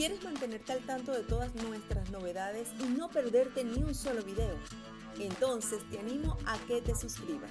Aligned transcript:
¿Quieres 0.00 0.24
mantenerte 0.24 0.72
al 0.72 0.80
tanto 0.86 1.12
de 1.12 1.22
todas 1.24 1.54
nuestras 1.56 2.10
novedades 2.10 2.72
y 2.80 2.84
no 2.84 3.10
perderte 3.10 3.64
ni 3.64 3.82
un 3.82 3.94
solo 3.94 4.22
video? 4.22 4.56
Entonces 5.18 5.86
te 5.90 5.98
animo 5.98 6.38
a 6.46 6.56
que 6.66 6.80
te 6.80 6.94
suscribas. 6.94 7.50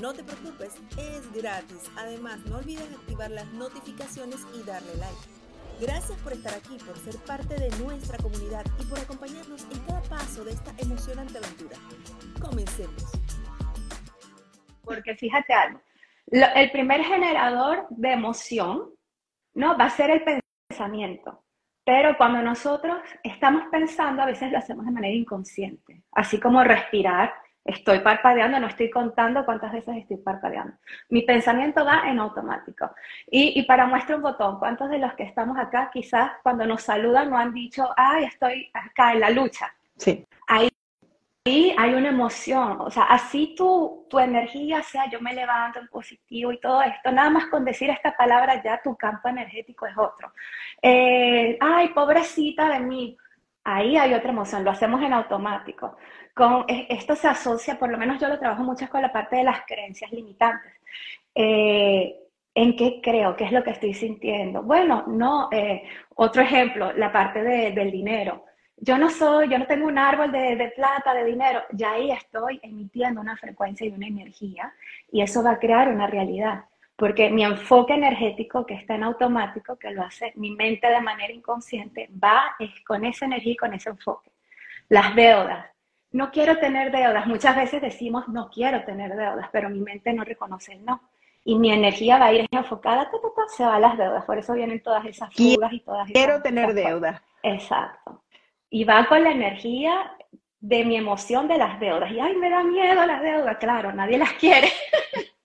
No 0.00 0.14
te 0.14 0.24
preocupes, 0.24 0.76
es 0.96 1.30
gratis. 1.34 1.90
Además, 1.98 2.38
no 2.46 2.56
olvides 2.56 2.90
activar 2.94 3.30
las 3.30 3.44
notificaciones 3.52 4.38
y 4.58 4.62
darle 4.62 4.94
like. 4.96 5.82
Gracias 5.82 6.18
por 6.20 6.32
estar 6.32 6.54
aquí, 6.54 6.78
por 6.78 6.96
ser 6.96 7.16
parte 7.18 7.56
de 7.56 7.68
nuestra 7.76 8.16
comunidad 8.16 8.64
y 8.80 8.86
por 8.86 8.98
acompañarnos 8.98 9.64
en 9.64 9.80
cada 9.80 10.00
paso 10.04 10.44
de 10.44 10.52
esta 10.52 10.72
emocionante 10.78 11.36
aventura. 11.36 11.76
Comencemos. 12.40 13.04
Porque 14.82 15.14
fíjate 15.14 15.52
algo, 15.52 15.82
el 16.30 16.70
primer 16.70 17.04
generador 17.04 17.86
de 17.90 18.12
emoción 18.12 18.94
¿no? 19.52 19.76
va 19.76 19.84
a 19.84 19.90
ser 19.90 20.08
el 20.08 20.20
pensamiento. 20.20 20.47
Pero 21.84 22.16
cuando 22.16 22.42
nosotros 22.42 22.98
estamos 23.22 23.64
pensando, 23.70 24.22
a 24.22 24.26
veces 24.26 24.52
lo 24.52 24.58
hacemos 24.58 24.84
de 24.84 24.92
manera 24.92 25.14
inconsciente, 25.14 26.02
así 26.12 26.38
como 26.38 26.62
respirar. 26.62 27.32
Estoy 27.64 27.98
parpadeando, 28.00 28.58
no 28.58 28.66
estoy 28.66 28.88
contando 28.88 29.44
cuántas 29.44 29.72
veces 29.72 29.96
estoy 29.96 30.16
parpadeando. 30.18 30.74
Mi 31.10 31.22
pensamiento 31.22 31.84
va 31.84 32.02
en 32.08 32.18
automático. 32.18 32.90
Y, 33.30 33.58
y 33.60 33.64
para 33.64 33.86
muestra 33.86 34.16
un 34.16 34.22
botón, 34.22 34.58
¿cuántos 34.58 34.88
de 34.88 34.98
los 34.98 35.12
que 35.14 35.24
estamos 35.24 35.58
acá 35.58 35.90
quizás 35.92 36.32
cuando 36.42 36.66
nos 36.66 36.82
saludan 36.82 37.28
no 37.28 37.36
han 37.36 37.52
dicho, 37.52 37.86
ay, 37.94 38.24
estoy 38.24 38.70
acá 38.72 39.12
en 39.12 39.20
la 39.20 39.30
lucha? 39.30 39.70
Sí. 39.96 40.26
Ahí 40.46 40.68
hay 41.76 41.94
una 41.94 42.08
emoción, 42.08 42.80
o 42.80 42.90
sea, 42.90 43.04
así 43.04 43.54
tu, 43.56 44.06
tu 44.08 44.18
energía 44.18 44.82
sea 44.82 45.08
yo 45.10 45.20
me 45.20 45.34
levanto 45.34 45.78
en 45.78 45.88
positivo 45.88 46.52
y 46.52 46.60
todo 46.60 46.82
esto, 46.82 47.12
nada 47.12 47.30
más 47.30 47.46
con 47.46 47.64
decir 47.64 47.90
esta 47.90 48.16
palabra 48.16 48.62
ya 48.62 48.80
tu 48.82 48.96
campo 48.96 49.28
energético 49.28 49.86
es 49.86 49.96
otro. 49.96 50.32
Eh, 50.82 51.56
ay, 51.60 51.88
pobrecita 51.90 52.68
de 52.70 52.80
mí, 52.80 53.16
ahí 53.64 53.96
hay 53.96 54.14
otra 54.14 54.30
emoción, 54.30 54.64
lo 54.64 54.70
hacemos 54.70 55.02
en 55.02 55.12
automático. 55.12 55.96
Con, 56.34 56.64
esto 56.68 57.14
se 57.14 57.28
asocia, 57.28 57.78
por 57.78 57.90
lo 57.90 57.98
menos 57.98 58.20
yo 58.20 58.28
lo 58.28 58.38
trabajo 58.38 58.62
mucho 58.62 58.88
con 58.88 59.02
la 59.02 59.12
parte 59.12 59.36
de 59.36 59.44
las 59.44 59.62
creencias 59.66 60.10
limitantes. 60.12 60.72
Eh, 61.34 62.16
¿En 62.54 62.74
qué 62.76 63.00
creo? 63.02 63.36
¿Qué 63.36 63.44
es 63.44 63.52
lo 63.52 63.62
que 63.62 63.70
estoy 63.70 63.94
sintiendo? 63.94 64.62
Bueno, 64.62 65.04
no, 65.06 65.48
eh, 65.52 65.84
otro 66.16 66.42
ejemplo, 66.42 66.92
la 66.94 67.12
parte 67.12 67.42
de, 67.42 67.70
del 67.72 67.90
dinero 67.92 68.47
yo 68.80 68.98
no 68.98 69.10
soy, 69.10 69.48
yo 69.48 69.58
no 69.58 69.66
tengo 69.66 69.86
un 69.86 69.98
árbol 69.98 70.30
de, 70.30 70.72
plata, 70.76 71.14
de 71.14 71.24
dinero, 71.24 71.62
ya 71.72 71.92
ahí 71.92 72.10
estoy 72.10 72.60
emitiendo 72.62 73.20
una 73.20 73.36
frecuencia 73.36 73.86
y 73.86 73.90
una 73.90 74.06
energía 74.06 74.72
y 75.10 75.22
eso 75.22 75.42
va 75.42 75.52
a 75.52 75.58
crear 75.58 75.88
una 75.88 76.06
realidad, 76.06 76.64
porque 76.96 77.30
mi 77.30 77.44
enfoque 77.44 77.94
energético 77.94 78.66
que 78.66 78.74
está 78.74 78.94
en 78.94 79.04
automático, 79.04 79.76
que 79.76 79.90
lo 79.90 80.02
hace 80.02 80.32
mi 80.36 80.52
mente 80.52 80.88
de 80.88 81.00
manera 81.00 81.32
inconsciente, 81.32 82.08
va 82.22 82.56
con 82.86 83.04
esa 83.04 83.24
energía 83.24 83.52
y 83.52 83.56
con 83.56 83.74
ese 83.74 83.90
enfoque. 83.90 84.30
Las 84.88 85.14
deudas. 85.14 85.66
No 86.10 86.30
quiero 86.30 86.56
tener 86.56 86.90
deudas. 86.90 87.26
Muchas 87.26 87.54
veces 87.54 87.82
decimos 87.82 88.26
no 88.28 88.48
quiero 88.48 88.82
tener 88.84 89.14
deudas, 89.14 89.48
pero 89.52 89.68
mi 89.68 89.80
mente 89.80 90.12
no 90.14 90.24
reconoce 90.24 90.72
el 90.72 90.84
no. 90.84 91.02
Y 91.44 91.58
mi 91.58 91.70
energía 91.70 92.18
va 92.18 92.26
a 92.26 92.32
ir 92.32 92.46
enfocada, 92.50 93.10
se 93.48 93.64
va 93.64 93.76
a 93.76 93.80
las 93.80 93.98
deudas. 93.98 94.24
Por 94.24 94.38
eso 94.38 94.54
vienen 94.54 94.82
todas 94.82 95.04
esas 95.04 95.32
fugas 95.34 95.72
y 95.72 95.80
todas 95.80 96.08
esas. 96.08 96.12
Quiero 96.12 96.42
tener 96.42 96.72
deudas. 96.74 97.20
Exacto 97.42 98.22
y 98.70 98.84
va 98.84 99.06
con 99.06 99.22
la 99.24 99.30
energía 99.30 100.12
de 100.60 100.84
mi 100.84 100.96
emoción 100.96 101.48
de 101.48 101.58
las 101.58 101.78
deudas. 101.80 102.10
Y 102.10 102.20
ay, 102.20 102.34
me 102.36 102.50
da 102.50 102.62
miedo 102.62 103.06
las 103.06 103.22
deudas, 103.22 103.56
claro, 103.58 103.92
nadie 103.92 104.18
las 104.18 104.32
quiere. 104.34 104.68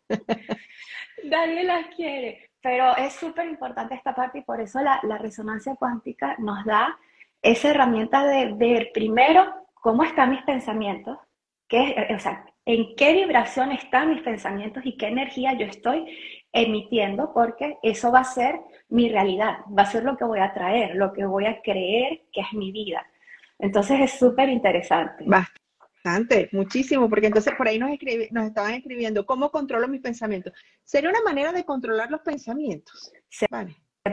nadie 1.23 1.63
las 1.63 1.87
quiere. 1.95 2.49
Pero 2.61 2.95
es 2.95 3.13
súper 3.13 3.47
importante 3.47 3.95
esta 3.95 4.15
parte 4.15 4.39
y 4.39 4.43
por 4.43 4.61
eso 4.61 4.79
la, 4.81 5.01
resonancia 5.17 5.75
cuántica 5.75 6.35
nos 6.39 6.63
da 6.65 6.97
esa 7.41 7.71
herramienta 7.71 8.25
de 8.25 8.53
ver 8.53 8.91
primero 8.93 9.53
cómo 9.73 10.03
están 10.03 10.31
mis 10.31 10.41
pensamientos, 10.43 11.17
qué, 11.67 12.07
o 12.15 12.19
sea, 12.19 12.45
en 12.65 12.95
qué 12.95 13.13
vibración 13.13 13.73
están 13.73 14.11
mis 14.11 14.21
pensamientos 14.21 14.85
y 14.85 14.95
qué 14.95 15.07
energía 15.07 15.53
yo 15.53 15.65
estoy 15.65 16.17
emitiendo, 16.53 17.33
porque 17.33 17.77
eso 17.83 18.11
va 18.11 18.19
a 18.19 18.23
ser 18.23 18.61
mi 18.87 19.09
realidad, 19.09 19.57
va 19.77 19.83
a 19.83 19.87
ser 19.87 20.05
lo 20.05 20.15
que 20.15 20.23
voy 20.23 20.39
a 20.39 20.53
traer, 20.53 20.95
lo 20.95 21.11
que 21.11 21.25
voy 21.25 21.45
a 21.45 21.61
creer 21.61 22.21
que 22.31 22.41
es 22.41 22.53
mi 22.53 22.71
vida. 22.71 23.05
Entonces 23.59 23.99
es 24.01 24.11
súper 24.19 24.49
interesante. 24.49 25.25
Bastante, 25.25 26.49
muchísimo, 26.51 27.09
porque 27.09 27.27
entonces 27.27 27.53
por 27.55 27.67
ahí 27.67 27.79
nos, 27.79 27.91
nos 28.31 28.45
estaban 28.45 28.73
escribiendo, 28.73 29.25
¿cómo 29.25 29.51
controlo 29.51 29.87
mis 29.87 30.01
pensamientos? 30.01 30.53
¿Sería 30.83 31.09
una 31.09 31.21
manera 31.21 31.51
de 31.51 31.63
controlar 31.63 32.11
los 32.11 32.21
pensamientos? 32.21 33.13
Se, 33.29 33.47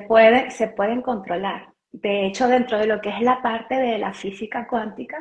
puede, 0.07 0.51
se 0.51 0.69
pueden 0.69 1.03
controlar. 1.03 1.73
De 1.91 2.27
hecho, 2.27 2.47
dentro 2.47 2.79
de 2.79 2.87
lo 2.87 3.01
que 3.01 3.09
es 3.09 3.21
la 3.21 3.43
parte 3.43 3.75
de 3.75 3.99
la 3.99 4.13
física 4.13 4.69
cuántica, 4.69 5.19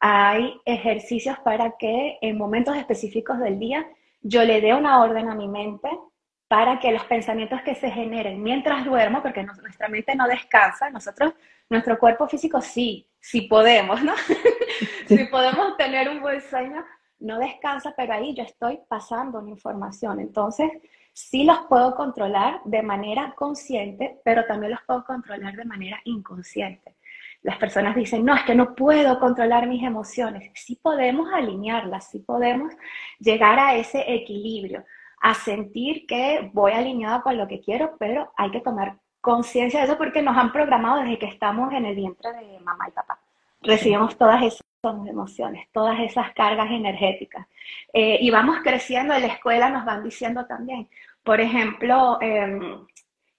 hay 0.00 0.60
ejercicios 0.64 1.38
para 1.40 1.74
que 1.78 2.18
en 2.20 2.36
momentos 2.36 2.76
específicos 2.76 3.38
del 3.38 3.58
día 3.58 3.86
yo 4.20 4.44
le 4.44 4.60
dé 4.60 4.74
una 4.74 5.00
orden 5.02 5.28
a 5.28 5.34
mi 5.34 5.48
mente 5.48 5.88
para 6.48 6.80
que 6.80 6.92
los 6.92 7.04
pensamientos 7.04 7.60
que 7.62 7.74
se 7.74 7.90
generen 7.90 8.42
mientras 8.42 8.84
duermo, 8.84 9.22
porque 9.22 9.44
nuestra 9.44 9.88
mente 9.88 10.16
no 10.16 10.26
descansa, 10.26 10.90
nosotros, 10.90 11.34
nuestro 11.68 11.98
cuerpo 11.98 12.26
físico 12.26 12.60
sí, 12.60 13.07
sí 13.20 13.42
podemos, 13.42 14.02
¿no? 14.02 14.14
si 15.06 15.24
podemos 15.24 15.76
tener 15.76 16.08
un 16.08 16.20
buen 16.20 16.40
sueño, 16.40 16.84
no 17.20 17.38
descansa, 17.38 17.94
pero 17.96 18.14
ahí 18.14 18.34
yo 18.34 18.44
estoy 18.44 18.80
pasando 18.88 19.38
una 19.38 19.50
información. 19.50 20.20
Entonces, 20.20 20.70
sí 21.12 21.44
los 21.44 21.58
puedo 21.68 21.94
controlar 21.94 22.60
de 22.64 22.82
manera 22.82 23.34
consciente, 23.36 24.20
pero 24.24 24.46
también 24.46 24.72
los 24.72 24.82
puedo 24.86 25.04
controlar 25.04 25.56
de 25.56 25.64
manera 25.64 26.00
inconsciente. 26.04 26.96
Las 27.42 27.56
personas 27.58 27.94
dicen, 27.94 28.24
no, 28.24 28.34
es 28.34 28.42
que 28.42 28.54
no 28.54 28.74
puedo 28.74 29.18
controlar 29.18 29.66
mis 29.66 29.82
emociones. 29.82 30.50
Sí 30.54 30.78
podemos 30.80 31.32
alinearlas, 31.32 32.10
sí 32.10 32.20
podemos 32.20 32.72
llegar 33.18 33.58
a 33.58 33.76
ese 33.76 34.04
equilibrio 34.12 34.84
a 35.20 35.34
sentir 35.34 36.06
que 36.06 36.50
voy 36.52 36.72
alineada 36.72 37.22
con 37.22 37.36
lo 37.36 37.48
que 37.48 37.60
quiero, 37.60 37.96
pero 37.98 38.32
hay 38.36 38.50
que 38.50 38.60
tomar 38.60 38.98
conciencia 39.28 39.80
de 39.80 39.84
eso 39.84 39.98
porque 39.98 40.22
nos 40.22 40.34
han 40.38 40.52
programado 40.52 41.02
desde 41.02 41.18
que 41.18 41.26
estamos 41.26 41.70
en 41.74 41.84
el 41.84 41.94
vientre 41.94 42.32
de 42.32 42.58
mamá 42.60 42.88
y 42.88 42.92
papá. 42.92 43.20
Recibimos 43.60 44.16
todas 44.16 44.42
esas 44.42 44.62
emociones, 45.06 45.68
todas 45.70 46.00
esas 46.00 46.32
cargas 46.32 46.70
energéticas. 46.70 47.46
Eh, 47.92 48.16
y 48.22 48.30
vamos 48.30 48.60
creciendo, 48.62 49.12
en 49.12 49.20
la 49.20 49.28
escuela 49.28 49.68
nos 49.68 49.84
van 49.84 50.02
diciendo 50.02 50.46
también, 50.46 50.88
por 51.22 51.42
ejemplo, 51.42 52.16
em, 52.22 52.86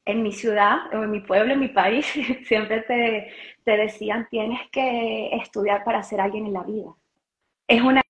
en 0.06 0.22
mi 0.22 0.32
ciudad, 0.32 0.78
en 0.92 1.10
mi 1.10 1.22
pueblo, 1.22 1.54
en 1.54 1.60
mi 1.60 1.70
país, 1.70 2.06
siempre 2.46 2.82
te, 2.82 3.32
te 3.64 3.78
decían, 3.78 4.28
tienes 4.30 4.70
que 4.72 5.36
estudiar 5.38 5.84
para 5.84 6.04
ser 6.04 6.22
alguien 6.22 6.46
en 6.46 6.54
la 6.54 6.64
vida. 6.64 6.94
Es 7.68 7.82
una 7.82 8.04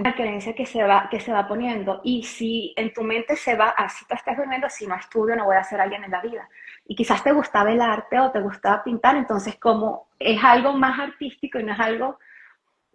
una 0.00 0.14
creencia 0.14 0.54
que 0.54 0.66
se, 0.66 0.82
va, 0.82 1.08
que 1.10 1.20
se 1.20 1.32
va 1.32 1.46
poniendo. 1.46 2.00
Y 2.02 2.22
si 2.22 2.72
en 2.76 2.92
tu 2.92 3.02
mente 3.02 3.36
se 3.36 3.54
va, 3.54 3.70
así 3.70 4.04
tú 4.06 4.14
estás 4.14 4.36
durmiendo, 4.36 4.68
si 4.68 4.86
no 4.86 4.96
estudio 4.96 5.36
no 5.36 5.44
voy 5.44 5.56
a 5.56 5.64
ser 5.64 5.80
alguien 5.80 6.04
en 6.04 6.10
la 6.10 6.20
vida. 6.20 6.48
Y 6.90 6.96
quizás 6.96 7.22
te 7.22 7.30
gustaba 7.30 7.70
el 7.70 7.80
arte 7.80 8.18
o 8.18 8.32
te 8.32 8.40
gustaba 8.40 8.82
pintar, 8.82 9.14
entonces 9.14 9.54
como 9.60 10.08
es 10.18 10.42
algo 10.42 10.72
más 10.72 10.98
artístico 10.98 11.60
y 11.60 11.62
no 11.62 11.72
es 11.72 11.78
algo... 11.78 12.18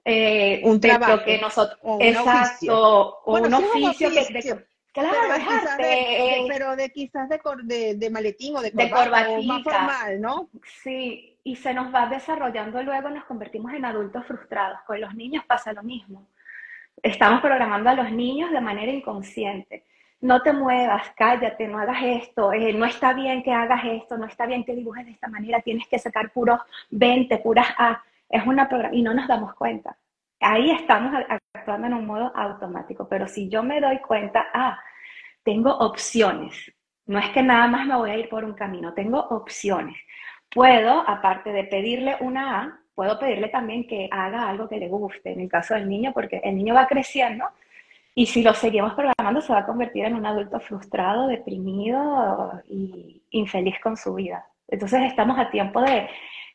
Eh, 0.03 0.59
un 0.65 0.81
trabajo 0.81 1.23
que 1.23 1.39
nosotros... 1.39 1.79
O 1.81 1.95
un 1.95 2.01
exacto, 2.01 3.19
o 3.23 3.39
un 3.39 3.53
oficio, 3.53 4.09
que... 4.11 4.65
claro, 4.91 5.17
pero 5.21 5.35
es 5.35 5.47
arte. 5.47 5.83
De, 5.83 6.45
pero 6.49 6.75
de 6.75 6.89
quizás 6.89 7.29
de, 7.29 7.95
de, 7.95 8.09
maletín 8.09 8.57
o 8.57 8.61
de, 8.61 8.73
corbata, 8.73 9.29
o 9.29 9.41
más 9.43 9.63
formal, 9.63 10.19
¿no? 10.19 10.49
Sí, 10.83 11.39
y 11.45 11.55
se 11.55 11.73
nos 11.73 11.95
va 11.95 12.07
desarrollando 12.07 12.83
luego, 12.83 13.09
nos 13.09 13.23
convertimos 13.23 13.71
en 13.73 13.85
adultos 13.85 14.25
frustrados. 14.27 14.79
Con 14.85 14.99
los 14.99 15.15
niños 15.15 15.45
pasa 15.45 15.71
lo 15.71 15.83
mismo 15.83 16.27
estamos 17.01 17.41
programando 17.41 17.89
a 17.89 17.93
los 17.93 18.11
niños 18.11 18.51
de 18.51 18.61
manera 18.61 18.91
inconsciente. 18.91 19.85
No 20.21 20.41
te 20.41 20.53
muevas, 20.53 21.11
cállate, 21.15 21.67
no 21.67 21.77
hagas 21.77 22.01
esto, 22.01 22.53
eh, 22.53 22.73
no 22.73 22.85
está 22.85 23.13
bien 23.13 23.43
que 23.43 23.51
hagas 23.51 23.83
esto, 23.85 24.17
no 24.17 24.25
está 24.25 24.45
bien 24.45 24.63
que 24.63 24.75
dibujes 24.75 25.05
de 25.05 25.11
esta 25.11 25.27
manera, 25.27 25.61
tienes 25.61 25.87
que 25.87 25.99
sacar 25.99 26.31
puros 26.31 26.59
20, 26.89 27.37
puras 27.39 27.67
A. 27.77 28.01
Es 28.29 28.45
una 28.45 28.67
y 28.91 29.01
no 29.01 29.13
nos 29.13 29.27
damos 29.27 29.53
cuenta. 29.55 29.95
Ahí 30.39 30.71
estamos 30.71 31.13
actuando 31.53 31.87
en 31.87 31.93
un 31.93 32.05
modo 32.05 32.31
automático, 32.35 33.07
pero 33.07 33.27
si 33.27 33.49
yo 33.49 33.63
me 33.63 33.79
doy 33.79 33.99
cuenta, 33.99 34.47
ah, 34.53 34.79
tengo 35.43 35.71
opciones. 35.77 36.71
No 37.05 37.19
es 37.19 37.29
que 37.29 37.43
nada 37.43 37.67
más 37.67 37.85
me 37.85 37.95
voy 37.95 38.09
a 38.09 38.17
ir 38.17 38.29
por 38.29 38.43
un 38.43 38.53
camino, 38.53 38.93
tengo 38.93 39.19
opciones. 39.19 39.95
Puedo, 40.49 41.07
aparte 41.07 41.51
de 41.51 41.65
pedirle 41.65 42.17
una 42.21 42.61
A, 42.61 42.79
puedo 42.95 43.19
pedirle 43.19 43.49
también 43.49 43.85
que 43.85 44.09
haga 44.11 44.49
algo 44.49 44.67
que 44.67 44.77
le 44.77 44.87
guste, 44.87 45.33
en 45.33 45.41
el 45.41 45.49
caso 45.49 45.75
del 45.75 45.87
niño, 45.87 46.13
porque 46.13 46.41
el 46.43 46.55
niño 46.55 46.73
va 46.73 46.87
creciendo 46.87 47.45
y 48.15 48.25
si 48.25 48.41
lo 48.41 48.53
seguimos 48.53 48.93
programando 48.93 49.41
se 49.41 49.53
va 49.53 49.59
a 49.59 49.65
convertir 49.65 50.05
en 50.05 50.15
un 50.15 50.25
adulto 50.25 50.59
frustrado, 50.59 51.27
deprimido 51.27 52.61
y 52.67 53.21
infeliz 53.31 53.75
con 53.81 53.97
su 53.97 54.15
vida. 54.15 54.47
Entonces 54.67 55.01
estamos 55.03 55.37
a 55.37 55.51
tiempo 55.51 55.81
de, 55.81 56.07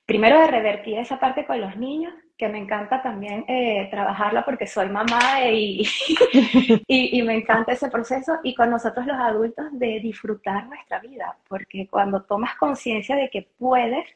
primero 0.07 0.41
de 0.41 0.47
revertir 0.49 0.99
esa 0.99 1.21
parte 1.21 1.47
con 1.47 1.61
los 1.61 1.77
niños, 1.77 2.15
que 2.37 2.49
me 2.49 2.59
encanta 2.59 3.03
también 3.03 3.45
eh, 3.47 3.87
trabajarla 3.91 4.45
porque 4.45 4.67
soy 4.67 4.89
mamá 4.89 5.45
y, 5.53 5.83
y, 6.89 7.19
y, 7.19 7.23
me 7.23 7.35
encanta 7.35 7.73
ese 7.73 7.91
proceso, 7.91 8.39
y 8.43 8.55
con 8.55 8.71
nosotros 8.71 9.07
los 9.07 9.19
adultos 9.19 9.67
de 9.73 10.01
disfrutar 10.01 10.67
nuestra 10.67 10.99
vida, 11.01 11.37
porque 11.47 11.87
cuando 11.87 12.23
tomas 12.23 12.55
conciencia 12.55 13.15
de 13.15 13.29
que 13.29 13.47
puedes, 13.59 14.07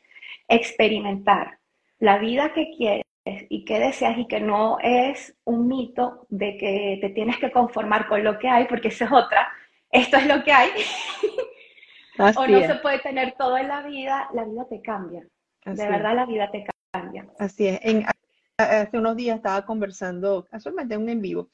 experimentar 0.49 1.59
la 1.99 2.19
vida 2.19 2.53
que 2.53 2.71
quieres 2.77 3.05
y 3.25 3.65
que 3.65 3.79
deseas 3.79 4.19
y 4.19 4.27
que 4.27 4.41
no 4.41 4.79
es 4.83 5.35
un 5.45 5.67
mito 5.67 6.27
de 6.29 6.59
que 6.59 6.99
te 7.01 7.09
tienes 7.11 7.39
que 7.39 7.51
conformar 7.51 8.07
con 8.07 8.23
lo 8.23 8.39
que 8.39 8.49
hay, 8.49 8.67
porque 8.67 8.89
esa 8.89 9.07
es 9.07 9.13
otra, 9.13 9.49
esto 9.91 10.19
es 10.19 10.27
lo 10.27 10.45
que 10.45 10.53
hay, 10.53 10.71
o 12.19 12.47
no 12.47 12.61
se 12.61 12.75
puede 12.77 12.99
tener 12.99 13.35
todo 13.39 13.57
en 13.57 13.69
la 13.69 13.83
vida, 13.83 14.29
la 14.35 14.45
vida 14.45 14.67
te 14.69 14.83
cambia, 14.83 15.27
de 15.65 15.89
verdad 15.89 16.15
la 16.15 16.27
vida 16.27 16.51
te 16.51 16.67
cambia. 16.93 17.27
Así 17.39 17.67
es, 17.67 17.81
hace 18.59 18.99
unos 18.99 19.17
días 19.17 19.37
estaba 19.37 19.65
conversando, 19.65 20.47
casualmente 20.51 20.97
un 20.99 21.09
en 21.09 21.23
vivo, 21.23 21.49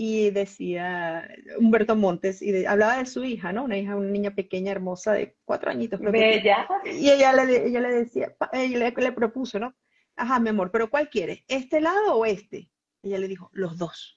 y 0.00 0.30
decía 0.30 1.28
Humberto 1.58 1.96
Montes, 1.96 2.40
y 2.40 2.64
hablaba 2.64 2.98
de 2.98 3.06
su 3.06 3.24
hija, 3.24 3.52
¿no? 3.52 3.64
Una 3.64 3.76
hija, 3.76 3.96
una 3.96 4.08
niña 4.08 4.30
pequeña, 4.30 4.70
hermosa, 4.70 5.12
de 5.14 5.34
cuatro 5.44 5.72
añitos. 5.72 6.00
Bella. 6.00 6.68
y 6.84 7.10
ella 7.10 7.32
le, 7.32 7.66
ella 7.66 7.80
le 7.80 7.92
decía, 7.92 8.32
ella 8.52 8.78
le, 8.78 8.92
le, 8.92 9.12
propuso, 9.12 9.58
¿no? 9.58 9.74
Ajá, 10.18 10.40
mi 10.40 10.48
amor, 10.48 10.70
pero 10.72 10.90
¿cuál 10.90 11.08
quieres? 11.08 11.44
¿Este 11.46 11.80
lado 11.80 12.16
o 12.16 12.26
este? 12.26 12.70
Ella 13.02 13.18
le 13.18 13.28
dijo, 13.28 13.50
los 13.52 13.78
dos. 13.78 14.16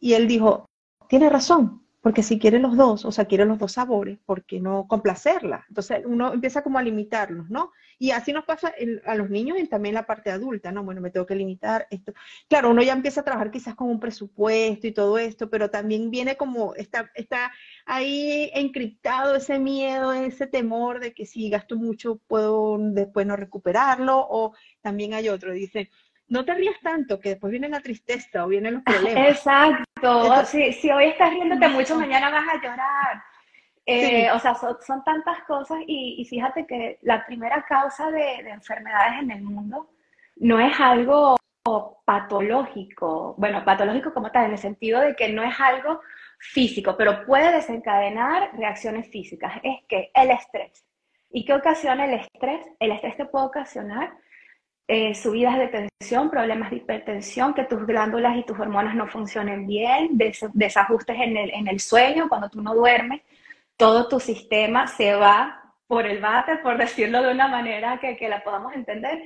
Y 0.00 0.14
él 0.14 0.26
dijo, 0.26 0.64
tiene 1.08 1.28
razón, 1.28 1.86
porque 2.00 2.22
si 2.22 2.38
quiere 2.38 2.58
los 2.60 2.76
dos, 2.76 3.04
o 3.04 3.12
sea, 3.12 3.24
quiere 3.24 3.44
los 3.44 3.58
dos 3.58 3.72
sabores, 3.72 4.18
¿por 4.24 4.44
qué 4.44 4.60
no 4.60 4.86
complacerla? 4.86 5.64
Entonces 5.68 6.02
uno 6.04 6.32
empieza 6.32 6.62
como 6.62 6.78
a 6.78 6.82
limitarlos, 6.82 7.50
¿no? 7.50 7.72
Y 7.98 8.12
así 8.12 8.32
nos 8.32 8.44
pasa 8.44 8.72
a 9.04 9.14
los 9.16 9.28
niños 9.28 9.58
y 9.58 9.66
también 9.66 9.94
la 9.94 10.06
parte 10.06 10.30
adulta, 10.30 10.70
¿no? 10.70 10.84
Bueno, 10.84 11.00
me 11.00 11.10
tengo 11.10 11.26
que 11.26 11.34
limitar 11.34 11.88
esto. 11.90 12.12
Claro, 12.48 12.70
uno 12.70 12.82
ya 12.82 12.92
empieza 12.92 13.22
a 13.22 13.24
trabajar 13.24 13.50
quizás 13.50 13.74
con 13.74 13.88
un 13.88 13.98
presupuesto 13.98 14.86
y 14.86 14.92
todo 14.92 15.18
esto, 15.18 15.50
pero 15.50 15.70
también 15.70 16.08
viene 16.08 16.36
como, 16.36 16.74
está, 16.76 17.10
está 17.14 17.50
ahí 17.84 18.50
encriptado 18.54 19.34
ese 19.34 19.58
miedo, 19.58 20.12
ese 20.12 20.46
temor 20.46 21.00
de 21.00 21.12
que 21.12 21.26
si 21.26 21.50
gasto 21.50 21.74
mucho 21.76 22.20
puedo 22.28 22.78
después 22.78 23.26
no 23.26 23.34
recuperarlo, 23.34 24.24
o 24.30 24.54
también 24.80 25.14
hay 25.14 25.28
otro, 25.28 25.52
dice, 25.52 25.90
no 26.28 26.44
te 26.44 26.54
rías 26.54 26.76
tanto, 26.82 27.18
que 27.18 27.30
después 27.30 27.50
viene 27.50 27.68
la 27.68 27.80
tristeza 27.80 28.44
o 28.44 28.48
vienen 28.48 28.74
los 28.74 28.82
problemas. 28.84 29.30
Exacto. 29.30 29.87
Si, 30.46 30.90
hoy 30.90 31.04
estás 31.06 31.30
riéndote 31.30 31.68
mucho, 31.68 31.96
mañana 31.96 32.30
vas 32.30 32.44
a 32.48 32.62
llorar. 32.62 33.22
Eh, 33.86 34.30
o 34.32 34.38
sea, 34.38 34.54
son, 34.54 35.02
tantas 35.02 35.42
cosas 35.44 35.78
y, 35.86 36.24
fíjate 36.28 36.66
que 36.66 36.98
la 37.02 37.24
primera 37.24 37.64
causa 37.64 38.10
de, 38.10 38.40
enfermedades 38.50 39.22
en 39.22 39.30
el 39.30 39.42
mundo 39.42 39.88
no 40.36 40.60
es 40.60 40.78
algo 40.78 41.36
patológico, 42.04 43.34
bueno, 43.38 43.64
patológico 43.64 44.12
como 44.12 44.30
tal, 44.30 44.46
en 44.46 44.52
el 44.52 44.58
sentido 44.58 45.00
de 45.00 45.14
que 45.14 45.32
no 45.32 45.42
es 45.42 45.58
algo 45.58 46.00
físico, 46.38 46.96
pero 46.96 47.24
puede 47.24 47.52
desencadenar 47.52 48.50
reacciones 48.56 49.08
físicas. 49.10 49.54
Es 49.62 49.80
que 49.88 50.10
el 50.14 50.30
estrés. 50.30 50.84
¿Y 51.30 51.44
qué 51.44 51.54
ocasiona 51.54 52.04
el 52.04 52.14
estrés? 52.14 52.66
El 52.80 52.92
estrés 52.92 53.16
te 53.16 53.26
puede 53.26 53.46
ocasionar 53.46 54.12
eh, 54.90 55.14
subidas 55.14 55.58
de 55.58 55.68
tensión, 55.68 56.30
problemas 56.30 56.70
de 56.70 56.76
hipertensión, 56.76 57.52
que 57.52 57.64
tus 57.64 57.86
glándulas 57.86 58.38
y 58.38 58.42
tus 58.44 58.58
hormonas 58.58 58.94
no 58.94 59.06
funcionen 59.06 59.66
bien, 59.66 60.16
desajustes 60.54 61.16
en 61.20 61.68
el, 61.68 61.78
sueño, 61.78 62.26
cuando 62.26 62.48
tú 62.48 62.62
no 62.62 62.74
duermes, 62.74 63.20
todo 63.76 64.08
tu 64.08 64.18
sistema 64.18 64.86
se 64.86 65.14
va 65.14 65.62
por 65.86 66.06
el 66.06 66.20
bate, 66.20 66.56
por 66.58 66.78
decirlo 66.78 67.22
de 67.22 67.32
una 67.32 67.48
manera 67.48 67.98
que, 68.00 68.16
que 68.16 68.30
la 68.30 68.42
podamos 68.42 68.74
entender, 68.74 69.22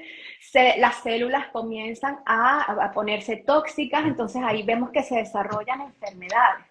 las 0.79 0.97
células 0.97 1.47
comienzan 1.53 2.19
a, 2.26 2.62
a, 2.85 2.91
ponerse 2.91 3.37
tóxicas, 3.37 4.05
entonces 4.05 4.43
ahí 4.44 4.65
vemos 4.65 4.91
que 4.91 5.05
se 5.05 5.17
desarrollan 5.17 5.81
enfermedades. 5.81 6.67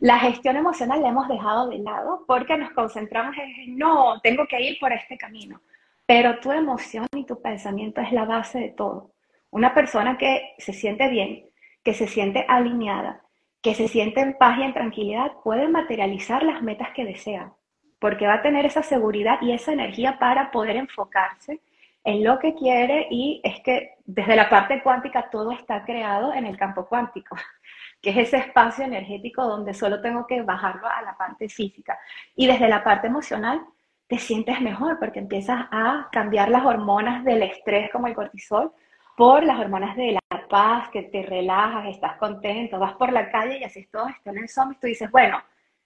La 0.00 0.18
gestión 0.18 0.56
emocional 0.56 1.00
la 1.00 1.08
hemos 1.08 1.28
dejado 1.28 1.68
de 1.68 1.78
lado 1.78 2.24
porque 2.26 2.58
nos 2.58 2.72
concentramos 2.72 3.36
en, 3.38 3.78
no, 3.78 4.20
tengo 4.22 4.44
que 4.48 4.60
ir 4.60 4.76
por 4.80 4.92
este 4.92 5.16
camino. 5.16 5.60
Pero 6.06 6.38
tu 6.40 6.52
emoción 6.52 7.06
y 7.14 7.24
tu 7.24 7.40
pensamiento 7.40 8.00
es 8.00 8.12
la 8.12 8.24
base 8.24 8.58
de 8.58 8.68
todo. 8.70 9.12
Una 9.50 9.72
persona 9.74 10.18
que 10.18 10.54
se 10.58 10.72
siente 10.72 11.08
bien, 11.08 11.46
que 11.82 11.94
se 11.94 12.06
siente 12.06 12.44
alineada, 12.48 13.22
que 13.62 13.74
se 13.74 13.88
siente 13.88 14.20
en 14.20 14.36
paz 14.36 14.58
y 14.58 14.62
en 14.62 14.74
tranquilidad, 14.74 15.32
puede 15.42 15.68
materializar 15.68 16.42
las 16.42 16.62
metas 16.62 16.90
que 16.94 17.04
desea, 17.04 17.52
porque 17.98 18.26
va 18.26 18.34
a 18.34 18.42
tener 18.42 18.66
esa 18.66 18.82
seguridad 18.82 19.38
y 19.40 19.52
esa 19.52 19.72
energía 19.72 20.18
para 20.18 20.50
poder 20.50 20.76
enfocarse 20.76 21.60
en 22.04 22.22
lo 22.22 22.38
que 22.38 22.54
quiere 22.54 23.08
y 23.10 23.40
es 23.42 23.60
que 23.60 23.94
desde 24.04 24.36
la 24.36 24.50
parte 24.50 24.82
cuántica 24.82 25.30
todo 25.30 25.52
está 25.52 25.84
creado 25.84 26.34
en 26.34 26.44
el 26.44 26.58
campo 26.58 26.86
cuántico, 26.86 27.36
que 28.02 28.10
es 28.10 28.16
ese 28.18 28.36
espacio 28.36 28.84
energético 28.84 29.46
donde 29.46 29.72
solo 29.72 30.02
tengo 30.02 30.26
que 30.26 30.42
bajarlo 30.42 30.86
a 30.86 31.00
la 31.00 31.16
parte 31.16 31.48
física. 31.48 31.98
Y 32.36 32.46
desde 32.46 32.68
la 32.68 32.84
parte 32.84 33.06
emocional 33.06 33.64
te 34.06 34.18
sientes 34.18 34.60
mejor 34.60 34.98
porque 34.98 35.18
empiezas 35.18 35.66
a 35.70 36.08
cambiar 36.12 36.48
las 36.50 36.64
hormonas 36.64 37.24
del 37.24 37.42
estrés 37.42 37.90
como 37.90 38.06
el 38.06 38.14
cortisol 38.14 38.72
por 39.16 39.44
las 39.44 39.58
hormonas 39.58 39.96
de 39.96 40.12
la 40.12 40.48
paz, 40.48 40.88
que 40.90 41.02
te 41.02 41.22
relajas, 41.22 41.86
estás 41.86 42.16
contento, 42.16 42.78
vas 42.78 42.94
por 42.94 43.12
la 43.12 43.30
calle 43.30 43.58
y 43.58 43.64
así 43.64 43.86
todos 43.90 44.10
están 44.10 44.36
en 44.36 44.48
zombies, 44.48 44.80
tú 44.80 44.86
dices, 44.86 45.10
bueno, 45.10 45.42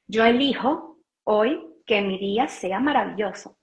yo 0.06 0.24
elijo 0.24 0.98
hoy 1.24 1.62
que 1.86 2.00
mi 2.00 2.18
día 2.18 2.48
sea 2.48 2.80
maravilloso. 2.80 3.56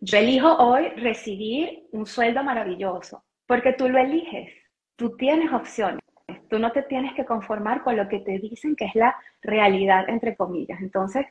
Yo 0.00 0.18
elijo 0.18 0.52
hoy 0.56 0.88
recibir 0.90 1.88
un 1.92 2.06
sueldo 2.06 2.42
maravilloso, 2.44 3.24
porque 3.46 3.72
tú 3.72 3.88
lo 3.88 3.98
eliges, 3.98 4.52
tú 4.96 5.16
tienes 5.16 5.52
opciones, 5.52 6.00
tú 6.48 6.58
no 6.58 6.70
te 6.72 6.82
tienes 6.82 7.14
que 7.14 7.24
conformar 7.24 7.82
con 7.82 7.96
lo 7.96 8.08
que 8.08 8.20
te 8.20 8.38
dicen 8.38 8.76
que 8.76 8.86
es 8.86 8.94
la 8.94 9.16
realidad, 9.42 10.08
entre 10.08 10.36
comillas. 10.36 10.80
Entonces, 10.80 11.26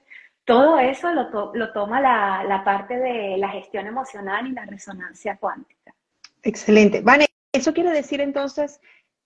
todo 0.47 0.79
eso 0.79 1.09
lo, 1.11 1.73
toma 1.73 1.99
la, 1.99 2.61
parte 2.63 2.97
de 2.97 3.37
la 3.37 3.49
gestión 3.49 3.85
emocional 3.85 4.47
y 4.47 4.53
la 4.53 4.65
resonancia 4.65 5.37
cuántica. 5.37 5.93
Excelente. 6.41 7.01
Vane, 7.01 7.25
eso 7.51 7.73
quiere 7.73 7.91
decir 7.91 8.21
entonces 8.21 8.79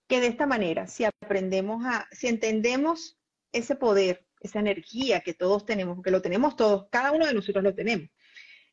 que 0.08 0.20
de 0.20 0.26
esta 0.26 0.48
manera, 0.48 0.88
si 0.88 1.06
aprendemos 1.06 1.86
a, 1.86 2.08
si 2.12 2.28
entendemos 2.28 3.20
ese 3.52 3.76
poder, 3.76 4.26
esa 4.40 4.60
energía 4.60 5.22
que 5.22 5.36
todos 5.36 5.64
tenemos, 5.64 5.96
porque 5.96 6.10
lo 6.10 6.24
tenemos 6.24 6.56
todos, 6.56 6.88
cada 6.90 7.12
uno 7.12 7.28
de 7.28 7.36
nosotros 7.36 7.64
lo 7.64 7.76
tenemos, 7.76 8.10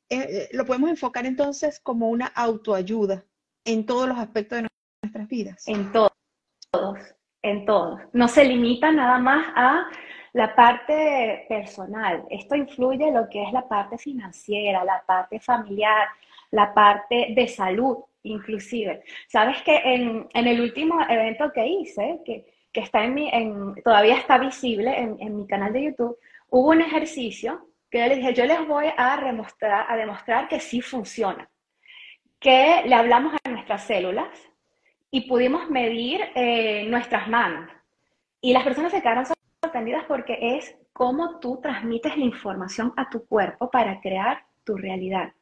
eh, 0.09 0.17
eh, 0.19 0.49
lo 0.53 0.65
podemos 0.65 0.89
enfocar 0.89 1.27
entonces 1.27 1.79
como 1.81 2.09
una 2.09 2.29
autoayuda 2.29 3.27
en 3.67 3.85
todos 3.85 4.09
los 4.09 4.17
aspectos 4.17 4.63
de 4.63 4.69
nuestras 5.03 5.29
vidas. 5.29 5.69
En 5.69 5.93
todos, 5.93 6.13
en 7.43 7.67
todos. 7.67 8.01
No 8.15 8.27
se 8.27 8.47
limita 8.47 8.91
nada 8.91 9.19
más 9.19 9.53
a 9.55 9.87
la 10.39 10.55
parte 10.55 11.47
personal, 11.49 12.25
esto 12.31 12.55
influye 12.55 13.09
en 13.09 13.15
lo 13.15 13.29
que 13.29 13.43
es 13.43 13.53
la 13.53 13.67
parte 13.67 13.99
financiera, 13.99 14.85
la 14.85 15.03
parte 15.05 15.41
familiar, 15.41 16.07
la 16.53 16.73
parte 16.73 17.35
de 17.35 17.49
salud, 17.49 17.97
inclusive. 18.23 19.03
Sabes 19.27 19.61
que 19.63 19.77
en, 19.85 20.29
el 20.33 20.61
último 20.61 21.03
evento 21.09 21.51
que 21.53 21.67
hice, 21.67 22.21
que, 22.25 22.47
está 22.73 23.03
en 23.03 23.15
mi, 23.15 23.29
en, 23.33 23.75
todavía 23.83 24.17
está 24.17 24.39
visible 24.39 24.97
en, 24.97 25.37
mi 25.37 25.45
canal 25.49 25.73
de 25.73 25.83
YouTube, 25.87 26.17
hubo 26.51 26.71
un 26.71 26.83
ejercicio 26.83 27.67
que 27.91 27.99
yo 27.99 28.07
le 28.07 28.15
dije, 28.15 28.35
yo 28.35 28.45
les 28.45 28.65
voy 28.69 28.87
a, 28.97 29.21
demostrar, 29.21 29.87
a 29.89 29.97
demostrar 29.97 30.47
que 30.47 30.61
sí 30.61 30.81
funciona, 30.81 31.51
que 32.39 32.85
le 32.87 32.95
hablamos 32.95 33.35
a 33.43 33.51
nuestras 33.51 33.83
células 33.83 34.29
y 35.11 35.23
pudimos 35.23 35.69
medir 35.69 36.21
eh, 36.37 36.85
nuestras 36.85 37.27
manos. 37.27 37.69
Y 38.41 38.53
las 38.53 38.63
personas 38.63 38.93
se 38.93 39.03
quedaron 39.03 39.27
sorprendidas 39.63 40.05
porque 40.07 40.39
es 40.41 40.77
cómo 40.93 41.39
tú 41.41 41.61
transmites 41.61 42.17
la 42.17 42.25
información 42.25 42.93
a 42.97 43.09
tu 43.09 43.27
cuerpo 43.27 43.71
para 43.71 44.01
crear 44.01 44.45
tu 44.65 44.77
realidad. 44.77 45.33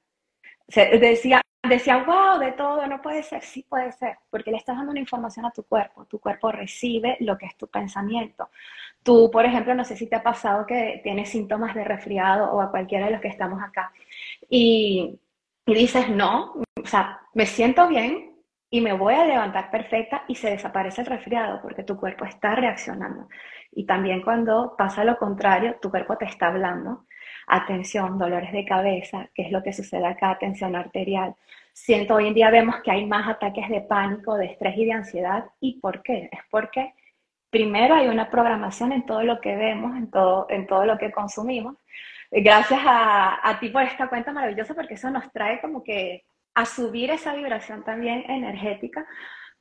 decía, 0.69 1.43
decía, 1.69 2.05
wow, 2.05 2.39
de 2.39 2.53
todo, 2.53 2.87
no 2.87 3.03
puede 3.03 3.23
ser, 3.23 3.43
sí 3.43 3.65
puede 3.69 3.93
ser, 3.93 4.19
porque 4.31 4.51
le 4.51 4.57
estás 4.57 4.77
dando 4.77 4.93
una 4.93 5.01
información 5.01 5.45
a 5.47 5.51
tu 5.51 5.65
cuerpo, 5.65 6.07
tu 6.07 6.19
cuerpo 6.19 6.51
recibe 6.53 7.17
lo 7.21 7.37
que 7.37 7.47
es 7.47 7.57
tu 7.57 7.67
pensamiento. 7.69 8.51
Tú, 9.03 9.31
por 9.31 9.45
ejemplo, 9.45 9.75
no 9.75 9.85
sé 9.85 9.97
si 9.97 10.07
te 10.07 10.17
ha 10.17 10.23
pasado 10.23 10.67
que 10.67 11.01
tienes 11.03 11.29
síntomas 11.29 11.75
de 11.75 11.85
resfriado 11.85 12.53
o 12.53 12.61
a 12.61 12.71
cualquiera 12.71 13.07
de 13.07 13.13
los 13.13 13.21
que 13.21 13.29
estamos 13.29 13.63
acá, 13.63 13.93
y, 14.49 15.19
y 15.67 15.75
dices, 15.75 16.09
no, 16.09 16.55
o 16.55 16.87
sea, 16.87 17.21
me 17.35 17.47
siento 17.47 17.89
bien, 17.89 18.36
y 18.71 18.81
me 18.81 18.93
voy 18.93 19.15
a 19.15 19.27
levantar 19.27 19.71
perfecta 19.71 20.25
y 20.29 20.35
se 20.35 20.51
desaparece 20.51 21.03
el 21.03 21.07
resfriado 21.07 21.61
porque 21.63 21.85
tu 21.85 21.97
cuerpo 21.97 22.25
está 22.25 22.55
reaccionando. 22.55 23.29
Y 23.73 23.87
también 23.87 24.23
cuando 24.23 24.75
pasa 24.77 25.05
lo 25.05 25.17
contrario, 25.19 25.77
tu 25.81 25.91
cuerpo 25.91 26.17
te 26.17 26.25
está 26.25 26.49
hablando. 26.49 27.07
Atención, 27.47 28.19
dolores 28.19 28.53
de 28.53 28.65
cabeza, 28.65 29.29
¿qué 29.35 29.43
es 29.43 29.53
lo 29.53 29.63
que 29.63 29.73
sucede 29.73 30.07
acá? 30.07 30.37
Tensión 30.39 30.75
arterial. 30.75 31.35
Siento, 31.73 32.15
hoy 32.15 32.29
en 32.29 32.35
día 32.35 32.51
vemos 32.51 32.77
que 32.83 32.91
hay 32.91 33.07
más 33.07 33.29
ataques 33.29 33.69
de 33.69 33.83
pánico, 33.83 34.35
de 34.37 34.47
estrés 34.47 34.77
y 34.79 34.87
de 34.87 34.93
ansiedad. 34.93 35.45
¿Y 35.61 35.79
por 35.81 36.03
qué? 36.03 36.29
Es 36.33 36.41
porque 36.51 36.95
primero 37.51 37.95
hay 37.95 38.09
una 38.09 38.31
programación 38.31 38.93
en 38.93 39.07
todo 39.07 39.23
lo 39.23 39.41
que 39.41 39.55
vemos, 39.55 39.97
en 39.97 40.11
todo, 40.11 40.47
en 40.51 40.67
todo 40.67 40.85
lo 40.85 40.99
que 40.99 41.13
consumimos. 41.13 41.77
Gracias 42.31 42.81
a, 42.85 43.49
a 43.49 43.61
ti 43.61 43.69
por 43.69 43.83
esta 43.83 44.09
cuenta 44.09 44.33
maravillosa 44.33 44.75
porque 44.75 44.95
eso 44.95 45.11
nos 45.11 45.31
trae 45.33 45.61
como 45.61 45.85
que 45.85 46.25
a 46.57 46.65
subir 46.65 47.11
esa 47.11 47.35
vibración 47.35 47.85
también 47.85 48.25
energética, 48.31 49.07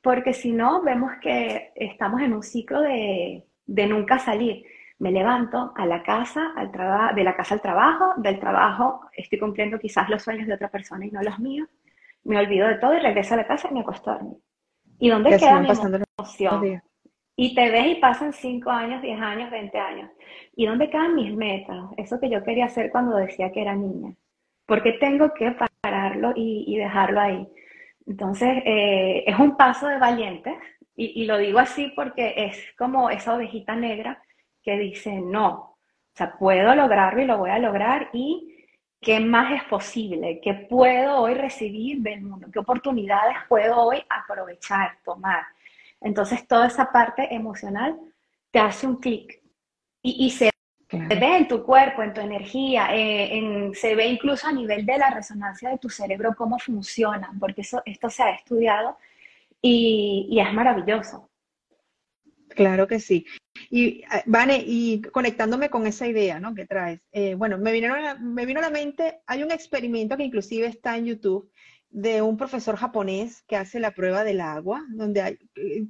porque 0.00 0.32
si 0.32 0.50
no, 0.50 0.82
vemos 0.82 1.12
que 1.20 1.72
estamos 1.74 2.22
en 2.22 2.32
un 2.32 2.42
ciclo 2.42 2.80
de, 2.80 3.44
de 3.66 3.86
nunca 3.86 4.18
salir. 4.18 4.64
Me 4.98 5.12
levanto 5.12 5.74
a 5.76 5.84
la 5.84 6.02
casa, 6.02 6.54
al 6.56 6.72
de 7.14 7.22
la 7.22 7.36
casa 7.36 7.54
al 7.54 7.60
trabajo, 7.60 8.14
del 8.16 8.40
trabajo 8.40 9.02
estoy 9.14 9.38
cumpliendo 9.38 9.78
quizás 9.78 10.08
los 10.08 10.22
sueños 10.22 10.46
de 10.46 10.54
otra 10.54 10.70
persona 10.70 11.04
y 11.04 11.10
no 11.10 11.22
los 11.22 11.38
míos. 11.38 11.68
me 12.24 12.38
olvido 12.38 12.66
de 12.66 12.76
todo 12.76 12.94
y 12.94 13.00
regreso 13.00 13.34
a 13.34 13.36
la 13.36 13.46
casa 13.46 13.68
y 13.70 13.74
me 13.74 13.80
acuesto 13.80 14.10
a 14.10 14.14
dormir. 14.14 14.38
¿Y 14.98 15.10
dónde 15.10 15.36
queda 15.36 15.60
mi 15.60 15.68
emoción? 16.18 16.82
Y 17.36 17.54
te 17.54 17.70
ves 17.70 17.86
y 17.88 17.94
pasan 17.96 18.32
5 18.32 18.70
años, 18.70 19.02
10 19.02 19.20
años, 19.20 19.50
20 19.50 19.78
años. 19.78 20.10
¿Y 20.54 20.64
dónde 20.64 20.88
quedan 20.88 21.14
mis 21.14 21.36
metas? 21.36 21.90
Eso 21.98 22.18
que 22.18 22.30
yo 22.30 22.42
quería 22.42 22.64
hacer 22.64 22.90
cuando 22.90 23.16
decía 23.16 23.52
que 23.52 23.60
era 23.60 23.74
niña. 23.74 24.14
¿Por 24.64 24.82
qué 24.82 24.92
tengo 24.94 25.34
que 25.34 25.50
y, 26.36 26.76
dejarlo 26.76 27.20
ahí? 27.20 27.48
Entonces, 28.06 28.62
eh, 28.64 29.24
es 29.26 29.38
un 29.38 29.56
paso 29.56 29.88
de 29.88 29.98
valientes, 29.98 30.54
y, 30.96 31.22
y, 31.22 31.26
lo 31.26 31.38
digo 31.38 31.58
así 31.58 31.92
porque 31.94 32.34
es 32.36 32.58
como 32.78 33.10
esa 33.10 33.34
ovejita 33.34 33.76
negra 33.76 34.22
que 34.62 34.78
dice, 34.78 35.20
no, 35.20 35.48
o 35.50 35.78
sea, 36.14 36.36
puedo 36.38 36.74
lograrlo 36.74 37.20
y 37.22 37.26
lo 37.26 37.38
voy 37.38 37.50
a 37.50 37.58
lograr, 37.58 38.08
y 38.12 38.56
qué 39.00 39.20
más 39.20 39.52
es 39.52 39.64
posible, 39.64 40.40
qué 40.42 40.54
puedo 40.54 41.20
hoy 41.20 41.34
recibir 41.34 42.00
del 42.00 42.22
mundo, 42.22 42.48
qué 42.52 42.58
oportunidades 42.58 43.36
puedo 43.48 43.76
hoy 43.76 44.02
aprovechar, 44.08 44.98
tomar. 45.04 45.44
Entonces, 46.00 46.46
toda 46.48 46.66
esa 46.66 46.90
parte 46.90 47.34
emocional 47.34 47.98
te 48.50 48.58
hace 48.58 48.86
un 48.86 48.96
clic 48.96 49.40
y, 50.02 50.30
se 50.30 50.50
ve 50.90 51.36
en 51.36 51.48
tu 51.48 51.64
cuerpo, 51.64 52.02
en 52.02 52.14
tu 52.14 52.20
energía, 52.20 52.88
eh, 52.92 53.70
se 53.74 53.94
ve 53.94 54.06
incluso 54.06 54.46
a 54.46 54.52
nivel 54.52 54.86
de 54.86 54.98
la 54.98 55.10
resonancia 55.10 55.70
de 55.70 55.78
tu 55.78 55.88
cerebro 55.88 56.34
cómo 56.36 56.58
funciona, 56.58 57.32
porque 57.40 57.62
eso, 57.62 57.82
esto 57.84 58.08
se 58.08 58.22
ha 58.22 58.30
estudiado 58.30 58.96
y, 59.60 60.38
es 60.40 60.52
maravilloso. 60.52 61.28
Claro 62.48 62.86
que 62.86 63.00
sí. 63.00 63.26
Y, 63.70 64.02
eh, 64.02 64.22
Vane, 64.26 64.62
y 64.64 65.02
conectándome 65.02 65.68
con 65.68 65.86
esa 65.86 66.06
idea 66.06 66.38
¿no? 66.38 66.54
que 66.54 66.66
traes, 66.66 67.00
eh, 67.12 67.34
bueno, 67.34 67.58
me, 67.58 67.72
vinieron 67.72 68.34
me 68.34 68.46
vino 68.46 68.60
a 68.60 68.62
la 68.62 68.70
mente, 68.70 69.20
hay 69.26 69.42
un 69.42 69.50
experimento 69.50 70.16
que 70.16 70.24
inclusive 70.24 70.66
está 70.66 70.96
en 70.96 71.06
YouTube 71.06 71.50
de 71.90 72.22
un 72.22 72.36
profesor 72.36 72.76
japonés 72.76 73.42
que 73.42 73.56
hace 73.56 73.80
la 73.80 73.90
prueba 73.90 74.22
del 74.22 74.40
agua, 74.40 74.84
donde 74.90 75.22
hay, 75.22 75.38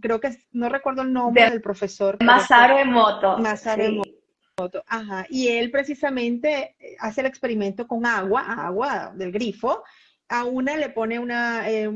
creo 0.01 0.21
que 0.21 0.37
no 0.53 0.69
recuerdo 0.69 1.03
el 1.03 1.13
nombre 1.13 1.51
del 1.51 1.61
profesor. 1.61 2.23
Masaru 2.23 2.79
Emoto. 2.79 3.39
Masaru 3.39 3.83
Emoto. 3.83 4.26
Ajá. 4.87 5.27
Y 5.29 5.49
él 5.49 5.71
precisamente 5.71 6.77
eh, 6.79 6.97
hace 7.01 7.21
el 7.21 7.27
experimento 7.27 7.87
con 7.87 8.07
agua, 8.07 8.43
agua 8.43 9.13
del 9.15 9.33
grifo. 9.33 9.83
A 10.29 10.45
una 10.45 10.77
le 10.77 10.91
pone 10.91 11.19
una, 11.19 11.71
eh, 11.71 11.89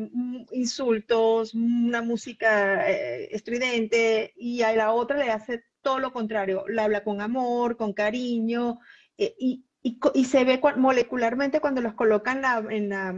insultos, 0.52 1.55
una 1.55 2.00
música 2.02 2.88
estridente, 2.88 4.33
y 4.37 4.62
a 4.62 4.73
la 4.73 4.93
otra 4.93 5.19
le 5.19 5.31
hace 5.31 5.64
todo 5.83 5.99
lo 5.99 6.12
contrario. 6.12 6.64
Le 6.69 6.81
habla 6.81 7.02
con 7.02 7.21
amor, 7.21 7.76
con 7.76 7.93
cariño, 7.93 8.79
y, 9.17 9.64
y, 9.83 10.25
se 10.25 10.45
ve 10.45 10.61
molecularmente 10.76 11.61
cuando 11.61 11.81
los 11.81 11.95
colocan 11.95 12.43
en 12.71 12.88
la 12.90 13.14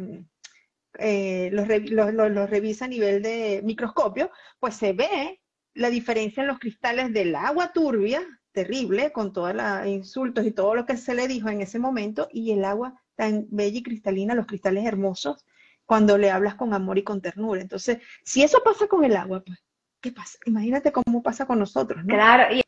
eh, 0.99 1.49
los, 1.53 2.51
revisa 2.51 2.85
a 2.85 2.89
nivel 2.89 3.23
de 3.23 3.63
microscopio, 3.65 4.31
pues 4.61 4.77
se 4.77 4.93
ve 4.93 5.41
la 5.75 5.89
diferencia 5.89 6.43
en 6.43 6.49
los 6.49 6.59
cristales 6.59 7.13
del 7.13 7.35
agua 7.35 7.73
turbia, 7.73 8.21
terrible, 8.53 9.13
con 9.13 9.33
todos 9.33 9.55
los 9.55 9.87
insultos 9.87 10.47
y 10.47 10.53
todo 10.53 10.75
lo 10.75 10.87
que 10.87 10.97
se 10.97 11.15
le 11.15 11.27
dijo 11.29 11.49
en 11.49 11.61
ese 11.61 11.79
momento, 11.79 12.29
y 12.33 12.53
el 12.53 12.65
agua 12.65 12.95
tan 13.17 13.47
bella 13.51 13.79
y 13.79 13.83
cristalina, 13.83 14.35
los 14.35 14.47
cristales 14.47 14.85
hermosos, 14.85 15.45
cuando 15.87 16.17
le 16.17 16.31
hablas 16.31 16.55
con 16.55 16.73
amor 16.75 16.99
y 16.99 17.03
con 17.03 17.21
ternura. 17.21 17.61
Entonces, 17.61 17.99
si 18.25 18.43
eso 18.43 18.63
pasa 18.65 18.87
con 18.87 19.05
el 19.05 19.17
agua, 19.17 19.43
pues, 19.45 19.63
¿qué 20.01 20.13
pasa? 20.13 20.39
Imagínate 20.47 20.93
cómo 20.93 21.23
pasa 21.23 21.47
con 21.47 21.59
nosotros, 21.59 22.05
¿no? 22.05 22.15
Claro, 22.15 22.55
y, 22.55 22.63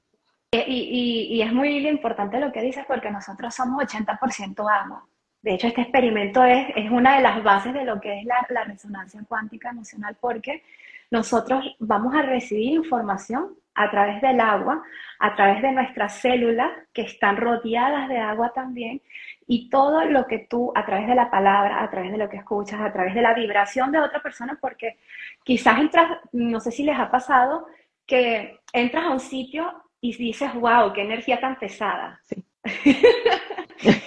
y, 0.53 1.35
y 1.35 1.43
es 1.43 1.53
muy 1.53 1.87
importante 1.89 2.41
lo 2.41 2.53
que 2.53 2.63
dices 2.63 2.85
porque 2.87 3.11
nosotros 3.11 3.55
somos 3.55 3.83
80% 3.83 4.61
agua. 4.71 5.07
De 5.43 5.55
hecho, 5.55 5.67
este 5.67 5.83
experimento 5.83 6.43
es, 6.43 6.69
es, 6.75 6.91
una 6.91 7.17
de 7.17 7.23
las 7.23 7.43
bases 7.43 7.75
de 7.75 7.85
lo 7.85 8.01
que 8.01 8.21
es 8.21 8.25
la, 8.25 8.47
la, 8.49 8.65
resonancia 8.65 9.23
cuántica 9.29 9.71
emocional, 9.71 10.17
porque 10.19 10.63
nosotros 11.11 11.77
vamos 11.79 12.15
a 12.15 12.23
recibir 12.23 12.73
información 12.73 13.55
a 13.75 13.91
través 13.91 14.21
del 14.21 14.41
agua, 14.41 14.83
a 15.19 15.35
través 15.35 15.63
de 15.63 15.73
nuestras 15.73 16.21
células 16.21 16.71
que 16.93 17.03
están 17.03 17.37
rodeadas 17.37 18.09
de 18.09 18.19
agua 18.19 18.53
también, 18.55 19.03
y 19.47 19.69
todo 19.69 20.05
lo 20.05 20.27
que 20.27 20.47
tú, 20.49 20.73
a 20.75 20.87
través 20.87 21.07
de 21.07 21.15
la 21.15 21.31
palabra, 21.31 21.83
a 21.83 21.91
través 21.91 22.13
de 22.13 22.19
lo 22.19 22.29
que 22.29 22.39
escuchas, 22.39 22.81
a 22.81 22.93
través 22.93 23.15
de 23.15 23.23
la 23.23 23.35
vibración 23.35 23.93
de 23.93 24.01
otra 24.01 24.23
persona, 24.23 24.59
porque 24.61 24.99
quizás 25.43 25.79
entras, 25.79 26.19
no 26.33 26.61
sé 26.61 26.71
si 26.71 26.83
les 26.83 26.99
ha 26.99 27.11
pasado, 27.11 27.67
que 28.07 28.61
entras 28.73 29.05
a 29.05 29.11
un 29.11 29.21
sitio 29.21 29.73
y 30.01 30.17
dices, 30.17 30.53
wow, 30.55 30.93
qué 30.93 31.03
energía 31.03 31.41
tan 31.41 31.59
pesada. 31.59 32.21
Sí. 32.23 32.45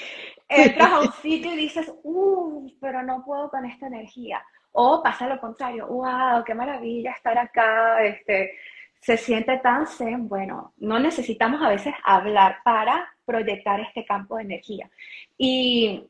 entras 0.49 0.91
a 0.91 0.99
un 1.01 1.11
sitio 1.21 1.53
y 1.53 1.57
dices, 1.57 1.91
uff, 2.03 2.71
pero 2.79 3.03
no 3.03 3.23
puedo 3.25 3.49
con 3.49 3.65
esta 3.65 3.87
energía. 3.87 4.43
O 4.71 5.01
pasa 5.01 5.27
lo 5.27 5.39
contrario, 5.39 5.87
wow, 5.87 6.43
qué 6.45 6.53
maravilla 6.53 7.11
estar 7.11 7.37
acá, 7.37 8.03
este, 8.03 8.57
se 9.01 9.17
siente 9.17 9.57
tan 9.59 9.87
zen. 9.87 10.27
Bueno, 10.27 10.73
no 10.77 10.99
necesitamos 10.99 11.61
a 11.61 11.69
veces 11.69 11.93
hablar 12.03 12.57
para 12.63 13.07
proyectar 13.25 13.79
este 13.79 14.05
campo 14.05 14.37
de 14.37 14.43
energía. 14.43 14.89
Y, 15.37 16.09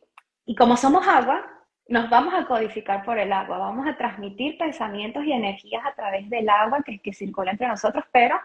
como 0.57 0.77
somos 0.77 1.07
agua, 1.07 1.45
nos 1.89 2.09
vamos 2.09 2.33
a 2.33 2.45
codificar 2.45 3.03
por 3.03 3.17
el 3.17 3.31
agua, 3.31 3.57
vamos 3.57 3.87
a 3.87 3.97
transmitir 3.97 4.57
pensamientos 4.57 5.23
y 5.25 5.31
energías 5.31 5.85
a 5.85 5.95
través 5.95 6.29
del 6.29 6.49
agua 6.49 6.83
que, 6.85 6.99
que 6.99 7.13
circula 7.13 7.51
entre 7.51 7.67
nosotros, 7.67 8.03
pero 8.11 8.37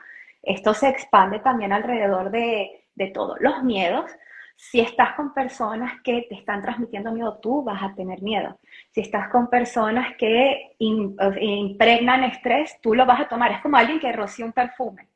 esto 0.42 0.74
se 0.74 0.88
expande 0.88 1.40
también 1.40 1.72
alrededor 1.72 2.30
de, 2.30 2.82
de 2.94 3.06
todos 3.08 3.38
los 3.40 3.62
miedos, 3.62 4.10
si 4.56 4.80
estás 4.80 5.14
con 5.14 5.34
personas 5.34 6.00
que 6.02 6.26
te 6.28 6.34
están 6.34 6.62
transmitiendo 6.62 7.12
miedo, 7.12 7.38
tú 7.40 7.62
vas 7.62 7.82
a 7.82 7.94
tener 7.94 8.22
miedo. 8.22 8.58
Si 8.90 9.00
estás 9.00 9.28
con 9.28 9.48
personas 9.48 10.16
que 10.16 10.76
impregnan 10.78 12.24
estrés, 12.24 12.78
tú 12.80 12.94
lo 12.94 13.04
vas 13.04 13.20
a 13.20 13.28
tomar. 13.28 13.52
Es 13.52 13.60
como 13.60 13.76
alguien 13.76 14.00
que 14.00 14.12
roció 14.12 14.44
un 14.44 14.52
perfume. 14.52 15.08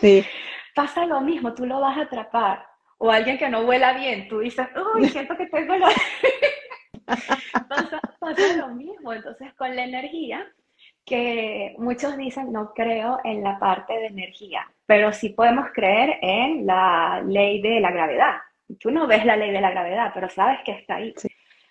Sí. 0.00 0.24
Pasa 0.74 1.04
lo 1.04 1.20
mismo, 1.20 1.52
tú 1.54 1.66
lo 1.66 1.80
vas 1.80 1.98
a 1.98 2.02
atrapar. 2.02 2.66
O 2.98 3.10
alguien 3.10 3.38
que 3.38 3.48
no 3.48 3.60
huela 3.60 3.94
bien, 3.94 4.28
tú 4.28 4.40
dices, 4.40 4.66
uy, 4.94 5.08
siento 5.08 5.36
que 5.36 5.46
tengo 5.46 5.74
la... 5.76 5.88
pasa, 7.68 8.00
pasa 8.18 8.56
lo 8.56 8.68
mismo. 8.68 9.12
Entonces, 9.12 9.52
con 9.54 9.74
la 9.74 9.84
energía, 9.84 10.46
que 11.04 11.74
muchos 11.78 12.16
dicen, 12.16 12.52
no 12.52 12.72
creo 12.74 13.18
en 13.24 13.42
la 13.42 13.58
parte 13.58 13.94
de 13.94 14.06
energía, 14.06 14.70
pero 14.86 15.12
sí 15.12 15.30
podemos 15.30 15.70
creer 15.74 16.18
en 16.20 16.66
la 16.66 17.22
ley 17.26 17.60
de 17.62 17.80
la 17.80 17.90
gravedad 17.90 18.36
tú 18.78 18.90
no 18.90 19.06
ves 19.06 19.24
la 19.24 19.36
ley 19.36 19.50
de 19.50 19.60
la 19.60 19.70
gravedad, 19.70 20.10
pero 20.14 20.28
sabes 20.28 20.60
que 20.64 20.72
está 20.72 20.96
ahí. 20.96 21.14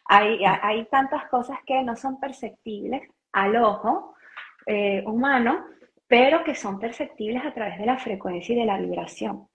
Hay, 0.05 0.43
hay, 0.43 0.85
tantas 0.85 1.25
cosas 1.25 1.59
que 1.65 1.83
no 1.83 1.95
son 1.95 2.19
perceptibles 2.19 3.03
al 3.31 3.55
ojo 3.57 4.15
eh, 4.65 5.03
humano, 5.05 5.65
pero 6.07 6.43
que 6.43 6.55
son 6.55 6.79
perceptibles 6.79 7.45
a 7.45 7.53
través 7.53 7.77
de 7.77 7.85
la 7.85 7.97
frecuencia 7.97 8.55
y 8.55 8.59
de 8.59 8.65
la 8.65 8.77
vibración. 8.77 9.47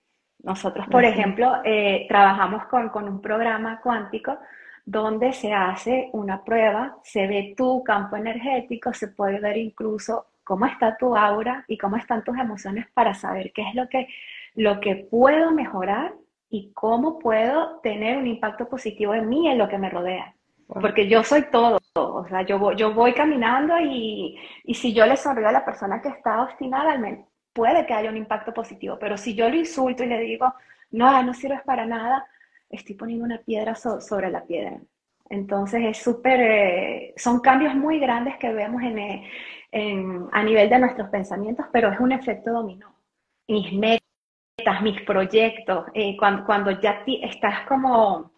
Nosotros, 0.42 0.86
por 0.88 1.04
ejemplo, 1.04 1.60
eh, 1.64 2.06
trabajamos 2.08 2.66
con, 2.66 2.90
con 2.90 3.08
un 3.08 3.20
programa 3.20 3.80
cuántico 3.80 4.38
donde 4.84 5.32
se 5.32 5.52
hace 5.52 6.10
una 6.12 6.44
prueba, 6.44 6.98
se 7.02 7.26
ve 7.26 7.54
tu 7.56 7.82
campo 7.82 8.16
energético, 8.16 8.92
se 8.92 9.08
puede 9.08 9.40
ver 9.40 9.56
incluso 9.56 10.26
cómo 10.44 10.66
está 10.66 10.96
tu 10.96 11.16
aura 11.16 11.64
y 11.66 11.78
cómo 11.78 11.96
están 11.96 12.22
tus 12.22 12.38
emociones 12.38 12.86
para 12.92 13.14
saber 13.14 13.50
qué 13.52 13.62
es 13.62 13.74
lo 13.74 13.88
que, 13.88 14.06
lo 14.54 14.78
que 14.80 14.96
puedo 15.10 15.50
mejorar 15.52 16.12
y 16.54 16.70
cómo 16.72 17.18
puedo 17.18 17.80
tener 17.80 18.16
un 18.16 18.28
impacto 18.28 18.68
positivo 18.68 19.12
en 19.12 19.28
mí, 19.28 19.48
en 19.48 19.58
lo 19.58 19.68
que 19.68 19.76
me 19.76 19.90
rodea. 19.90 20.36
Porque 20.68 21.08
yo 21.08 21.24
soy 21.24 21.50
todo, 21.50 21.80
o 21.96 22.26
sea, 22.28 22.42
yo 22.42 22.60
voy, 22.60 22.76
yo 22.76 22.94
voy 22.94 23.12
caminando 23.12 23.74
y, 23.80 24.38
y, 24.62 24.74
si 24.74 24.94
yo 24.94 25.04
le 25.04 25.16
sonrío 25.16 25.48
a 25.48 25.52
la 25.52 25.64
persona 25.64 26.00
que 26.00 26.10
está 26.10 26.42
obstinada, 26.42 26.96
puede 27.52 27.84
que 27.86 27.92
haya 27.92 28.08
un 28.08 28.16
impacto 28.16 28.54
positivo, 28.54 28.98
pero 29.00 29.16
si 29.16 29.34
yo 29.34 29.48
lo 29.48 29.56
insulto 29.56 30.04
y 30.04 30.06
le 30.06 30.20
digo, 30.20 30.54
no, 30.92 31.22
no 31.24 31.34
sirves 31.34 31.62
para 31.62 31.86
nada, 31.86 32.24
estoy 32.70 32.94
poniendo 32.94 33.24
una 33.24 33.38
piedra 33.38 33.74
sobre 33.74 34.30
la 34.30 34.44
piedra. 34.44 34.78
Entonces 35.28 35.82
es 35.84 35.98
súper, 35.98 36.40
eh, 36.40 37.14
son 37.16 37.40
cambios 37.40 37.74
muy 37.74 37.98
grandes 37.98 38.36
que 38.36 38.52
vemos 38.52 38.80
en, 38.80 39.24
en, 39.72 40.28
a 40.30 40.42
nivel 40.44 40.70
de 40.70 40.78
nuestros 40.78 41.08
pensamientos, 41.08 41.66
pero 41.72 41.90
es 41.90 41.98
un 41.98 42.12
efecto 42.12 42.52
dominó. 42.52 42.94
Mis 43.48 43.72
metas 44.64 44.82
mis 44.82 45.00
proyectos, 45.02 45.86
eh, 45.92 46.16
cuando, 46.16 46.44
cuando, 46.44 46.70
ya 46.80 47.02
estás 47.06 47.66
como, 47.66 48.32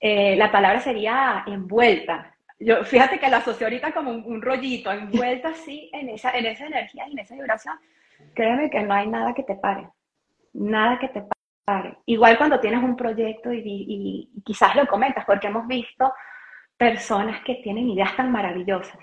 eh, 0.00 0.34
la 0.36 0.50
palabra 0.50 0.80
sería 0.80 1.44
envuelta. 1.46 2.34
Yo, 2.58 2.84
fíjate 2.84 3.20
que 3.20 3.28
la 3.28 3.36
asocio 3.36 3.66
ahorita 3.66 3.92
como 3.92 4.10
un, 4.10 4.42
rollito, 4.42 4.90
envuelta 4.90 5.50
así 5.50 5.88
en 5.92 6.08
esa, 6.08 6.32
en 6.32 6.46
esa 6.46 6.66
energía 6.66 7.06
y 7.08 7.12
en 7.12 7.18
esa 7.20 7.34
vibración. 7.36 7.76
Créeme 8.34 8.68
que 8.68 8.82
no 8.82 8.94
hay 8.94 9.06
nada 9.06 9.32
que 9.32 9.44
te 9.44 9.54
pare, 9.54 9.88
nada 10.52 10.98
que 10.98 11.08
te 11.08 11.22
pare. 11.64 11.98
Igual 12.06 12.36
cuando 12.36 12.58
tienes 12.58 12.82
un 12.82 12.96
proyecto 12.96 13.52
y, 13.52 13.62
y 13.64 14.42
quizás 14.42 14.74
lo 14.74 14.86
comentas, 14.86 15.24
porque 15.24 15.46
hemos 15.46 15.68
visto 15.68 16.12
personas 16.76 17.44
que 17.44 17.56
tienen 17.56 17.88
ideas 17.88 18.16
tan 18.16 18.32
maravillosas, 18.32 18.98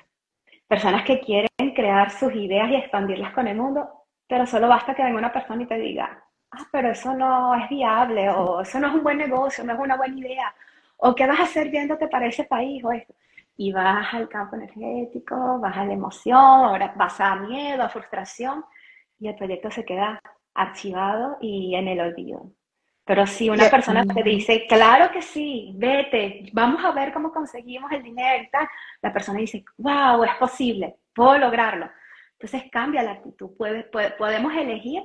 personas 0.68 1.04
que 1.04 1.22
quieren 1.22 1.50
crear 1.74 2.12
sus 2.12 2.34
ideas 2.36 2.70
y 2.70 2.76
expandirlas 2.76 3.34
con 3.34 3.48
el 3.48 3.56
mundo, 3.56 3.88
pero 4.28 4.46
solo 4.46 4.68
basta 4.68 4.94
que 4.94 5.04
venga 5.04 5.18
una 5.18 5.32
persona 5.32 5.64
y 5.64 5.68
te 5.68 5.78
diga, 5.78 6.25
ah, 6.58 6.68
pero 6.72 6.92
eso 6.92 7.14
no 7.14 7.56
es 7.56 7.70
viable, 7.70 8.30
o 8.30 8.62
eso 8.62 8.80
no 8.80 8.88
es 8.88 8.94
un 8.96 9.04
buen 9.04 9.18
negocio, 9.18 9.64
no 9.64 9.74
es 9.74 9.80
una 9.80 9.98
buena 9.98 10.18
idea, 10.18 10.56
o 10.98 11.16
qué 11.16 11.28
vas 11.28 11.40
a 11.40 11.44
hacer 11.44 11.70
viéndote 11.70 12.08
para 12.08 12.28
ese 12.28 12.44
país, 12.46 12.84
o 12.84 12.92
esto. 12.92 13.14
y 13.58 13.72
baja 13.72 14.20
el 14.20 14.28
campo 14.30 14.56
energético, 14.56 15.60
baja 15.60 15.86
la 15.86 15.94
emoción, 15.94 16.36
ahora 16.38 16.94
pasa 16.94 17.32
a 17.32 17.36
miedo, 17.38 17.84
a 17.84 17.90
frustración 17.90 18.66
y 19.20 19.28
el 19.30 19.36
proyecto 19.36 19.72
se 19.72 19.86
queda 19.86 20.20
archivado 20.54 21.38
y 21.42 21.76
en 21.76 21.88
el 21.88 22.00
olvido. 22.02 22.52
Pero 23.06 23.28
si 23.28 23.50
una 23.50 23.70
persona 23.70 24.04
te 24.06 24.24
dice, 24.24 24.66
claro 24.68 25.12
que 25.12 25.22
sí, 25.22 25.74
vete, 25.76 26.50
vamos 26.54 26.84
a 26.84 26.92
ver 26.92 27.14
cómo 27.14 27.32
conseguimos 27.32 27.92
el 27.92 28.02
dinero 28.02 28.44
y 28.44 28.50
tal, 28.50 28.68
la 29.02 29.14
persona 29.14 29.40
dice, 29.40 29.64
wow, 29.78 30.24
es 30.24 30.36
posible, 30.36 30.96
puedo 31.14 31.38
lograrlo. 31.38 31.90
Entonces 32.34 32.70
cambia 32.72 33.04
la 33.04 33.12
actitud, 33.12 33.52
podemos 34.18 34.54
elegir 34.56 35.04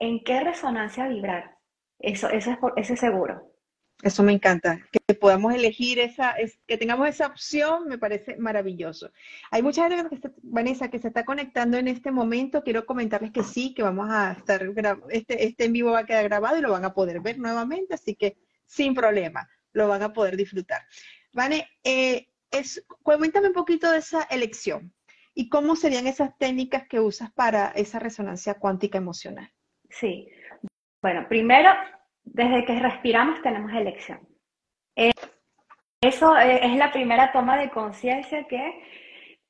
en 0.00 0.24
qué 0.24 0.40
resonancia 0.40 1.06
vibrar. 1.06 1.56
Eso, 2.00 2.28
es, 2.30 2.46
seguro. 2.98 3.52
Eso 4.02 4.22
me 4.22 4.32
encanta, 4.32 4.80
que 4.90 5.14
podamos 5.14 5.54
elegir 5.54 5.98
esa, 5.98 6.34
que 6.66 6.78
tengamos 6.78 7.06
esa 7.06 7.26
opción, 7.26 7.86
me 7.86 7.98
parece 7.98 8.38
maravilloso. 8.38 9.12
Hay 9.50 9.62
mucha 9.62 9.88
gente, 9.88 10.18
que 10.18 10.30
Vanessa, 10.42 10.88
que 10.88 10.98
se 10.98 11.08
está 11.08 11.26
conectando 11.26 11.76
en 11.76 11.86
este 11.86 12.10
momento. 12.10 12.64
Quiero 12.64 12.86
comentarles 12.86 13.30
que 13.30 13.44
sí, 13.44 13.74
que 13.74 13.82
vamos 13.82 14.08
a 14.10 14.32
estar, 14.32 14.66
este, 15.10 15.44
este 15.44 15.64
en 15.66 15.74
vivo 15.74 15.90
va 15.90 16.00
a 16.00 16.06
quedar 16.06 16.24
grabado 16.24 16.56
y 16.56 16.62
lo 16.62 16.72
van 16.72 16.86
a 16.86 16.94
poder 16.94 17.20
ver 17.20 17.38
nuevamente, 17.38 17.94
así 17.94 18.14
que 18.14 18.38
sin 18.64 18.94
problema, 18.94 19.50
lo 19.74 19.86
van 19.86 20.02
a 20.02 20.14
poder 20.14 20.34
disfrutar. 20.34 20.80
Vane, 21.34 21.68
eh, 21.84 22.28
cuéntame 23.02 23.48
un 23.48 23.54
poquito 23.54 23.90
de 23.90 23.98
esa 23.98 24.22
elección 24.22 24.94
y 25.34 25.50
cómo 25.50 25.76
serían 25.76 26.06
esas 26.06 26.36
técnicas 26.38 26.88
que 26.88 27.00
usas 27.00 27.30
para 27.32 27.68
esa 27.72 27.98
resonancia 27.98 28.54
cuántica 28.54 28.96
emocional. 28.96 29.52
Sí, 29.90 30.28
bueno, 31.02 31.26
primero 31.28 31.70
desde 32.24 32.64
que 32.64 32.78
respiramos 32.78 33.42
tenemos 33.42 33.72
elección. 33.72 34.20
Eh, 34.96 35.12
eso 36.02 36.36
es 36.36 36.76
la 36.76 36.92
primera 36.92 37.32
toma 37.32 37.58
de 37.58 37.70
conciencia 37.70 38.46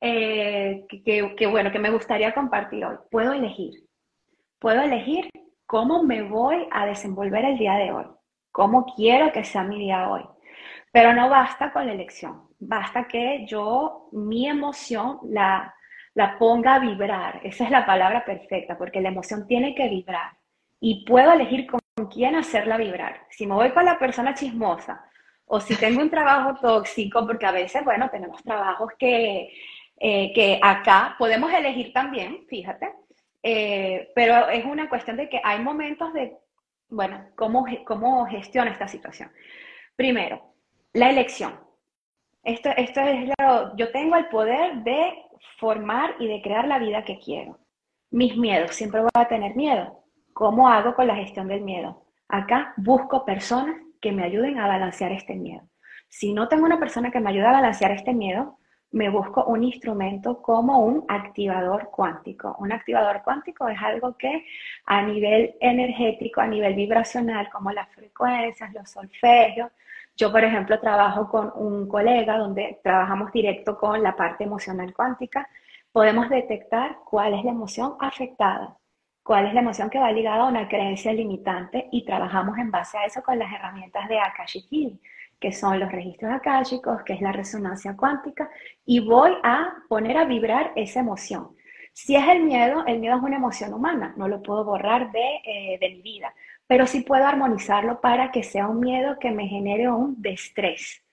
eh, 0.01 0.85
que, 0.89 1.35
que, 1.35 1.47
bueno, 1.47 1.71
que 1.71 1.79
me 1.79 1.91
gustaría 1.91 2.33
compartir 2.33 2.83
hoy. 2.85 2.97
Puedo 3.09 3.33
elegir. 3.33 3.71
Puedo 4.59 4.81
elegir 4.81 5.29
cómo 5.65 6.03
me 6.03 6.23
voy 6.23 6.67
a 6.71 6.85
desenvolver 6.85 7.45
el 7.45 7.57
día 7.57 7.75
de 7.75 7.91
hoy, 7.91 8.05
cómo 8.51 8.85
quiero 8.95 9.31
que 9.31 9.43
sea 9.43 9.63
mi 9.63 9.79
día 9.79 10.09
hoy. 10.09 10.23
Pero 10.91 11.13
no 11.13 11.29
basta 11.29 11.71
con 11.71 11.87
la 11.87 11.93
elección, 11.93 12.49
basta 12.59 13.07
que 13.07 13.45
yo, 13.47 14.09
mi 14.11 14.47
emoción, 14.47 15.19
la, 15.23 15.73
la 16.13 16.37
ponga 16.37 16.75
a 16.75 16.79
vibrar. 16.79 17.41
Esa 17.43 17.63
es 17.63 17.71
la 17.71 17.85
palabra 17.85 18.25
perfecta, 18.25 18.77
porque 18.77 19.01
la 19.01 19.09
emoción 19.09 19.47
tiene 19.47 19.75
que 19.75 19.87
vibrar. 19.87 20.33
Y 20.79 21.05
puedo 21.05 21.31
elegir 21.31 21.67
con 21.67 21.81
quién 22.11 22.35
hacerla 22.35 22.77
vibrar. 22.77 23.25
Si 23.29 23.45
me 23.45 23.55
voy 23.55 23.71
con 23.71 23.85
la 23.85 23.99
persona 23.99 24.33
chismosa 24.33 25.05
o 25.45 25.59
si 25.59 25.75
tengo 25.75 26.01
un 26.01 26.09
trabajo 26.09 26.55
tóxico, 26.59 27.25
porque 27.25 27.45
a 27.45 27.51
veces, 27.51 27.83
bueno, 27.83 28.09
tenemos 28.09 28.41
trabajos 28.43 28.91
que, 28.97 29.53
eh, 29.97 30.31
que 30.33 30.59
acá 30.61 31.15
podemos 31.19 31.51
elegir 31.53 31.93
también, 31.93 32.45
fíjate, 32.47 32.93
eh, 33.43 34.11
pero 34.15 34.49
es 34.49 34.65
una 34.65 34.87
cuestión 34.87 35.17
de 35.17 35.29
que 35.29 35.41
hay 35.43 35.59
momentos 35.59 36.13
de, 36.13 36.37
bueno, 36.89 37.25
cómo, 37.35 37.65
cómo 37.85 38.25
gestiona 38.27 38.71
esta 38.71 38.87
situación. 38.87 39.31
Primero, 39.95 40.53
la 40.93 41.09
elección. 41.09 41.59
Esto, 42.43 42.69
esto 42.75 43.01
es 43.01 43.29
lo, 43.37 43.75
yo 43.75 43.91
tengo 43.91 44.15
el 44.15 44.27
poder 44.27 44.77
de 44.77 45.13
formar 45.59 46.15
y 46.19 46.27
de 46.27 46.41
crear 46.41 46.67
la 46.67 46.79
vida 46.79 47.03
que 47.03 47.19
quiero. 47.19 47.59
Mis 48.09 48.35
miedos, 48.37 48.75
siempre 48.75 49.01
voy 49.01 49.09
a 49.13 49.27
tener 49.27 49.55
miedo. 49.55 50.03
¿Cómo 50.33 50.69
hago 50.69 50.95
con 50.95 51.07
la 51.07 51.15
gestión 51.15 51.47
del 51.47 51.61
miedo? 51.61 52.05
Acá 52.27 52.73
busco 52.77 53.25
personas 53.25 53.75
que 54.01 54.11
me 54.11 54.23
ayuden 54.23 54.59
a 54.59 54.67
balancear 54.67 55.11
este 55.11 55.35
miedo. 55.35 55.63
Si 56.09 56.33
no 56.33 56.47
tengo 56.47 56.65
una 56.65 56.79
persona 56.79 57.11
que 57.11 57.19
me 57.19 57.29
ayude 57.29 57.45
a 57.45 57.51
balancear 57.51 57.91
este 57.91 58.13
miedo, 58.13 58.57
me 58.91 59.09
busco 59.09 59.45
un 59.45 59.63
instrumento 59.63 60.41
como 60.41 60.79
un 60.79 61.05
activador 61.07 61.89
cuántico. 61.89 62.55
Un 62.59 62.73
activador 62.73 63.21
cuántico 63.23 63.67
es 63.69 63.81
algo 63.81 64.17
que 64.17 64.45
a 64.85 65.01
nivel 65.03 65.55
energético, 65.61 66.41
a 66.41 66.47
nivel 66.47 66.73
vibracional, 66.73 67.49
como 67.49 67.71
las 67.71 67.89
frecuencias, 67.89 68.73
los 68.73 68.89
solfegios, 68.89 69.71
yo 70.21 70.31
por 70.31 70.43
ejemplo 70.43 70.79
trabajo 70.79 71.27
con 71.29 71.51
un 71.55 71.87
colega 71.87 72.37
donde 72.37 72.79
trabajamos 72.83 73.31
directo 73.31 73.77
con 73.77 74.01
la 74.03 74.15
parte 74.15 74.43
emocional 74.43 74.93
cuántica, 74.93 75.47
podemos 75.91 76.29
detectar 76.29 76.99
cuál 77.05 77.33
es 77.33 77.43
la 77.43 77.51
emoción 77.51 77.95
afectada 77.99 78.77
cuál 79.23 79.47
es 79.47 79.53
la 79.53 79.61
emoción 79.61 79.89
que 79.89 79.99
va 79.99 80.11
ligada 80.11 80.43
a 80.43 80.47
una 80.47 80.67
creencia 80.67 81.13
limitante 81.13 81.87
y 81.91 82.03
trabajamos 82.05 82.57
en 82.57 82.71
base 82.71 82.97
a 82.97 83.05
eso 83.05 83.21
con 83.21 83.37
las 83.37 83.51
herramientas 83.53 84.07
de 84.09 84.19
Akashic 84.19 84.99
que 85.39 85.51
son 85.51 85.79
los 85.79 85.91
registros 85.91 86.31
akáshicos, 86.31 87.01
que 87.03 87.13
es 87.13 87.21
la 87.21 87.31
resonancia 87.31 87.97
cuántica, 87.97 88.49
y 88.85 88.99
voy 88.99 89.31
a 89.41 89.73
poner 89.89 90.17
a 90.17 90.25
vibrar 90.25 90.71
esa 90.75 90.99
emoción. 90.99 91.55
Si 91.93 92.15
es 92.15 92.27
el 92.27 92.43
miedo, 92.43 92.85
el 92.85 92.99
miedo 92.99 93.17
es 93.17 93.23
una 93.23 93.37
emoción 93.37 93.73
humana, 93.73 94.13
no 94.17 94.27
lo 94.27 94.43
puedo 94.43 94.63
borrar 94.63 95.11
de, 95.11 95.41
eh, 95.43 95.77
de 95.79 95.89
mi 95.89 96.01
vida, 96.03 96.31
pero 96.71 96.87
sí 96.87 97.01
puedo 97.01 97.27
armonizarlo 97.27 97.99
para 97.99 98.31
que 98.31 98.43
sea 98.43 98.69
un 98.69 98.79
miedo 98.79 99.19
que 99.19 99.29
me 99.29 99.45
genere 99.45 99.89
un 99.89 100.21
destrés. 100.21 101.03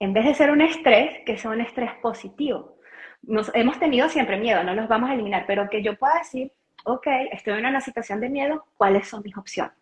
En 0.00 0.14
vez 0.14 0.24
de 0.24 0.32
ser 0.32 0.50
un 0.50 0.62
estrés, 0.62 1.18
que 1.26 1.36
sea 1.36 1.50
un 1.50 1.60
estrés 1.60 1.92
positivo. 2.00 2.78
Nos, 3.20 3.54
hemos 3.54 3.78
tenido 3.78 4.08
siempre 4.08 4.38
miedo, 4.38 4.64
no 4.64 4.74
los 4.74 4.88
vamos 4.88 5.10
a 5.10 5.12
eliminar, 5.12 5.44
pero 5.46 5.68
que 5.68 5.82
yo 5.82 5.94
pueda 5.98 6.14
decir, 6.20 6.50
ok, 6.86 7.06
estoy 7.32 7.52
en 7.58 7.66
una 7.66 7.82
situación 7.82 8.18
de 8.18 8.30
miedo, 8.30 8.64
¿cuáles 8.78 9.06
son 9.06 9.20
mis 9.22 9.36
opciones? 9.36 9.74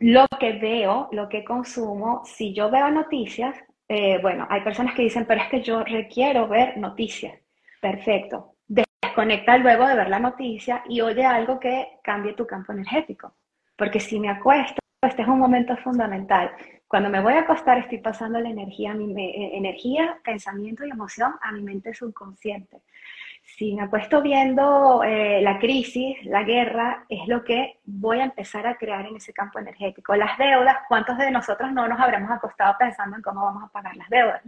Lo 0.00 0.26
que 0.40 0.54
veo, 0.54 1.08
lo 1.12 1.28
que 1.28 1.44
consumo, 1.44 2.22
si 2.24 2.52
yo 2.52 2.68
veo 2.68 2.90
noticias, 2.90 3.54
eh, 3.86 4.18
bueno, 4.20 4.44
hay 4.50 4.62
personas 4.62 4.96
que 4.96 5.02
dicen, 5.02 5.24
pero 5.24 5.40
es 5.40 5.48
que 5.50 5.62
yo 5.62 5.84
requiero 5.84 6.48
ver 6.48 6.78
noticias. 6.78 7.38
Perfecto. 7.80 8.56
Desconecta 8.66 9.56
luego 9.58 9.86
de 9.86 9.94
ver 9.94 10.08
la 10.08 10.18
noticia 10.18 10.82
y 10.88 11.00
oye 11.00 11.24
algo 11.24 11.60
que 11.60 12.00
cambie 12.02 12.32
tu 12.32 12.44
campo 12.44 12.72
energético. 12.72 13.34
Porque 13.80 13.98
si 13.98 14.20
me 14.20 14.28
acuesto, 14.28 14.78
este 15.00 15.22
es 15.22 15.28
un 15.28 15.38
momento 15.38 15.74
fundamental. 15.78 16.52
Cuando 16.86 17.08
me 17.08 17.22
voy 17.22 17.32
a 17.32 17.40
acostar 17.40 17.78
estoy 17.78 17.96
pasando 17.98 18.38
la 18.38 18.50
energía, 18.50 18.92
mi, 18.92 19.10
eh, 19.18 19.56
energía, 19.56 20.18
pensamiento 20.22 20.84
y 20.84 20.90
emoción 20.90 21.32
a 21.40 21.50
mi 21.52 21.62
mente 21.62 21.94
subconsciente 21.94 22.82
si 23.56 23.74
me 23.74 23.82
acuesto 23.82 24.22
viendo 24.22 25.02
eh, 25.02 25.40
la 25.42 25.58
crisis, 25.58 26.16
la 26.24 26.44
guerra, 26.44 27.04
es 27.08 27.26
lo 27.26 27.42
que 27.42 27.78
voy 27.84 28.20
a 28.20 28.24
empezar 28.24 28.66
a 28.66 28.76
crear 28.76 29.06
en 29.06 29.16
ese 29.16 29.32
campo 29.32 29.58
energético. 29.58 30.14
Las 30.14 30.38
deudas, 30.38 30.76
¿cuántos 30.88 31.18
de 31.18 31.30
nosotros 31.30 31.72
no 31.72 31.88
nos 31.88 31.98
habremos 31.98 32.30
acostado 32.30 32.76
pensando 32.78 33.16
en 33.16 33.22
cómo 33.22 33.44
vamos 33.44 33.64
a 33.64 33.68
pagar 33.68 33.96
las 33.96 34.08
deudas? 34.08 34.42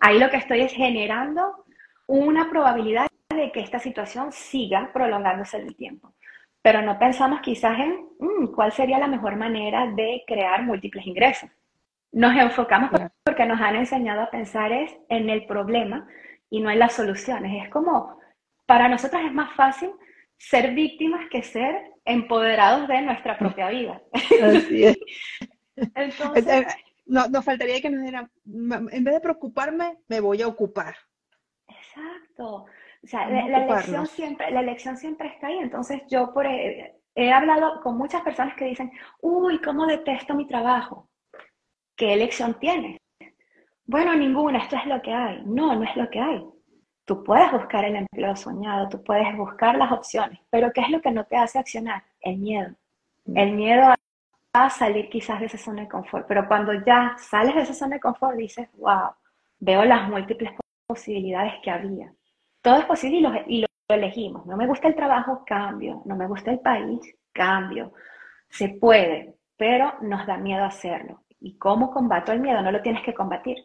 Ahí 0.00 0.18
lo 0.18 0.30
que 0.30 0.38
estoy 0.38 0.62
es 0.62 0.72
generando 0.72 1.64
una 2.06 2.48
probabilidad 2.48 3.06
de 3.28 3.52
que 3.52 3.60
esta 3.60 3.78
situación 3.78 4.32
siga 4.32 4.90
prolongándose 4.92 5.58
en 5.58 5.66
el 5.68 5.76
tiempo. 5.76 6.12
Pero 6.62 6.80
no 6.82 6.98
pensamos 6.98 7.40
quizás 7.40 7.78
en 7.78 8.06
mm, 8.18 8.46
cuál 8.54 8.72
sería 8.72 8.98
la 8.98 9.08
mejor 9.08 9.36
manera 9.36 9.86
de 9.86 10.22
crear 10.26 10.62
múltiples 10.62 11.06
ingresos. 11.06 11.50
Nos 12.12 12.36
enfocamos 12.36 12.90
porque 13.24 13.46
nos 13.46 13.60
han 13.60 13.76
enseñado 13.76 14.22
a 14.22 14.30
pensar 14.30 14.70
es 14.72 14.94
en 15.08 15.30
el 15.30 15.46
problema 15.46 16.06
y 16.50 16.60
no 16.60 16.70
en 16.70 16.78
las 16.78 16.92
soluciones. 16.92 17.64
Es 17.64 17.70
como 17.70 18.18
para 18.66 18.88
nosotras 18.88 19.24
es 19.24 19.32
más 19.32 19.54
fácil 19.54 19.90
ser 20.36 20.74
víctimas 20.74 21.28
que 21.30 21.42
ser 21.42 21.92
empoderados 22.04 22.88
de 22.88 23.00
nuestra 23.02 23.38
propia 23.38 23.68
vida. 23.68 24.02
Así 24.12 24.84
es. 24.84 24.98
Entonces, 25.94 26.66
no, 27.06 27.26
nos 27.28 27.44
faltaría 27.44 27.80
que 27.80 27.90
nos 27.90 28.02
diera, 28.02 28.30
en 28.46 29.04
vez 29.04 29.14
de 29.14 29.20
preocuparme, 29.20 29.98
me 30.08 30.20
voy 30.20 30.42
a 30.42 30.48
ocupar. 30.48 30.94
Exacto. 31.68 32.66
O 33.04 33.06
sea, 33.06 33.28
la, 33.28 33.64
elección 33.64 34.06
siempre, 34.06 34.50
la 34.50 34.60
elección 34.60 34.96
siempre 34.96 35.28
está 35.28 35.48
ahí. 35.48 35.58
Entonces, 35.58 36.02
yo 36.08 36.32
por, 36.32 36.46
he, 36.46 36.94
he 37.14 37.32
hablado 37.32 37.80
con 37.82 37.98
muchas 37.98 38.22
personas 38.22 38.54
que 38.56 38.66
dicen, 38.66 38.92
uy, 39.20 39.60
¿cómo 39.60 39.86
detesto 39.86 40.34
mi 40.34 40.46
trabajo? 40.46 41.08
¿Qué 41.96 42.12
elección 42.12 42.58
tienes? 42.58 42.98
Bueno, 43.84 44.14
ninguna, 44.14 44.58
esto 44.58 44.76
es 44.76 44.86
lo 44.86 45.02
que 45.02 45.12
hay. 45.12 45.42
No, 45.44 45.74
no 45.74 45.82
es 45.82 45.96
lo 45.96 46.08
que 46.08 46.20
hay. 46.20 46.44
Tú 47.04 47.24
puedes 47.24 47.50
buscar 47.50 47.84
el 47.84 47.96
empleo 47.96 48.36
soñado, 48.36 48.88
tú 48.88 49.02
puedes 49.02 49.36
buscar 49.36 49.76
las 49.76 49.90
opciones, 49.90 50.38
pero 50.50 50.72
¿qué 50.72 50.82
es 50.82 50.90
lo 50.90 51.00
que 51.00 51.10
no 51.10 51.24
te 51.24 51.36
hace 51.36 51.58
accionar? 51.58 52.04
El 52.20 52.38
miedo. 52.38 52.70
Mm. 53.24 53.36
El 53.36 53.52
miedo 53.52 53.94
a 54.52 54.70
salir 54.70 55.08
quizás 55.08 55.40
de 55.40 55.46
esa 55.46 55.58
zona 55.58 55.82
de 55.82 55.88
confort, 55.88 56.26
pero 56.28 56.46
cuando 56.46 56.72
ya 56.84 57.16
sales 57.18 57.54
de 57.54 57.62
esa 57.62 57.74
zona 57.74 57.96
de 57.96 58.00
confort 58.00 58.36
dices, 58.36 58.68
wow, 58.74 59.10
veo 59.58 59.84
las 59.84 60.08
múltiples 60.08 60.52
posibilidades 60.86 61.54
que 61.62 61.70
había. 61.70 62.12
Todo 62.62 62.78
es 62.78 62.84
posible 62.86 63.18
y 63.18 63.20
lo, 63.20 63.32
y 63.46 63.60
lo 63.60 63.66
elegimos. 63.88 64.46
No 64.46 64.56
me 64.56 64.66
gusta 64.66 64.88
el 64.88 64.94
trabajo, 64.94 65.44
cambio. 65.46 66.02
No 66.06 66.16
me 66.16 66.26
gusta 66.26 66.50
el 66.50 66.60
país, 66.60 67.00
cambio. 67.32 67.92
Se 68.48 68.70
puede, 68.70 69.34
pero 69.56 69.94
nos 70.00 70.26
da 70.26 70.38
miedo 70.38 70.64
hacerlo. 70.64 71.24
¿Y 71.40 71.58
cómo 71.58 71.90
combato 71.90 72.32
el 72.32 72.40
miedo? 72.40 72.62
No 72.62 72.72
lo 72.72 72.82
tienes 72.82 73.02
que 73.02 73.14
combatir. 73.14 73.56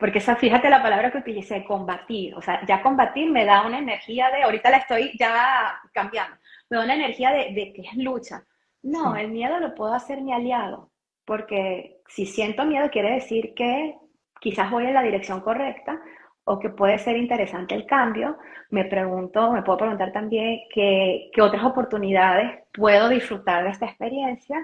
Porque 0.00 0.16
esa, 0.18 0.34
fíjate 0.34 0.70
la 0.70 0.82
palabra 0.82 1.12
que 1.12 1.18
utilicé, 1.18 1.62
combatir. 1.62 2.34
O 2.34 2.40
sea, 2.40 2.64
ya 2.66 2.82
combatir 2.82 3.30
me 3.30 3.44
da 3.44 3.66
una 3.66 3.78
energía 3.78 4.30
de, 4.30 4.42
ahorita 4.42 4.70
la 4.70 4.78
estoy 4.78 5.12
ya 5.18 5.78
cambiando, 5.92 6.36
me 6.70 6.78
da 6.78 6.84
una 6.84 6.94
energía 6.94 7.30
de, 7.32 7.72
que 7.74 7.82
es 7.82 7.96
lucha. 7.96 8.42
No, 8.82 9.14
el 9.14 9.28
miedo 9.28 9.60
lo 9.60 9.74
puedo 9.74 9.92
hacer 9.92 10.22
mi 10.22 10.32
aliado, 10.32 10.90
porque 11.26 12.00
si 12.08 12.24
siento 12.24 12.64
miedo 12.64 12.88
quiere 12.88 13.12
decir 13.12 13.52
que 13.54 13.94
quizás 14.40 14.70
voy 14.70 14.86
en 14.86 14.94
la 14.94 15.02
dirección 15.02 15.42
correcta 15.42 16.00
o 16.44 16.58
que 16.58 16.70
puede 16.70 16.98
ser 16.98 17.16
interesante 17.16 17.74
el 17.74 17.86
cambio, 17.86 18.38
me 18.70 18.84
pregunto, 18.84 19.52
me 19.52 19.62
puedo 19.62 19.78
preguntar 19.78 20.12
también 20.12 20.60
qué, 20.72 21.30
qué 21.32 21.42
otras 21.42 21.64
oportunidades 21.64 22.60
puedo 22.72 23.08
disfrutar 23.08 23.64
de 23.64 23.70
esta 23.70 23.86
experiencia. 23.86 24.58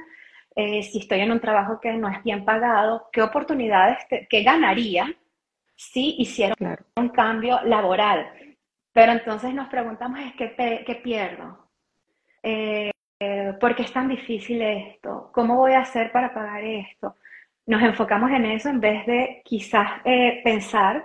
Eh, 0.55 0.83
si 0.83 0.99
estoy 0.99 1.21
en 1.21 1.33
un 1.33 1.41
trabajo 1.41 1.81
que 1.81 1.93
no 1.93 2.09
es 2.09 2.23
bien 2.23 2.45
pagado, 2.45 3.09
qué 3.13 3.23
oportunidades, 3.23 3.99
qué 4.09 4.43
ganaría 4.43 5.15
si 5.77 6.17
hiciera 6.19 6.55
un 6.97 7.11
cambio 7.11 7.61
laboral. 7.65 8.27
Pero 8.93 9.13
entonces 9.13 9.53
nos 9.53 9.69
preguntamos, 9.69 10.19
es 10.21 10.33
¿qué, 10.35 10.83
qué 10.87 10.95
pierdo? 10.97 11.69
Eh, 12.43 12.91
¿Por 13.61 13.75
qué 13.75 13.83
es 13.83 13.93
tan 13.93 14.09
difícil 14.09 14.63
esto? 14.63 15.31
¿Cómo 15.33 15.57
voy 15.57 15.73
a 15.73 15.81
hacer 15.81 16.11
para 16.13 16.33
pagar 16.33 16.65
esto? 16.65 17.17
Nos 17.67 17.83
enfocamos 17.83 18.31
en 18.31 18.47
eso 18.47 18.69
en 18.69 18.81
vez 18.81 19.05
de 19.07 19.43
quizás 19.45 20.01
eh, 20.05 20.41
pensar 20.45 21.05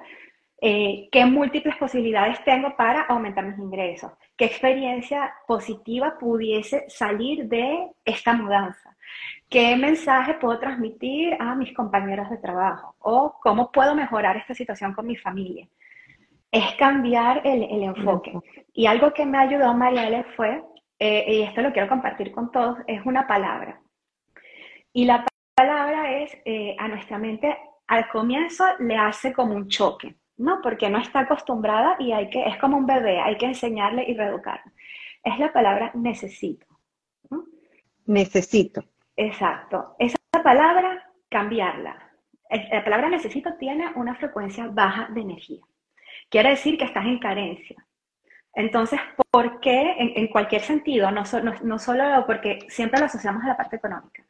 eh, 0.64 1.10
qué 1.12 1.26
múltiples 1.26 1.76
posibilidades 1.78 2.44
tengo 2.44 2.76
para 2.78 3.02
aumentar 3.02 3.44
mis 3.44 3.58
ingresos, 3.58 4.12
qué 4.38 4.46
experiencia 4.46 5.34
positiva 5.48 6.20
pudiese 6.20 6.86
salir 6.88 7.48
de 7.48 7.90
esta 8.06 8.34
mudanza, 8.34 8.96
qué 9.50 9.76
mensaje 9.76 10.36
puedo 10.36 10.60
transmitir 10.60 11.36
a 11.40 11.56
mis 11.56 11.74
compañeros 11.74 12.30
de 12.30 12.38
trabajo 12.38 12.96
o 13.00 13.40
cómo 13.42 13.72
puedo 13.72 13.96
mejorar 13.96 14.38
esta 14.38 14.54
situación 14.54 14.94
con 14.94 15.08
mi 15.08 15.16
familia. 15.16 15.68
Es 16.52 16.76
cambiar 16.76 17.42
el, 17.44 17.64
enfoque. 17.82 18.34
Y 18.74 18.86
algo 18.86 19.14
que 19.14 19.26
me 19.26 19.40
ayudó 19.40 19.74
Marielle 19.74 20.26
fue, 20.36 20.62
eh, 21.00 21.26
y 21.28 21.42
esto 21.42 21.62
lo 21.62 21.72
quiero 21.74 21.88
compartir 21.88 22.32
con 22.32 22.52
todos, 22.52 22.78
es 22.86 23.04
una 23.06 23.26
palabra. 23.26 23.82
Y 24.94 25.06
la 25.06 25.26
palabra 25.56 26.22
es, 26.22 26.38
eh, 26.46 26.76
a 26.78 26.88
nuestra 26.88 27.18
mente, 27.18 27.58
al 27.88 28.08
comienzo 28.10 28.66
le 28.80 28.96
hace 28.96 29.34
como 29.34 29.56
un 29.56 29.68
choque 29.68 30.21
¿no? 30.42 30.60
Porque 30.62 30.90
no 30.90 30.98
está 30.98 31.20
acostumbrada 31.22 31.96
y 32.00 32.12
hay 32.12 32.30
que, 32.30 32.44
es 32.44 32.58
como 32.58 32.76
un 32.76 32.88
bebé, 32.88 33.20
hay 33.20 33.38
que 33.38 33.46
enseñarle 33.46 34.04
y 34.08 34.16
reeducarle. 34.16 34.72
Es 35.24 35.38
la 35.38 35.54
palabra 35.54 35.92
necesito. 35.94 36.66
Necesito. 38.08 38.84
Exacto. 39.16 39.96
Esa 40.00 40.18
palabra, 40.44 41.08
cambiarla. 41.30 41.96
La 42.72 42.84
palabra 42.84 43.08
necesito 43.08 43.54
tiene 43.54 43.92
una 43.96 44.16
frecuencia 44.16 44.68
baja 44.68 45.08
de 45.14 45.22
energía. 45.22 45.62
Quiere 46.28 46.50
decir 46.50 46.78
que 46.78 46.86
estás 46.86 47.06
en 47.06 47.20
carencia. 47.20 47.86
Entonces, 48.54 49.00
¿por 49.30 49.60
qué 49.62 49.96
en, 49.98 50.28
cualquier 50.28 50.62
sentido? 50.62 51.12
No, 51.12 51.24
no, 51.64 51.80
solo 51.80 52.26
porque 52.26 52.66
siempre 52.68 53.00
lo 53.00 53.06
asociamos 53.06 53.44
a 53.44 53.50
la 53.50 53.58
parte 53.58 53.76
económica. 53.76 54.26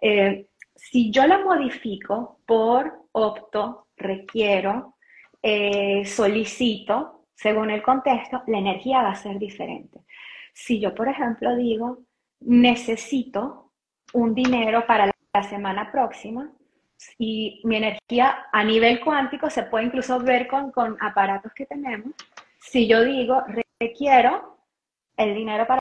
Eh, 0.00 0.46
si 0.76 1.10
yo 1.10 1.26
la 1.26 1.38
modifico 1.38 2.38
por 2.46 3.06
opto, 3.12 3.88
requiero, 3.96 4.97
eh, 5.42 6.04
solicito, 6.04 7.26
según 7.34 7.70
el 7.70 7.82
contexto, 7.82 8.42
la 8.46 8.58
energía 8.58 9.02
va 9.02 9.10
a 9.10 9.14
ser 9.14 9.38
diferente. 9.38 10.00
Si 10.52 10.80
yo, 10.80 10.94
por 10.94 11.08
ejemplo, 11.08 11.54
digo, 11.56 11.98
necesito 12.40 13.72
un 14.12 14.34
dinero 14.34 14.86
para 14.86 15.06
la 15.06 15.42
semana 15.42 15.92
próxima, 15.92 16.52
y 17.16 17.60
mi 17.64 17.76
energía 17.76 18.46
a 18.52 18.64
nivel 18.64 19.00
cuántico 19.00 19.48
se 19.50 19.62
puede 19.64 19.86
incluso 19.86 20.18
ver 20.18 20.48
con, 20.48 20.72
con 20.72 20.96
aparatos 21.00 21.52
que 21.52 21.66
tenemos. 21.66 22.12
Si 22.60 22.88
yo 22.88 23.04
digo, 23.04 23.42
requiero 23.78 24.58
el 25.16 25.34
dinero 25.34 25.66
para 25.66 25.80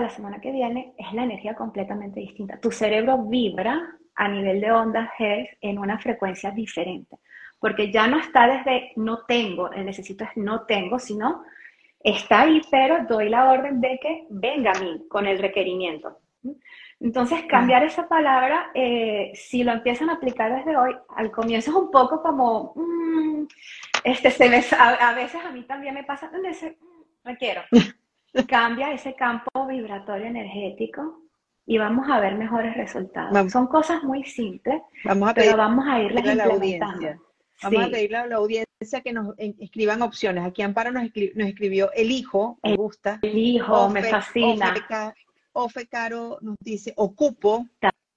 la 0.00 0.10
semana 0.10 0.40
que 0.40 0.52
viene, 0.52 0.94
es 0.96 1.12
la 1.12 1.24
energía 1.24 1.54
completamente 1.54 2.20
distinta. 2.20 2.60
Tu 2.60 2.70
cerebro 2.70 3.18
vibra 3.18 3.96
a 4.14 4.28
nivel 4.28 4.60
de 4.60 4.70
ondas 4.70 5.10
Hertz 5.18 5.56
en 5.60 5.78
una 5.78 5.98
frecuencia 5.98 6.50
diferente 6.50 7.16
porque 7.62 7.92
ya 7.92 8.08
no 8.08 8.18
está 8.18 8.48
desde 8.48 8.90
no 8.96 9.24
tengo, 9.24 9.70
el 9.70 9.86
necesito 9.86 10.24
es 10.24 10.30
no 10.34 10.62
tengo, 10.62 10.98
sino 10.98 11.44
está 12.00 12.40
ahí, 12.40 12.60
pero 12.68 13.04
doy 13.08 13.28
la 13.28 13.52
orden 13.52 13.80
de 13.80 14.00
que 14.02 14.26
venga 14.30 14.72
a 14.72 14.80
mí 14.80 15.04
con 15.08 15.28
el 15.28 15.38
requerimiento. 15.38 16.18
Entonces, 16.98 17.44
cambiar 17.48 17.84
esa 17.84 18.08
palabra, 18.08 18.72
eh, 18.74 19.30
si 19.34 19.62
lo 19.62 19.70
empiezan 19.70 20.10
a 20.10 20.14
aplicar 20.14 20.52
desde 20.56 20.76
hoy, 20.76 20.96
al 21.16 21.30
comienzo 21.30 21.70
es 21.70 21.76
un 21.76 21.92
poco 21.92 22.20
como, 22.20 22.72
mm, 22.74 23.46
este, 24.02 24.32
se 24.32 24.44
a, 24.76 25.14
veces 25.14 25.40
a 25.44 25.52
mí 25.52 25.62
también 25.62 25.94
me 25.94 26.02
pasa, 26.02 26.32
mm, 26.32 27.24
requiero. 27.24 27.62
Cambia 28.48 28.90
ese 28.92 29.14
campo 29.14 29.68
vibratorio 29.68 30.26
energético 30.26 31.20
y 31.64 31.78
vamos 31.78 32.10
a 32.10 32.18
ver 32.18 32.34
mejores 32.34 32.76
resultados. 32.76 33.52
Son 33.52 33.68
cosas 33.68 34.02
muy 34.02 34.24
simples, 34.24 34.82
vamos 35.04 35.30
a 35.30 35.34
pero 35.34 35.56
vamos 35.56 35.86
a 35.86 36.00
irles 36.00 36.24
implementando. 36.26 37.31
Vamos 37.62 37.84
a 37.84 37.90
pedirle 37.90 38.16
a 38.16 38.26
la 38.26 38.36
audiencia 38.36 39.00
que 39.02 39.12
nos 39.12 39.34
escriban 39.38 40.02
opciones. 40.02 40.44
Aquí 40.44 40.62
Amparo 40.62 40.90
nos, 40.90 41.04
escribió 41.04 41.92
el 41.92 42.10
hijo, 42.10 42.58
me 42.62 42.76
gusta. 42.76 43.18
El 43.22 43.38
hijo, 43.38 43.88
me 43.88 44.02
fascina. 44.02 44.74
Ofe, 45.52 45.86
Caro 45.86 46.38
nos 46.40 46.56
dice 46.60 46.92
ocupo. 46.96 47.66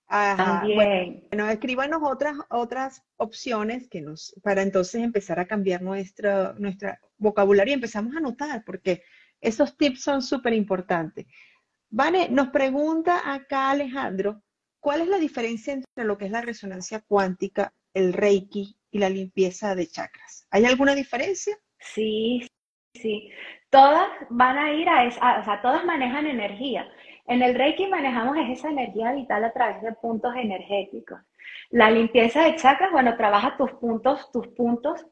También. 0.08 1.24
Bueno, 1.30 1.50
escríbanos 1.50 2.02
otras, 2.04 2.38
otras 2.50 3.04
opciones 3.18 3.88
que 3.90 4.02
nos, 4.02 4.36
para 4.44 4.62
entonces 4.62 5.04
empezar 5.04 5.40
a 5.40 5.48
cambiar 5.48 5.82
nuestro, 5.82 6.54
nuestra 6.54 7.00
vocabulario 7.18 7.72
y 7.72 7.76
empezamos 7.76 8.16
a 8.16 8.20
notar, 8.20 8.64
porque 8.66 9.04
esos 9.42 9.76
tips 9.78 10.02
son 10.02 10.22
súper 10.22 10.54
importantes. 10.54 11.26
Vale, 11.90 12.30
nos 12.30 12.50
pregunta 12.50 13.34
acá 13.34 13.72
Alejandro, 13.72 14.42
¿cuál 14.80 15.02
es 15.02 15.08
la 15.08 15.18
diferencia 15.18 15.74
entre 15.74 16.06
lo 16.06 16.18
que 16.18 16.26
es 16.26 16.32
la 16.32 16.42
resonancia 16.42 17.02
cuántica, 17.02 17.74
el 17.94 18.14
Reiki 18.14 18.75
y 18.96 18.98
la 18.98 19.10
limpieza 19.10 19.76
de 19.76 19.88
chakras. 19.88 20.48
¿Hay 20.52 20.64
alguna 20.64 20.96
diferencia? 20.96 21.58
Sí, 21.80 22.48
sí. 22.94 23.30
Todas 23.70 24.08
van 24.30 24.58
a 24.58 24.72
ir 24.72 24.88
a 24.88 25.04
esa, 25.04 25.40
o 25.40 25.44
sea, 25.44 25.62
todas 25.62 25.84
manejan 25.84 26.26
energía. 26.26 26.88
En 27.28 27.42
el 27.42 27.56
Reiki 27.56 27.88
manejamos 27.88 28.38
esa 28.38 28.70
energía 28.70 29.12
vital 29.12 29.44
a 29.44 29.52
través 29.52 29.82
de 29.82 29.92
puntos 29.92 30.34
energéticos. 30.38 31.20
La 31.72 31.92
limpieza 31.92 32.44
de 32.44 32.56
chakras, 32.56 32.90
bueno, 32.94 33.18
trabaja 33.18 33.58
tus 33.58 33.74
puntos, 33.74 34.32
tus 34.32 34.48
puntos, 34.48 35.06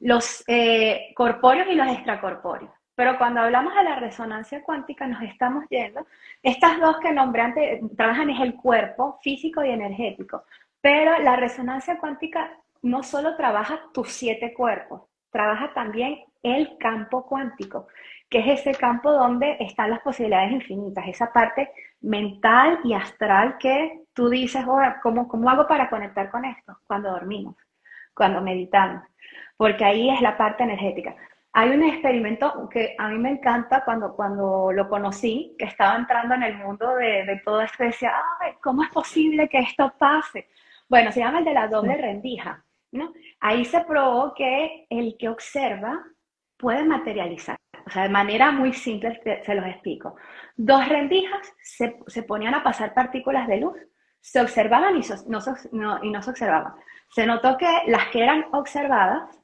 los 0.00 0.42
eh, 0.48 1.12
corpóreos 1.14 1.68
y 1.70 1.76
los 1.76 1.86
extracorpóreos. 1.86 2.72
Pero 2.96 3.18
cuando 3.18 3.42
hablamos 3.42 3.72
de 3.76 3.84
la 3.84 4.00
resonancia 4.00 4.64
cuántica, 4.64 5.06
nos 5.06 5.22
estamos 5.22 5.64
yendo. 5.70 6.04
Estas 6.42 6.80
dos 6.80 6.96
que 6.98 7.12
nombré 7.12 7.42
antes 7.42 7.80
trabajan 7.96 8.30
es 8.30 8.40
el 8.40 8.56
cuerpo 8.56 9.20
físico 9.22 9.64
y 9.64 9.70
energético. 9.70 10.42
Pero 10.80 11.20
la 11.20 11.36
resonancia 11.36 12.00
cuántica 12.00 12.50
no 12.82 13.02
solo 13.02 13.36
trabaja 13.36 13.80
tus 13.92 14.10
siete 14.10 14.54
cuerpos, 14.54 15.02
trabaja 15.30 15.72
también 15.74 16.24
el 16.42 16.76
campo 16.78 17.26
cuántico, 17.26 17.88
que 18.28 18.38
es 18.40 18.60
ese 18.60 18.74
campo 18.74 19.10
donde 19.10 19.56
están 19.60 19.90
las 19.90 20.00
posibilidades 20.00 20.52
infinitas, 20.52 21.06
esa 21.08 21.32
parte 21.32 21.70
mental 22.00 22.80
y 22.84 22.94
astral 22.94 23.56
que 23.58 24.04
tú 24.12 24.28
dices, 24.28 24.64
¿cómo, 25.02 25.28
¿cómo 25.28 25.50
hago 25.50 25.66
para 25.66 25.88
conectar 25.88 26.30
con 26.30 26.44
esto? 26.44 26.78
Cuando 26.86 27.10
dormimos, 27.10 27.56
cuando 28.14 28.40
meditamos, 28.40 29.02
porque 29.56 29.84
ahí 29.84 30.10
es 30.10 30.20
la 30.20 30.36
parte 30.36 30.62
energética. 30.62 31.16
Hay 31.52 31.70
un 31.70 31.82
experimento 31.82 32.68
que 32.68 32.94
a 32.98 33.08
mí 33.08 33.18
me 33.18 33.30
encanta 33.30 33.82
cuando, 33.84 34.14
cuando 34.14 34.70
lo 34.70 34.88
conocí, 34.88 35.56
que 35.58 35.64
estaba 35.64 35.96
entrando 35.96 36.34
en 36.34 36.42
el 36.44 36.56
mundo 36.56 36.94
de, 36.94 37.24
de 37.24 37.40
todo 37.44 37.62
esto, 37.62 37.82
decía, 37.82 38.12
¿cómo 38.62 38.82
es 38.84 38.90
posible 38.90 39.48
que 39.48 39.58
esto 39.58 39.92
pase? 39.98 40.48
Bueno, 40.88 41.10
se 41.10 41.20
llama 41.20 41.40
el 41.40 41.44
de 41.44 41.54
la 41.54 41.68
doble 41.68 41.96
rendija. 41.96 42.64
Ahí 43.40 43.64
se 43.64 43.80
probó 43.84 44.34
que 44.34 44.86
el 44.90 45.16
que 45.18 45.28
observa 45.28 46.02
puede 46.56 46.84
materializar. 46.84 47.56
O 47.86 47.90
sea, 47.90 48.02
de 48.02 48.08
manera 48.08 48.50
muy 48.50 48.72
simple 48.72 49.20
se 49.44 49.54
los 49.54 49.66
explico. 49.66 50.16
Dos 50.56 50.88
rendijas 50.88 51.54
se, 51.62 52.22
ponían 52.22 52.54
a 52.54 52.62
pasar 52.62 52.92
partículas 52.92 53.46
de 53.48 53.58
luz, 53.58 53.76
se 54.20 54.40
observaban 54.40 54.96
y, 54.96 55.00
no, 55.72 56.04
y 56.04 56.10
no 56.10 56.22
se 56.22 56.30
observaban. 56.30 56.74
Se 57.10 57.26
notó 57.26 57.56
que 57.56 57.66
las 57.86 58.08
que 58.08 58.22
eran 58.22 58.46
observadas 58.52 59.40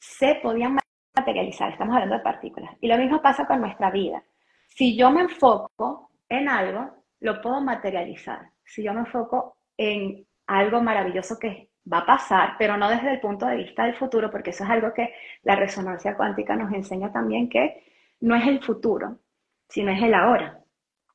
se 0.00 0.36
podían 0.36 0.78
materializar, 1.16 1.70
estamos 1.70 1.94
hablando 1.94 2.16
de 2.16 2.22
partículas. 2.22 2.74
Y 2.80 2.88
lo 2.88 2.96
mismo 2.96 3.22
pasa 3.22 3.46
con 3.46 3.60
nuestra 3.60 3.90
vida. 3.90 4.22
Si 4.68 4.96
yo 4.96 5.10
me 5.10 5.22
enfoco 5.22 6.10
en 6.28 6.48
algo, 6.48 7.04
lo 7.20 7.40
puedo 7.40 7.60
materializar. 7.60 8.50
Si 8.64 8.82
yo 8.82 8.92
me 8.92 9.00
enfoco 9.00 9.58
en 9.76 10.26
algo 10.46 10.82
maravilloso 10.82 11.38
que 11.38 11.70
va 11.90 11.98
a 11.98 12.06
pasar, 12.06 12.56
pero 12.58 12.76
no 12.76 12.88
desde 12.88 13.12
el 13.12 13.20
punto 13.20 13.46
de 13.46 13.56
vista 13.56 13.84
del 13.84 13.94
futuro, 13.94 14.30
porque 14.30 14.50
eso 14.50 14.64
es 14.64 14.70
algo 14.70 14.92
que 14.92 15.14
la 15.42 15.56
resonancia 15.56 16.16
cuántica 16.16 16.56
nos 16.56 16.72
enseña 16.72 17.12
también 17.12 17.48
que 17.48 17.84
no 18.20 18.34
es 18.34 18.46
el 18.46 18.62
futuro, 18.62 19.18
sino 19.68 19.92
es 19.92 20.02
el 20.02 20.14
ahora. 20.14 20.60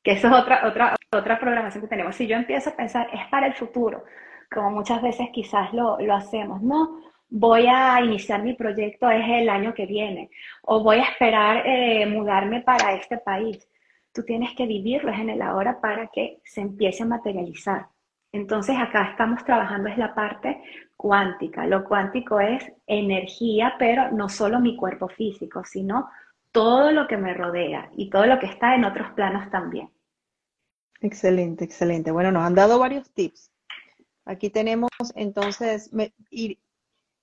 Que 0.03 0.13
eso 0.13 0.27
es 0.27 0.33
otra, 0.33 0.67
otra, 0.67 0.95
otra 1.11 1.39
programación 1.39 1.83
que 1.83 1.89
tenemos. 1.89 2.15
Si 2.15 2.27
yo 2.27 2.35
empiezo 2.35 2.71
a 2.71 2.75
pensar, 2.75 3.07
es 3.13 3.27
para 3.29 3.47
el 3.47 3.53
futuro, 3.53 4.03
como 4.51 4.71
muchas 4.71 5.01
veces 5.01 5.27
quizás 5.31 5.73
lo, 5.73 5.99
lo 5.99 6.15
hacemos, 6.15 6.61
no, 6.61 7.01
voy 7.29 7.65
a 7.67 8.01
iniciar 8.01 8.43
mi 8.43 8.53
proyecto 8.53 9.09
es 9.09 9.23
el 9.27 9.49
año 9.49 9.73
que 9.73 9.85
viene, 9.85 10.29
o 10.63 10.83
voy 10.83 10.97
a 10.97 11.03
esperar 11.03 11.63
eh, 11.65 12.05
mudarme 12.05 12.61
para 12.61 12.93
este 12.93 13.17
país. 13.17 13.67
Tú 14.13 14.23
tienes 14.23 14.53
que 14.55 14.65
vivirlo 14.65 15.11
en 15.13 15.29
el 15.29 15.41
ahora 15.41 15.79
para 15.79 16.07
que 16.07 16.41
se 16.43 16.61
empiece 16.61 17.03
a 17.03 17.05
materializar. 17.05 17.87
Entonces 18.33 18.77
acá 18.79 19.09
estamos 19.11 19.43
trabajando 19.43 19.89
es 19.89 19.97
la 19.97 20.15
parte 20.15 20.61
cuántica. 20.95 21.65
Lo 21.65 21.83
cuántico 21.83 22.39
es 22.39 22.63
energía, 22.87 23.75
pero 23.77 24.11
no 24.11 24.29
solo 24.29 24.59
mi 24.59 24.77
cuerpo 24.77 25.09
físico, 25.09 25.63
sino 25.65 26.09
todo 26.51 26.91
lo 26.91 27.07
que 27.07 27.17
me 27.17 27.33
rodea 27.33 27.89
y 27.95 28.09
todo 28.09 28.25
lo 28.25 28.39
que 28.39 28.45
está 28.45 28.75
en 28.75 28.85
otros 28.85 29.11
planos 29.11 29.49
también. 29.51 29.89
Excelente, 31.01 31.65
excelente. 31.65 32.11
Bueno, 32.11 32.31
nos 32.31 32.43
han 32.43 32.55
dado 32.55 32.79
varios 32.79 33.11
tips. 33.11 33.51
Aquí 34.25 34.49
tenemos 34.49 34.89
entonces, 35.15 35.91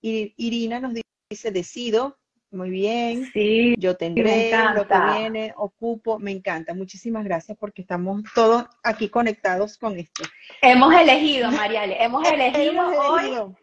Irina 0.01 0.81
nos 0.81 0.95
dice, 1.31 1.51
decido, 1.53 2.19
muy 2.51 2.71
bien, 2.71 3.27
sí, 3.33 3.75
yo 3.79 3.97
tendré 3.97 4.51
lo 4.75 4.89
que 4.89 4.95
viene, 5.19 5.53
ocupo, 5.57 6.19
me 6.19 6.31
encanta. 6.31 6.73
Muchísimas 6.73 7.25
gracias 7.25 7.59
porque 7.59 7.83
estamos 7.83 8.23
todos 8.35 8.65
aquí 8.83 9.11
conectados 9.11 9.77
con 9.77 9.99
esto. 9.99 10.25
Hemos 10.63 10.95
elegido, 10.95 11.51
Mariale, 11.51 12.03
hemos 12.03 12.27
elegido, 12.33 12.89
hoy 12.89 13.55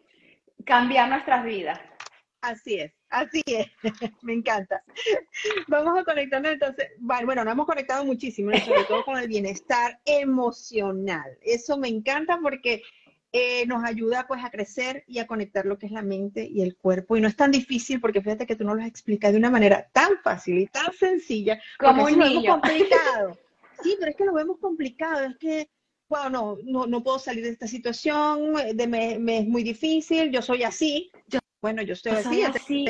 cambiar 0.65 1.09
nuestras 1.09 1.43
vidas. 1.43 1.79
Así 2.41 2.75
es, 2.75 2.93
así 3.09 3.41
es, 3.47 3.65
me 4.21 4.33
encanta. 4.33 4.83
Vamos 5.67 5.97
a 5.97 6.03
conectarnos 6.03 6.53
entonces, 6.53 6.89
bueno, 6.99 7.43
nos 7.43 7.53
hemos 7.53 7.65
conectado 7.65 8.05
muchísimo, 8.05 8.55
sobre 8.55 8.83
todo 8.83 9.03
con 9.03 9.17
el 9.17 9.27
bienestar 9.27 9.99
emocional. 10.05 11.39
Eso 11.41 11.75
me 11.79 11.87
encanta 11.87 12.37
porque 12.39 12.83
eh, 13.37 13.65
nos 13.67 13.83
ayuda 13.83 14.27
pues 14.27 14.41
a 14.45 14.49
crecer 14.49 15.03
y 15.07 15.19
a 15.19 15.27
conectar 15.27 15.65
lo 15.65 15.77
que 15.77 15.87
es 15.87 15.91
la 15.91 16.01
mente 16.01 16.47
y 16.49 16.61
el 16.61 16.77
cuerpo. 16.77 17.17
Y 17.17 17.21
no 17.21 17.27
es 17.27 17.35
tan 17.35 17.51
difícil 17.51 17.99
porque 17.99 18.21
fíjate 18.21 18.45
que 18.45 18.55
tú 18.55 18.63
nos 18.63 18.77
lo 18.77 18.81
has 18.81 18.87
explicado 18.87 19.33
de 19.33 19.39
una 19.39 19.49
manera 19.49 19.89
tan 19.91 20.21
fácil 20.23 20.57
y 20.57 20.67
tan 20.67 20.93
sencilla. 20.93 21.59
Como 21.77 22.05
un 22.05 22.17
niño. 22.17 22.53
complicado. 22.53 23.37
Sí, 23.83 23.97
pero 23.99 24.11
es 24.11 24.15
que 24.15 24.23
lo 24.23 24.33
vemos 24.33 24.57
complicado, 24.59 25.25
es 25.25 25.37
que, 25.37 25.69
wow, 26.07 26.29
no, 26.29 26.57
no, 26.63 26.87
no 26.87 27.03
puedo 27.03 27.19
salir 27.19 27.43
de 27.43 27.49
esta 27.49 27.67
situación, 27.67 28.53
de, 28.73 28.87
me, 28.87 29.19
me, 29.19 29.39
es 29.39 29.47
muy 29.47 29.63
difícil, 29.63 30.31
yo 30.31 30.41
soy 30.41 30.63
así. 30.63 31.11
Yo 31.27 31.39
bueno, 31.65 31.81
yo 31.81 31.93
estoy 31.93 32.11
así, 32.11 32.85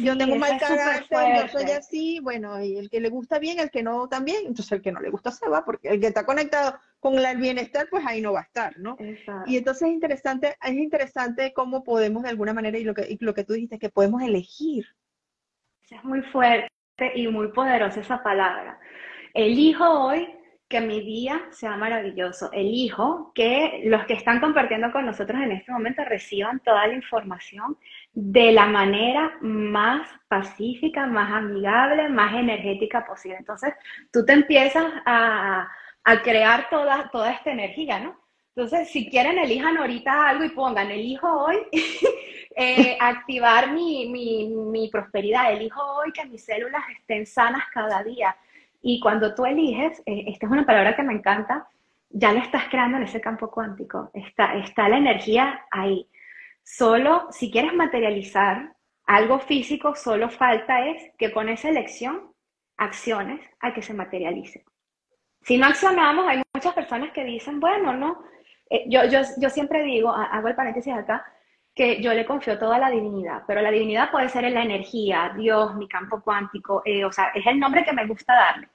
yo 0.00 0.16
tengo 0.16 0.36
mal 0.36 0.56
carácter, 0.56 1.42
yo 1.42 1.48
soy 1.48 1.70
así, 1.72 2.20
bueno, 2.20 2.62
y 2.62 2.76
el 2.76 2.88
que 2.88 3.00
le 3.00 3.08
gusta 3.08 3.40
bien, 3.40 3.58
el 3.58 3.68
que 3.68 3.82
no 3.82 4.06
también, 4.06 4.46
entonces 4.46 4.70
el 4.70 4.80
que 4.80 4.92
no 4.92 5.00
le 5.00 5.10
gusta 5.10 5.32
se 5.32 5.48
va, 5.48 5.64
porque 5.64 5.88
el 5.88 6.00
que 6.00 6.06
está 6.06 6.24
conectado 6.24 6.78
con 7.00 7.18
el 7.18 7.36
bienestar, 7.38 7.88
pues 7.90 8.06
ahí 8.06 8.20
no 8.20 8.32
va 8.32 8.38
a 8.38 8.44
estar, 8.44 8.78
¿no? 8.78 8.96
Y 9.46 9.56
entonces 9.56 9.88
es 9.88 9.94
interesante, 9.94 10.56
es 10.62 10.72
interesante 10.72 11.52
cómo 11.52 11.82
podemos 11.82 12.22
de 12.22 12.28
alguna 12.28 12.54
manera, 12.54 12.78
y 12.78 12.84
lo 12.84 12.94
que, 12.94 13.08
y 13.10 13.18
lo 13.24 13.34
que 13.34 13.42
tú 13.42 13.54
dijiste, 13.54 13.80
que 13.80 13.90
podemos 13.90 14.22
elegir. 14.22 14.86
Es 15.90 16.04
muy 16.04 16.22
fuerte 16.22 16.70
y 17.16 17.26
muy 17.26 17.48
poderosa 17.48 18.02
esa 18.02 18.22
palabra. 18.22 18.78
Elijo 19.34 19.84
hoy 19.84 20.28
que 20.72 20.80
mi 20.80 21.02
día 21.02 21.48
sea 21.50 21.76
maravilloso. 21.76 22.50
Elijo 22.50 23.30
que 23.34 23.82
los 23.84 24.06
que 24.06 24.14
están 24.14 24.40
compartiendo 24.40 24.90
con 24.90 25.04
nosotros 25.04 25.38
en 25.42 25.52
este 25.52 25.70
momento 25.70 26.02
reciban 26.02 26.60
toda 26.60 26.86
la 26.86 26.94
información 26.94 27.76
de 28.12 28.52
la 28.52 28.66
manera 28.66 29.36
más 29.40 30.08
pacífica, 30.28 31.06
más 31.06 31.32
amigable, 31.32 32.08
más 32.08 32.34
energética 32.34 33.04
posible. 33.04 33.38
Entonces, 33.38 33.74
tú 34.12 34.24
te 34.24 34.34
empiezas 34.34 34.92
a, 35.06 35.68
crear 36.22 36.68
toda, 36.68 37.08
toda 37.10 37.30
esta 37.32 37.52
energía, 37.52 38.00
¿no? 38.00 38.20
Entonces, 38.54 38.90
si 38.90 39.08
quieren, 39.08 39.38
elijan 39.38 39.78
ahorita 39.78 40.28
algo 40.28 40.44
y 40.44 40.50
pongan, 40.50 40.90
elijo 40.90 41.26
hoy 41.26 41.56
eh, 42.56 42.98
activar 43.00 43.72
mi, 43.72 44.08
mi, 44.10 44.48
mi 44.48 44.88
prosperidad, 44.88 45.52
elijo 45.52 45.80
hoy 45.80 46.12
que 46.12 46.26
mis 46.26 46.44
células 46.44 46.82
estén 46.98 47.24
sanas 47.24 47.64
cada 47.72 48.02
día 48.02 48.36
y 48.82 48.98
cuando 48.98 49.34
tú 49.34 49.46
eliges, 49.46 50.02
eh, 50.06 50.24
esta 50.26 50.46
es 50.46 50.52
una 50.52 50.66
palabra 50.66 50.96
que 50.96 51.04
me 51.04 51.14
encanta, 51.14 51.68
ya 52.10 52.32
lo 52.32 52.40
estás 52.40 52.64
creando 52.68 52.96
en 52.96 53.04
ese 53.04 53.20
campo 53.20 53.50
cuántico. 53.50 54.10
Está, 54.12 54.56
está 54.56 54.88
la 54.88 54.98
energía 54.98 55.64
ahí. 55.70 56.08
Solo 56.64 57.28
si 57.30 57.50
quieres 57.50 57.74
materializar 57.74 58.74
algo 59.06 59.38
físico, 59.40 59.94
solo 59.94 60.28
falta 60.28 60.86
es 60.86 61.12
que 61.18 61.32
con 61.32 61.48
esa 61.48 61.68
elección 61.68 62.32
acciones 62.76 63.40
a 63.60 63.74
que 63.74 63.82
se 63.82 63.94
materialice. 63.94 64.64
Si 65.42 65.58
no 65.58 65.66
accionamos, 65.66 66.26
hay 66.28 66.42
muchas 66.54 66.74
personas 66.74 67.12
que 67.12 67.24
dicen, 67.24 67.60
bueno, 67.60 67.92
no, 67.92 68.22
eh, 68.70 68.84
yo, 68.88 69.04
yo, 69.04 69.20
yo 69.38 69.50
siempre 69.50 69.82
digo, 69.82 70.10
hago 70.10 70.48
el 70.48 70.54
paréntesis 70.54 70.94
acá, 70.94 71.24
que 71.74 72.02
yo 72.02 72.12
le 72.12 72.26
confío 72.26 72.58
toda 72.58 72.78
la 72.78 72.90
divinidad, 72.90 73.42
pero 73.46 73.62
la 73.62 73.70
divinidad 73.70 74.10
puede 74.10 74.28
ser 74.28 74.44
en 74.44 74.54
la 74.54 74.62
energía, 74.62 75.32
Dios, 75.36 75.74
mi 75.74 75.88
campo 75.88 76.20
cuántico, 76.22 76.82
eh, 76.84 77.04
o 77.04 77.12
sea, 77.12 77.28
es 77.34 77.46
el 77.46 77.58
nombre 77.58 77.84
que 77.84 77.92
me 77.92 78.06
gusta 78.06 78.34
darle. 78.34 78.68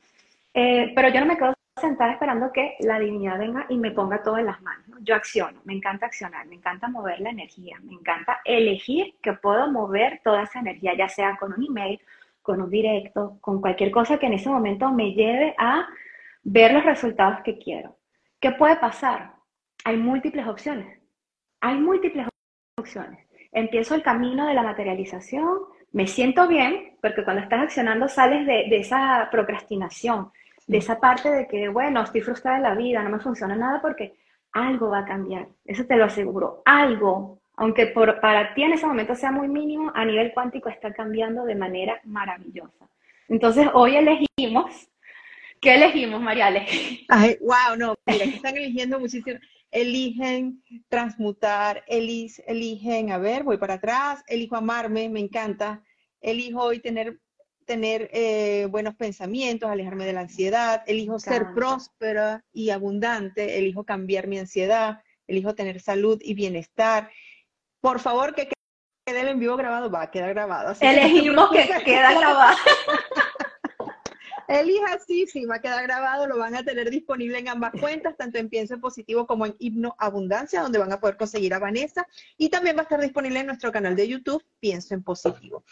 Eh, 0.53 0.91
pero 0.95 1.09
yo 1.09 1.19
no 1.19 1.27
me 1.27 1.37
quedo 1.37 1.53
sentada 1.79 2.13
esperando 2.13 2.51
que 2.51 2.75
la 2.79 2.99
divinidad 2.99 3.37
venga 3.37 3.65
y 3.69 3.77
me 3.77 3.91
ponga 3.91 4.23
todo 4.23 4.37
en 4.39 4.47
las 4.47 4.61
manos. 4.61 4.86
Yo 5.01 5.15
acciono, 5.15 5.61
me 5.65 5.73
encanta 5.73 6.05
accionar, 6.05 6.45
me 6.47 6.55
encanta 6.55 6.87
mover 6.87 7.19
la 7.19 7.29
energía, 7.29 7.77
me 7.83 7.93
encanta 7.93 8.39
elegir 8.45 9.15
que 9.21 9.33
puedo 9.33 9.71
mover 9.71 10.21
toda 10.23 10.43
esa 10.43 10.59
energía, 10.59 10.95
ya 10.95 11.07
sea 11.07 11.37
con 11.37 11.53
un 11.53 11.63
email, 11.63 11.99
con 12.41 12.61
un 12.61 12.69
directo, 12.69 13.37
con 13.41 13.59
cualquier 13.61 13.91
cosa 13.91 14.17
que 14.17 14.25
en 14.25 14.33
ese 14.33 14.49
momento 14.49 14.91
me 14.91 15.13
lleve 15.13 15.53
a 15.57 15.87
ver 16.43 16.73
los 16.73 16.85
resultados 16.85 17.41
que 17.43 17.57
quiero. 17.57 17.97
¿Qué 18.39 18.51
puede 18.51 18.77
pasar? 18.77 19.33
Hay 19.83 19.97
múltiples 19.97 20.47
opciones. 20.47 20.99
Hay 21.59 21.75
múltiples 21.75 22.27
opciones. 22.77 23.27
Empiezo 23.51 23.95
el 23.95 24.03
camino 24.03 24.47
de 24.47 24.53
la 24.53 24.63
materialización, 24.63 25.59
me 25.91 26.07
siento 26.07 26.47
bien, 26.47 26.97
porque 27.01 27.23
cuando 27.23 27.41
estás 27.41 27.63
accionando 27.63 28.07
sales 28.07 28.45
de, 28.45 28.77
esa 28.77 29.29
procrastinación, 29.31 30.31
de 30.67 30.77
esa 30.77 30.99
parte 30.99 31.31
de 31.31 31.47
que, 31.47 31.67
bueno, 31.69 32.03
estoy 32.03 32.21
frustrada 32.21 32.57
en 32.57 32.63
la 32.63 32.75
vida, 32.75 33.01
no 33.01 33.09
me 33.09 33.19
funciona 33.19 33.55
nada 33.55 33.81
porque 33.81 34.15
algo 34.51 34.89
va 34.89 34.99
a 34.99 35.05
cambiar, 35.05 35.47
eso 35.65 35.85
te 35.85 35.95
lo 35.95 36.05
aseguro, 36.05 36.61
algo, 36.65 37.41
aunque 37.55 37.87
por, 37.87 38.19
para 38.19 38.53
ti 38.53 38.63
en 38.63 38.73
ese 38.73 38.85
momento 38.85 39.15
sea 39.15 39.31
muy 39.31 39.47
mínimo, 39.47 39.91
a 39.95 40.05
nivel 40.05 40.33
cuántico 40.33 40.69
está 40.69 40.93
cambiando 40.93 41.43
de 41.45 41.55
manera 41.55 41.99
maravillosa. 42.03 42.89
Entonces, 43.29 43.67
hoy 43.73 43.95
elegimos, 43.95 44.89
¿qué 45.61 45.75
elegimos, 45.75 46.21
Mariale? 46.21 46.65
Ay, 47.09 47.37
wow, 47.41 47.77
no, 47.77 47.95
mira, 48.05 48.25
están 48.25 48.57
eligiendo 48.57 48.99
muchísimo 48.99 49.37
eligen 49.71 50.63
transmutar, 50.89 51.83
eligen, 51.87 53.11
a 53.11 53.17
ver, 53.17 53.43
voy 53.43 53.57
para 53.57 53.75
atrás, 53.75 54.23
elijo 54.27 54.55
amarme, 54.55 55.09
me 55.09 55.19
encanta, 55.19 55.83
elijo 56.21 56.61
hoy 56.63 56.79
tener, 56.79 57.19
tener 57.67 58.09
eh, 58.13 58.65
buenos 58.71 58.95
pensamientos, 58.95 59.69
alejarme 59.69 60.05
de 60.05 60.13
la 60.13 60.21
ansiedad, 60.21 60.83
elijo 60.87 61.19
ser 61.19 61.53
próspera 61.53 62.43
y 62.53 62.71
abundante, 62.71 63.59
elijo 63.59 63.83
cambiar 63.83 64.27
mi 64.27 64.39
ansiedad, 64.39 65.01
elijo 65.27 65.53
tener 65.53 65.81
salud 65.81 66.19
y 66.23 66.33
bienestar. 66.33 67.11
Por 67.81 67.99
favor, 67.99 68.33
que 68.33 68.49
quede 69.05 69.21
el 69.21 69.27
en 69.27 69.39
vivo 69.39 69.57
grabado, 69.57 69.91
va 69.91 70.03
a 70.03 70.11
quedar 70.11 70.33
grabado. 70.33 70.73
Elegimos 70.79 71.51
que, 71.51 71.67
que 71.67 71.83
queda 71.83 72.17
grabado. 72.17 72.57
Elija 74.47 74.97
sí, 75.05 75.27
sí, 75.27 75.45
va 75.45 75.55
a 75.55 75.61
quedar 75.61 75.83
grabado, 75.83 76.25
lo 76.25 76.37
van 76.37 76.55
a 76.55 76.63
tener 76.63 76.89
disponible 76.89 77.37
en 77.37 77.49
ambas 77.49 77.73
cuentas, 77.77 78.15
tanto 78.15 78.37
en 78.37 78.47
Pienso 78.47 78.75
en 78.75 78.81
Positivo 78.81 79.27
como 79.27 79.45
en 79.45 79.55
Hipno 79.59 79.93
Abundancia, 79.99 80.61
donde 80.61 80.79
van 80.79 80.93
a 80.93 81.01
poder 81.01 81.17
conseguir 81.17 81.53
a 81.53 81.59
Vanessa. 81.59 82.07
Y 82.37 82.47
también 82.47 82.77
va 82.77 82.81
a 82.81 82.83
estar 82.83 83.01
disponible 83.01 83.41
en 83.41 83.47
nuestro 83.47 83.73
canal 83.73 83.95
de 83.97 84.07
YouTube, 84.07 84.45
Pienso 84.61 84.93
en 84.93 85.03
Positivo. 85.03 85.65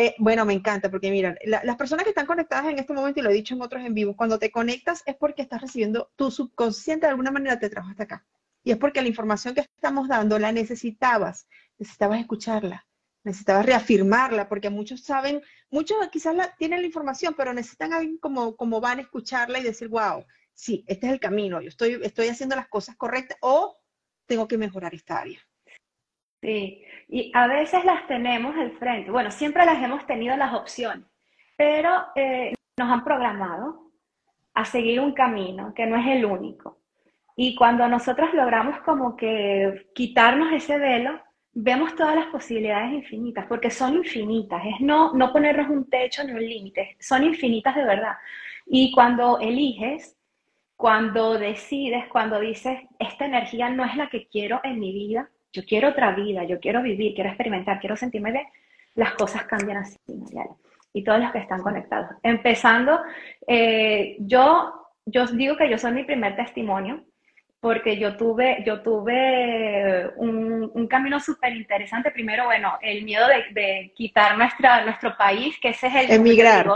Eh, 0.00 0.14
bueno, 0.18 0.44
me 0.44 0.52
encanta 0.52 0.92
porque 0.92 1.10
miren, 1.10 1.36
las 1.44 1.76
personas 1.76 2.04
que 2.04 2.10
están 2.10 2.24
conectadas 2.24 2.70
en 2.70 2.78
este 2.78 2.92
momento, 2.92 3.18
y 3.18 3.24
lo 3.24 3.30
he 3.30 3.34
dicho 3.34 3.56
en 3.56 3.62
otros 3.62 3.84
en 3.84 3.94
vivo, 3.94 4.14
cuando 4.14 4.38
te 4.38 4.52
conectas 4.52 5.02
es 5.06 5.16
porque 5.16 5.42
estás 5.42 5.60
recibiendo 5.60 6.12
tu 6.14 6.30
subconsciente 6.30 7.06
de 7.06 7.10
alguna 7.10 7.32
manera 7.32 7.58
te 7.58 7.68
trajo 7.68 7.90
hasta 7.90 8.04
acá. 8.04 8.24
Y 8.62 8.70
es 8.70 8.76
porque 8.76 9.02
la 9.02 9.08
información 9.08 9.56
que 9.56 9.62
estamos 9.62 10.06
dando 10.06 10.38
la 10.38 10.52
necesitabas, 10.52 11.48
necesitabas 11.78 12.20
escucharla, 12.20 12.86
necesitabas 13.24 13.66
reafirmarla, 13.66 14.48
porque 14.48 14.70
muchos 14.70 15.02
saben, 15.02 15.42
muchos 15.68 15.96
quizás 16.12 16.36
la, 16.36 16.54
tienen 16.54 16.82
la 16.82 16.86
información, 16.86 17.34
pero 17.36 17.52
necesitan 17.52 17.92
alguien 17.92 18.18
como, 18.18 18.54
como 18.54 18.80
van 18.80 18.98
a 18.98 19.02
escucharla 19.02 19.58
y 19.58 19.64
decir, 19.64 19.88
wow, 19.88 20.24
sí, 20.54 20.84
este 20.86 21.08
es 21.08 21.12
el 21.12 21.18
camino, 21.18 21.60
yo 21.60 21.70
estoy, 21.70 21.98
estoy 22.04 22.28
haciendo 22.28 22.54
las 22.54 22.68
cosas 22.68 22.94
correctas 22.94 23.36
o 23.40 23.76
tengo 24.26 24.46
que 24.46 24.58
mejorar 24.58 24.94
esta 24.94 25.18
área. 25.18 25.40
Sí, 26.40 26.84
y 27.08 27.32
a 27.34 27.46
veces 27.48 27.84
las 27.84 28.06
tenemos 28.06 28.56
al 28.56 28.72
frente. 28.78 29.10
Bueno, 29.10 29.30
siempre 29.30 29.64
las 29.64 29.82
hemos 29.82 30.06
tenido 30.06 30.36
las 30.36 30.54
opciones, 30.54 31.04
pero 31.56 31.90
eh, 32.14 32.54
nos 32.76 32.90
han 32.90 33.04
programado 33.04 33.90
a 34.54 34.64
seguir 34.64 35.00
un 35.00 35.12
camino 35.12 35.74
que 35.74 35.86
no 35.86 35.96
es 35.96 36.06
el 36.06 36.24
único. 36.24 36.78
Y 37.36 37.54
cuando 37.54 37.88
nosotros 37.88 38.34
logramos 38.34 38.80
como 38.80 39.16
que 39.16 39.88
quitarnos 39.94 40.52
ese 40.52 40.78
velo, 40.78 41.20
vemos 41.52 41.94
todas 41.96 42.14
las 42.14 42.26
posibilidades 42.26 42.92
infinitas, 42.92 43.46
porque 43.46 43.70
son 43.70 43.94
infinitas, 43.94 44.62
es 44.64 44.80
no, 44.80 45.12
no 45.14 45.32
ponernos 45.32 45.68
un 45.68 45.88
techo 45.88 46.22
ni 46.24 46.32
un 46.32 46.40
límite, 46.40 46.96
son 47.00 47.24
infinitas 47.24 47.74
de 47.74 47.84
verdad. 47.84 48.14
Y 48.66 48.92
cuando 48.92 49.38
eliges, 49.40 50.16
cuando 50.76 51.38
decides, 51.38 52.06
cuando 52.08 52.38
dices, 52.38 52.80
esta 52.98 53.26
energía 53.26 53.70
no 53.70 53.84
es 53.84 53.96
la 53.96 54.08
que 54.08 54.28
quiero 54.28 54.60
en 54.62 54.78
mi 54.78 54.92
vida, 54.92 55.30
yo 55.52 55.64
quiero 55.64 55.88
otra 55.88 56.12
vida, 56.12 56.44
yo 56.44 56.60
quiero 56.60 56.82
vivir, 56.82 57.14
quiero 57.14 57.30
experimentar, 57.30 57.80
quiero 57.80 57.96
sentirme 57.96 58.32
bien, 58.32 58.46
las 58.94 59.12
cosas 59.12 59.44
cambian 59.44 59.78
así, 59.78 59.96
Y 60.92 61.04
todos 61.04 61.20
los 61.20 61.32
que 61.32 61.38
están 61.38 61.62
conectados. 61.62 62.10
Empezando, 62.22 63.00
eh, 63.46 64.16
yo, 64.20 64.72
yo 65.06 65.26
digo 65.26 65.56
que 65.56 65.70
yo 65.70 65.78
soy 65.78 65.92
mi 65.92 66.04
primer 66.04 66.36
testimonio 66.36 67.04
porque 67.60 67.98
yo 67.98 68.16
tuve, 68.16 68.62
yo 68.64 68.82
tuve 68.82 70.10
un, 70.16 70.70
un 70.72 70.86
camino 70.86 71.18
súper 71.18 71.56
interesante. 71.56 72.10
Primero, 72.12 72.44
bueno, 72.44 72.78
el 72.80 73.04
miedo 73.04 73.26
de, 73.26 73.52
de, 73.52 73.92
quitar 73.96 74.38
nuestra, 74.38 74.84
nuestro 74.84 75.16
país, 75.16 75.58
que 75.60 75.70
ese 75.70 75.88
es 75.88 75.94
el... 75.94 76.10
Emigrar. 76.12 76.68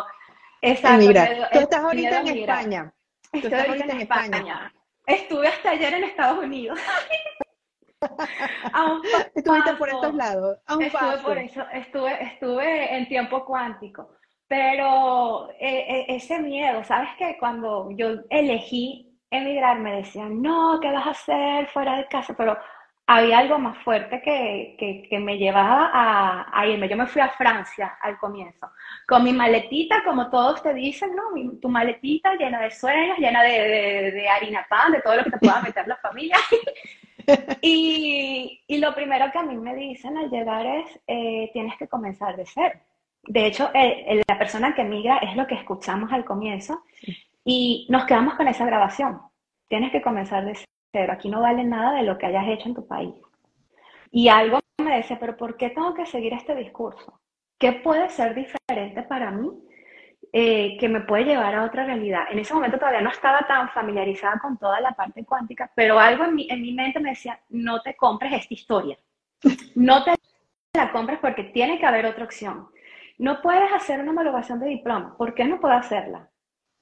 Exacto. 0.60 1.02
Emigrar. 1.02 1.50
Tú 1.52 1.58
estás 1.60 1.84
ahorita 1.84 2.20
en 2.20 2.26
España. 2.26 2.92
Estoy 3.32 3.52
ahorita 3.52 3.92
en 3.92 4.00
España. 4.00 4.72
Estuve 5.06 5.48
hasta 5.48 5.70
ayer 5.70 5.94
en 5.94 6.04
Estados 6.04 6.44
Unidos. 6.44 6.78
Estuviste 9.34 9.74
por 9.74 9.88
estos 9.88 10.14
lados. 10.14 10.58
estuve 10.80 11.18
por 11.18 11.38
eso, 11.38 11.64
estuve, 11.72 12.22
estuve 12.24 12.96
en 12.96 13.08
tiempo 13.08 13.44
cuántico. 13.44 14.10
Pero 14.48 15.50
eh, 15.58 15.86
eh, 15.88 16.06
ese 16.08 16.38
miedo, 16.38 16.84
¿sabes 16.84 17.08
qué? 17.18 17.36
Cuando 17.40 17.90
yo 17.92 18.16
elegí 18.28 19.18
emigrar 19.30 19.78
me 19.78 19.96
decían, 19.96 20.42
no, 20.42 20.78
¿qué 20.80 20.90
vas 20.92 21.06
a 21.06 21.10
hacer 21.10 21.66
fuera 21.68 21.96
de 21.96 22.06
casa? 22.06 22.34
Pero 22.36 22.58
había 23.06 23.38
algo 23.38 23.58
más 23.58 23.78
fuerte 23.78 24.22
que, 24.22 24.76
que, 24.78 25.08
que 25.08 25.18
me 25.18 25.36
llevaba 25.36 25.90
a, 25.92 26.46
a, 26.52 26.66
irme. 26.66 26.88
Yo 26.88 26.96
me 26.96 27.06
fui 27.06 27.20
a 27.20 27.30
Francia 27.30 27.98
al 28.00 28.18
comienzo, 28.18 28.70
con 29.06 29.24
mi 29.24 29.32
maletita, 29.32 30.04
como 30.04 30.30
todos 30.30 30.62
te 30.62 30.72
dicen, 30.72 31.10
¿no? 31.14 31.58
tu 31.60 31.68
maletita 31.68 32.34
llena 32.36 32.60
de 32.60 32.70
sueños, 32.70 33.18
llena 33.18 33.42
de, 33.42 33.50
de, 33.50 34.10
de, 34.12 34.28
harina 34.28 34.66
pan, 34.68 34.92
de 34.92 35.00
todo 35.00 35.16
lo 35.16 35.24
que 35.24 35.30
te 35.30 35.38
pueda 35.38 35.60
meter 35.62 35.86
la 35.88 35.96
familia. 35.96 36.36
y, 37.62 38.64
lo 38.68 38.94
primero 38.94 39.30
que 39.30 39.38
a 39.38 39.42
mí 39.42 39.56
me 39.56 39.74
dicen 39.74 40.16
al 40.16 40.30
llegar 40.30 40.66
es, 40.66 41.00
eh, 41.06 41.50
tienes 41.52 41.76
que 41.76 41.88
comenzar 41.88 42.36
de 42.36 42.46
cero. 42.46 42.78
De 43.24 43.46
hecho, 43.46 43.70
la 43.72 44.38
persona 44.38 44.74
que 44.74 44.82
emigra 44.82 45.18
es 45.18 45.36
lo 45.36 45.46
que 45.46 45.54
escuchamos 45.54 46.12
al 46.12 46.24
comienzo. 46.24 46.82
Y 47.44 47.86
nos 47.88 48.04
quedamos 48.04 48.34
con 48.34 48.48
esa 48.48 48.66
grabación. 48.66 49.20
Tienes 49.68 49.92
que 49.92 50.02
comenzar 50.02 50.44
de 50.44 50.58
cero. 50.92 51.12
Aquí 51.12 51.28
no 51.28 51.40
vale 51.40 51.64
nada 51.64 51.96
de 51.98 52.02
lo 52.02 52.18
que 52.18 52.26
hayas 52.26 52.48
hecho 52.48 52.68
en 52.68 52.74
tu 52.74 52.86
país. 52.86 53.14
Y 54.10 54.28
algo 54.28 54.58
me 54.82 54.96
decía, 54.96 55.18
pero 55.18 55.36
¿por 55.36 55.56
qué 55.56 55.70
tengo 55.70 55.94
que 55.94 56.06
seguir 56.06 56.32
este 56.34 56.54
discurso? 56.54 57.20
¿Qué 57.58 57.72
puede 57.72 58.08
ser 58.10 58.34
diferente 58.34 59.02
para 59.04 59.30
mí 59.30 59.50
eh, 60.32 60.76
que 60.78 60.88
me 60.88 61.02
puede 61.02 61.24
llevar 61.24 61.54
a 61.54 61.64
otra 61.64 61.84
realidad? 61.84 62.24
En 62.30 62.38
ese 62.38 62.54
momento 62.54 62.78
todavía 62.78 63.02
no 63.02 63.10
estaba 63.10 63.40
tan 63.46 63.68
familiarizada 63.70 64.38
con 64.38 64.56
toda 64.58 64.80
la 64.80 64.92
parte 64.92 65.24
cuántica, 65.24 65.70
pero 65.74 65.98
algo 65.98 66.24
en 66.24 66.34
mi, 66.34 66.48
en 66.50 66.62
mi 66.62 66.72
mente 66.72 67.00
me 67.00 67.10
decía, 67.10 67.38
no 67.50 67.80
te 67.82 67.94
compres 67.94 68.32
esta 68.32 68.54
historia. 68.54 68.98
No 69.74 70.04
te 70.04 70.14
la 70.74 70.90
compres 70.92 71.18
porque 71.18 71.44
tiene 71.44 71.78
que 71.78 71.86
haber 71.86 72.06
otra 72.06 72.24
opción. 72.24 72.68
No 73.18 73.42
puedes 73.42 73.70
hacer 73.72 74.00
una 74.00 74.12
homologación 74.12 74.58
de 74.58 74.68
diploma. 74.68 75.16
¿Por 75.16 75.34
qué 75.34 75.44
no 75.44 75.60
puedo 75.60 75.74
hacerla? 75.74 76.30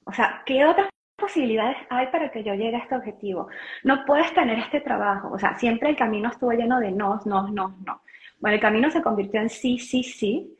O 0.05 0.13
sea, 0.13 0.43
¿qué 0.45 0.65
otras 0.65 0.89
posibilidades 1.15 1.77
hay 1.89 2.07
para 2.07 2.31
que 2.31 2.43
yo 2.43 2.53
llegue 2.53 2.77
a 2.77 2.79
este 2.79 2.95
objetivo? 2.95 3.47
No 3.83 4.05
puedes 4.05 4.33
tener 4.33 4.57
este 4.59 4.81
trabajo. 4.81 5.31
O 5.31 5.37
sea, 5.37 5.57
siempre 5.59 5.89
el 5.89 5.95
camino 5.95 6.29
estuvo 6.29 6.51
lleno 6.51 6.79
de 6.79 6.91
no, 6.91 7.19
no, 7.25 7.47
no, 7.49 7.75
no. 7.85 8.01
Bueno, 8.39 8.55
el 8.55 8.61
camino 8.61 8.89
se 8.89 9.01
convirtió 9.01 9.41
en 9.41 9.49
sí, 9.49 9.77
sí, 9.77 10.03
sí. 10.03 10.57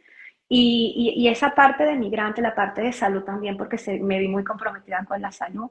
Y, 0.54 1.30
esa 1.30 1.56
parte 1.56 1.86
de 1.86 1.96
migrante, 1.96 2.42
la 2.42 2.54
parte 2.54 2.82
de 2.82 2.92
salud 2.92 3.24
también, 3.24 3.56
porque 3.56 3.78
se, 3.78 3.98
me 4.02 4.20
vi 4.20 4.28
muy 4.28 4.44
comprometida 4.44 5.06
con 5.08 5.22
la 5.22 5.32
salud, 5.32 5.70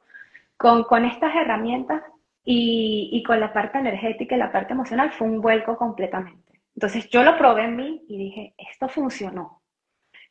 con, 0.57 1.05
estas 1.05 1.37
herramientas 1.37 2.03
y, 2.43 3.11
y, 3.13 3.23
con 3.23 3.39
la 3.41 3.53
parte 3.53 3.79
energética 3.79 4.35
y 4.35 4.39
la 4.39 4.51
parte 4.51 4.73
emocional, 4.73 5.13
fue 5.13 5.27
un 5.27 5.43
vuelco 5.43 5.77
completamente. 5.77 6.63
Entonces 6.75 7.11
yo 7.11 7.23
lo 7.23 7.37
probé 7.37 7.65
en 7.65 7.77
mí 7.77 8.07
y 8.09 8.17
dije, 8.17 8.55
esto 8.57 8.89
funcionó. 8.89 9.61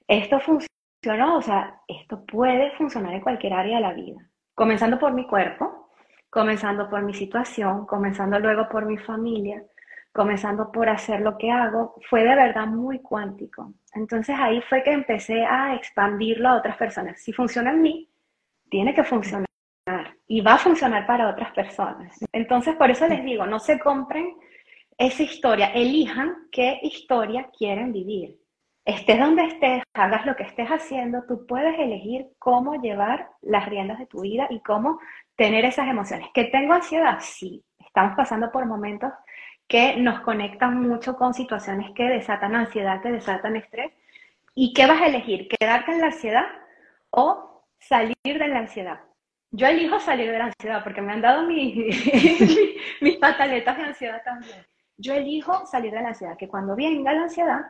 Esto 0.07 0.39
funcionó, 0.39 1.37
o 1.37 1.41
sea, 1.43 1.81
esto 1.87 2.25
puede 2.25 2.71
funcionar 2.71 3.13
en 3.13 3.21
cualquier 3.21 3.53
área 3.53 3.75
de 3.75 3.83
la 3.83 3.93
vida. 3.93 4.27
Comenzando 4.55 4.97
por 4.97 5.13
mi 5.13 5.27
cuerpo, 5.27 5.91
comenzando 6.31 6.89
por 6.89 7.03
mi 7.03 7.13
situación, 7.13 7.85
comenzando 7.85 8.39
luego 8.39 8.67
por 8.67 8.87
mi 8.87 8.97
familia, 8.97 9.63
comenzando 10.13 10.71
por 10.71 10.89
hacer 10.89 11.21
lo 11.21 11.37
que 11.37 11.51
hago, 11.51 11.95
fue 12.09 12.23
de 12.23 12.35
verdad 12.35 12.67
muy 12.67 12.99
cuántico. 12.99 13.73
Entonces 13.93 14.35
ahí 14.39 14.61
fue 14.61 14.83
que 14.83 14.91
empecé 14.91 15.45
a 15.45 15.75
expandirlo 15.75 16.49
a 16.49 16.57
otras 16.57 16.77
personas. 16.77 17.21
Si 17.21 17.33
funciona 17.33 17.71
en 17.71 17.81
mí, 17.81 18.09
tiene 18.69 18.93
que 18.93 19.03
funcionar 19.03 19.45
y 20.27 20.41
va 20.41 20.53
a 20.53 20.57
funcionar 20.57 21.07
para 21.07 21.29
otras 21.29 21.51
personas. 21.53 22.19
Entonces 22.31 22.75
por 22.75 22.91
eso 22.91 23.07
les 23.07 23.23
digo, 23.23 23.45
no 23.45 23.59
se 23.59 23.79
compren 23.79 24.35
esa 24.97 25.23
historia, 25.23 25.67
elijan 25.73 26.35
qué 26.51 26.79
historia 26.83 27.49
quieren 27.57 27.93
vivir 27.93 28.39
estés 28.89 29.19
donde 29.19 29.45
estés, 29.45 29.83
hagas 29.93 30.25
lo 30.25 30.35
que 30.35 30.43
estés 30.43 30.67
haciendo, 30.67 31.23
tú 31.27 31.45
puedes 31.45 31.77
elegir 31.77 32.27
cómo 32.39 32.81
llevar 32.81 33.29
las 33.41 33.67
riendas 33.67 33.99
de 33.99 34.07
tu 34.07 34.21
vida 34.21 34.47
y 34.49 34.61
cómo 34.61 34.99
tener 35.35 35.63
esas 35.63 35.87
emociones. 35.87 36.27
¿Que 36.33 36.45
tengo 36.45 36.73
ansiedad? 36.73 37.19
Sí, 37.21 37.63
estamos 37.79 38.15
pasando 38.15 38.51
por 38.51 38.65
momentos 38.65 39.11
que 39.69 39.95
nos 39.95 40.19
conectan 40.21 40.81
mucho 40.81 41.15
con 41.15 41.33
situaciones 41.33 41.91
que 41.95 42.03
desatan 42.03 42.55
ansiedad, 42.55 43.01
que 43.01 43.11
desatan 43.11 43.55
estrés. 43.55 43.93
¿Y 44.53 44.73
qué 44.73 44.85
vas 44.85 45.01
a 45.01 45.07
elegir? 45.07 45.47
¿Quedarte 45.47 45.93
en 45.93 46.01
la 46.01 46.07
ansiedad 46.07 46.45
o 47.11 47.63
salir 47.79 48.15
de 48.23 48.47
la 48.49 48.59
ansiedad? 48.59 48.99
Yo 49.51 49.67
elijo 49.67 50.01
salir 50.01 50.29
de 50.29 50.39
la 50.39 50.45
ansiedad 50.45 50.83
porque 50.83 51.01
me 51.01 51.13
han 51.13 51.21
dado 51.21 51.43
mis, 51.43 51.73
mis 53.01 53.17
pataletas 53.17 53.77
de 53.77 53.83
ansiedad 53.83 54.21
también. 54.25 54.65
Yo 54.97 55.13
elijo 55.13 55.65
salir 55.65 55.93
de 55.93 56.01
la 56.01 56.09
ansiedad, 56.09 56.35
que 56.35 56.49
cuando 56.49 56.75
venga 56.75 57.13
la 57.13 57.23
ansiedad, 57.23 57.61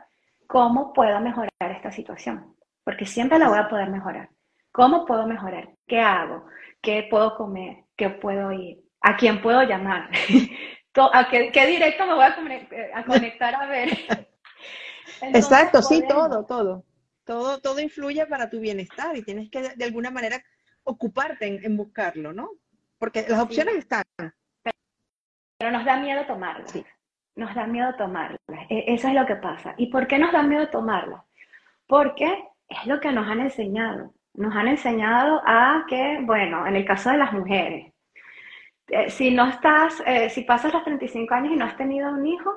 ¿Cómo 0.50 0.92
puedo 0.92 1.20
mejorar 1.20 1.50
esta 1.60 1.92
situación? 1.92 2.56
Porque 2.82 3.06
siempre 3.06 3.38
la 3.38 3.48
voy 3.48 3.58
a 3.60 3.68
poder 3.68 3.88
mejorar. 3.88 4.30
¿Cómo 4.72 5.06
puedo 5.06 5.24
mejorar? 5.24 5.68
¿Qué 5.86 6.00
hago? 6.00 6.44
¿Qué 6.82 7.06
puedo 7.08 7.36
comer? 7.36 7.84
¿Qué 7.96 8.10
puedo 8.10 8.50
ir? 8.50 8.80
¿A 9.00 9.16
quién 9.16 9.40
puedo 9.42 9.62
llamar? 9.62 10.10
¿A 10.96 11.28
qué, 11.30 11.66
directo 11.66 12.06
me 12.06 12.14
voy 12.14 12.24
a, 12.24 13.04
conectar 13.04 13.54
a 13.54 13.66
ver? 13.66 13.90
Exacto, 15.22 15.82
sí, 15.82 16.02
todo, 16.08 16.44
todo. 16.46 16.84
Todo, 17.24 17.60
todo 17.60 17.80
influye 17.80 18.26
para 18.26 18.50
tu 18.50 18.58
bienestar 18.58 19.16
y 19.16 19.22
tienes 19.22 19.50
que 19.50 19.76
de 19.76 19.84
alguna 19.84 20.10
manera 20.10 20.42
ocuparte 20.82 21.46
en, 21.46 21.76
buscarlo, 21.76 22.32
¿no? 22.32 22.50
Porque 22.98 23.24
las 23.28 23.40
opciones 23.40 23.76
están. 23.76 24.02
Pero 25.58 25.70
nos 25.70 25.84
da 25.84 25.96
miedo 25.98 26.26
tomarlas. 26.26 26.72
Sí 26.72 26.84
nos 27.40 27.54
da 27.54 27.66
miedo 27.66 27.92
tomarla. 27.96 28.38
E, 28.68 28.94
eso 28.94 29.08
es 29.08 29.14
lo 29.14 29.26
que 29.26 29.36
pasa. 29.36 29.74
¿Y 29.76 29.86
por 29.90 30.06
qué 30.06 30.18
nos 30.18 30.32
da 30.32 30.42
miedo 30.42 30.68
tomarla? 30.68 31.24
Porque 31.86 32.44
es 32.68 32.86
lo 32.86 33.00
que 33.00 33.12
nos 33.12 33.26
han 33.26 33.40
enseñado. 33.40 34.14
Nos 34.34 34.54
han 34.54 34.68
enseñado 34.68 35.42
a 35.44 35.84
que, 35.88 36.20
bueno, 36.22 36.66
en 36.66 36.76
el 36.76 36.84
caso 36.84 37.10
de 37.10 37.18
las 37.18 37.32
mujeres, 37.32 37.89
eh, 38.90 39.10
si 39.10 39.30
no 39.30 39.48
estás, 39.48 40.02
eh, 40.06 40.30
si 40.30 40.42
pasas 40.42 40.72
los 40.72 40.84
35 40.84 41.34
años 41.34 41.52
y 41.52 41.56
no 41.56 41.64
has 41.64 41.76
tenido 41.76 42.10
un 42.10 42.26
hijo, 42.26 42.50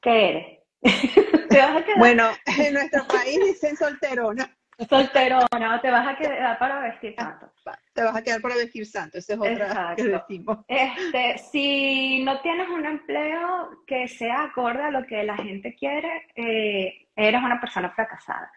¿qué 0.00 0.28
eres? 0.28 0.58
¿Te 1.48 1.58
vas 1.58 1.76
a 1.76 1.84
quedar? 1.84 1.98
Bueno, 1.98 2.30
en 2.58 2.74
nuestro 2.74 3.06
país 3.06 3.38
dicen 3.44 3.76
solterona. 3.76 4.48
Solterona, 4.88 5.80
te 5.80 5.90
vas 5.90 6.06
a 6.06 6.16
quedar 6.16 6.56
para 6.56 6.80
vestir 6.80 7.14
santo. 7.18 7.50
Te 7.92 8.02
vas 8.04 8.14
a 8.14 8.22
quedar 8.22 8.40
para 8.40 8.54
vestir 8.54 8.86
santo, 8.86 9.18
esa 9.18 9.32
es 9.32 9.40
otra 9.40 9.94
que 9.96 10.04
decimos. 10.04 10.58
Este, 10.68 11.38
si 11.50 12.22
no 12.22 12.40
tienes 12.40 12.68
un 12.68 12.86
empleo 12.86 13.70
que 13.86 14.06
sea 14.06 14.44
acorde 14.44 14.82
a 14.82 14.90
lo 14.92 15.04
que 15.04 15.24
la 15.24 15.36
gente 15.36 15.74
quiere, 15.74 16.28
eh, 16.36 17.08
eres 17.16 17.42
una 17.42 17.60
persona 17.60 17.90
fracasada. 17.90 18.52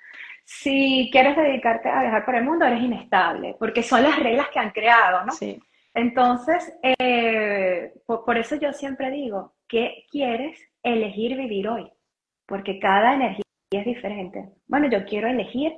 Si 0.46 1.10
quieres 1.12 1.36
dedicarte 1.36 1.90
a 1.90 2.02
viajar 2.02 2.24
por 2.24 2.36
el 2.36 2.44
mundo, 2.44 2.66
eres 2.66 2.82
inestable, 2.82 3.56
porque 3.58 3.82
son 3.82 4.04
las 4.04 4.20
reglas 4.20 4.50
que 4.50 4.60
han 4.60 4.70
creado, 4.70 5.26
¿no? 5.26 5.32
Sí. 5.32 5.60
Entonces, 5.94 6.74
eh, 6.84 7.94
por, 8.06 8.24
por 8.26 8.38
eso 8.38 8.56
yo 8.56 8.72
siempre 8.74 9.12
digo, 9.12 9.54
¿qué 9.68 10.06
quieres 10.10 10.60
elegir 10.84 11.38
vivir 11.38 11.68
hoy? 11.68 11.92
Porque 12.46 12.80
cada 12.80 13.16
energía 13.16 13.44
es 13.72 13.86
diferente. 13.86 14.50
Bueno, 14.68 14.90
yo 14.90 15.06
quiero 15.06 15.28
elegir 15.28 15.74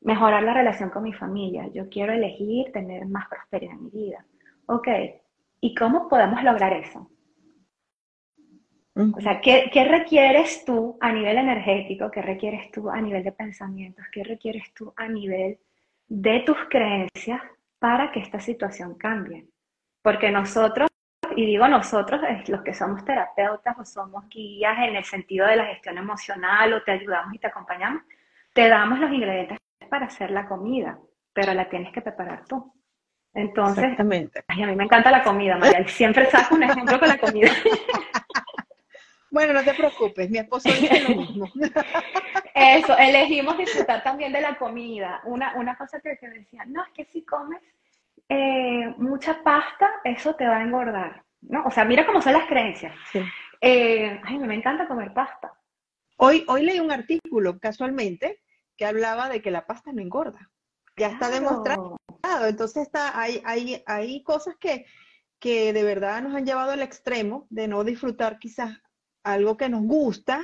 mejorar 0.00 0.42
la 0.44 0.54
relación 0.54 0.90
con 0.90 1.02
mi 1.02 1.12
familia, 1.12 1.68
yo 1.72 1.88
quiero 1.88 2.12
elegir 2.12 2.70
tener 2.72 3.06
más 3.06 3.28
prosperidad 3.28 3.74
en 3.74 3.84
mi 3.84 3.90
vida. 3.90 4.24
Ok, 4.66 4.88
¿y 5.60 5.74
cómo 5.74 6.08
podemos 6.08 6.42
lograr 6.42 6.72
eso? 6.72 7.10
O 8.94 9.20
sea, 9.20 9.40
¿qué, 9.42 9.68
¿qué, 9.72 9.84
requieres 9.84 10.64
tú 10.64 10.96
a 11.00 11.12
nivel 11.12 11.36
energético? 11.36 12.10
¿Qué 12.10 12.22
requieres 12.22 12.70
tú 12.70 12.88
a 12.88 12.98
nivel 13.00 13.22
de 13.24 13.32
pensamientos? 13.32 14.06
¿Qué 14.10 14.24
requieres 14.24 14.72
tú 14.72 14.94
a 14.96 15.06
nivel 15.06 15.58
de 16.08 16.40
tus 16.40 16.56
creencias 16.70 17.42
para 17.78 18.10
que 18.10 18.20
esta 18.20 18.40
situación 18.40 18.94
cambie? 18.94 19.48
Porque 20.06 20.30
nosotros, 20.30 20.88
y 21.34 21.44
digo 21.46 21.66
nosotros, 21.66 22.20
los 22.46 22.62
que 22.62 22.72
somos 22.72 23.04
terapeutas 23.04 23.76
o 23.76 23.84
somos 23.84 24.28
guías 24.28 24.78
en 24.78 24.94
el 24.94 25.04
sentido 25.04 25.48
de 25.48 25.56
la 25.56 25.66
gestión 25.66 25.98
emocional 25.98 26.74
o 26.74 26.82
te 26.84 26.92
ayudamos 26.92 27.34
y 27.34 27.40
te 27.40 27.48
acompañamos, 27.48 28.04
te 28.52 28.68
damos 28.68 29.00
los 29.00 29.10
ingredientes 29.10 29.58
para 29.90 30.06
hacer 30.06 30.30
la 30.30 30.46
comida, 30.46 30.96
pero 31.32 31.52
la 31.54 31.68
tienes 31.68 31.92
que 31.92 32.02
preparar 32.02 32.44
tú. 32.44 32.72
Entonces, 33.34 33.82
Exactamente. 33.82 34.44
a 34.46 34.54
mí 34.54 34.76
me 34.76 34.84
encanta 34.84 35.10
la 35.10 35.24
comida, 35.24 35.56
María. 35.56 35.84
Siempre 35.88 36.30
saco 36.30 36.54
un 36.54 36.62
ejemplo 36.62 37.00
con 37.00 37.08
la 37.08 37.18
comida. 37.18 37.50
Bueno, 39.28 39.52
no 39.52 39.62
te 39.62 39.74
preocupes, 39.74 40.30
mi 40.30 40.38
esposo 40.38 40.68
dice 40.70 41.00
lo 41.00 41.16
mismo. 41.16 41.46
Eso, 42.54 42.96
elegimos 42.96 43.58
disfrutar 43.58 44.02
también 44.02 44.32
de 44.32 44.40
la 44.40 44.56
comida. 44.56 45.20
Una, 45.24 45.54
una 45.56 45.76
cosa 45.76 46.00
que, 46.00 46.16
decía, 46.16 46.64
no, 46.66 46.82
es 46.84 46.92
que 46.94 47.04
si 47.04 47.22
comes 47.22 47.60
eh, 48.28 48.94
mucha 48.98 49.42
pasta, 49.42 49.88
eso 50.04 50.34
te 50.34 50.46
va 50.46 50.58
a 50.58 50.62
engordar. 50.62 51.24
¿no? 51.42 51.64
O 51.64 51.70
sea, 51.70 51.84
mira 51.84 52.06
cómo 52.06 52.20
son 52.20 52.32
las 52.32 52.46
creencias. 52.46 52.94
Eh, 53.60 54.20
ay, 54.24 54.38
me 54.38 54.54
encanta 54.54 54.88
comer 54.88 55.12
pasta. 55.12 55.52
Hoy, 56.18 56.44
hoy 56.48 56.62
leí 56.62 56.80
un 56.80 56.90
artículo 56.90 57.58
casualmente 57.58 58.42
que 58.76 58.86
hablaba 58.86 59.28
de 59.28 59.42
que 59.42 59.50
la 59.50 59.66
pasta 59.66 59.92
no 59.92 60.02
engorda. 60.02 60.50
Ya 60.96 61.08
está 61.08 61.30
demostrado. 61.30 61.96
Entonces 62.46 62.84
está, 62.84 63.18
hay, 63.18 63.42
hay, 63.44 63.82
hay 63.86 64.22
cosas 64.22 64.56
que, 64.58 64.86
que 65.38 65.72
de 65.72 65.82
verdad 65.84 66.22
nos 66.22 66.34
han 66.34 66.46
llevado 66.46 66.72
al 66.72 66.82
extremo 66.82 67.46
de 67.50 67.68
no 67.68 67.84
disfrutar 67.84 68.38
quizás 68.38 68.80
algo 69.22 69.56
que 69.56 69.68
nos 69.68 69.82
gusta 69.82 70.42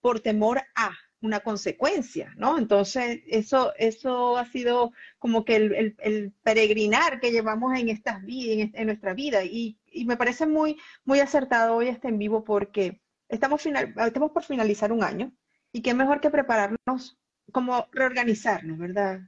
por 0.00 0.20
temor 0.20 0.62
a 0.74 0.92
una 1.24 1.40
consecuencia, 1.40 2.34
¿no? 2.36 2.58
Entonces, 2.58 3.22
eso, 3.26 3.72
eso 3.78 4.36
ha 4.36 4.44
sido 4.44 4.92
como 5.18 5.44
que 5.44 5.56
el, 5.56 6.34
peregrinar 6.42 7.18
que 7.18 7.32
llevamos 7.32 7.74
en 7.78 7.88
estas 7.88 8.22
vidas, 8.22 8.70
en, 8.74 8.86
nuestra 8.86 9.14
vida. 9.14 9.42
Y, 9.42 9.78
me 10.06 10.16
parece 10.16 10.46
muy, 10.46 10.76
muy 11.04 11.20
acertado 11.20 11.76
hoy 11.76 11.88
este 11.88 12.08
en 12.08 12.18
vivo 12.18 12.44
porque 12.44 13.00
estamos, 13.28 13.62
final, 13.62 13.94
estamos 13.96 14.32
por 14.32 14.44
finalizar 14.44 14.92
un 14.92 15.02
año 15.02 15.32
y 15.72 15.82
qué 15.82 15.94
mejor 15.94 16.20
que 16.20 16.30
prepararnos, 16.30 17.18
como 17.52 17.86
reorganizarnos, 17.92 18.76
¿verdad? 18.78 19.20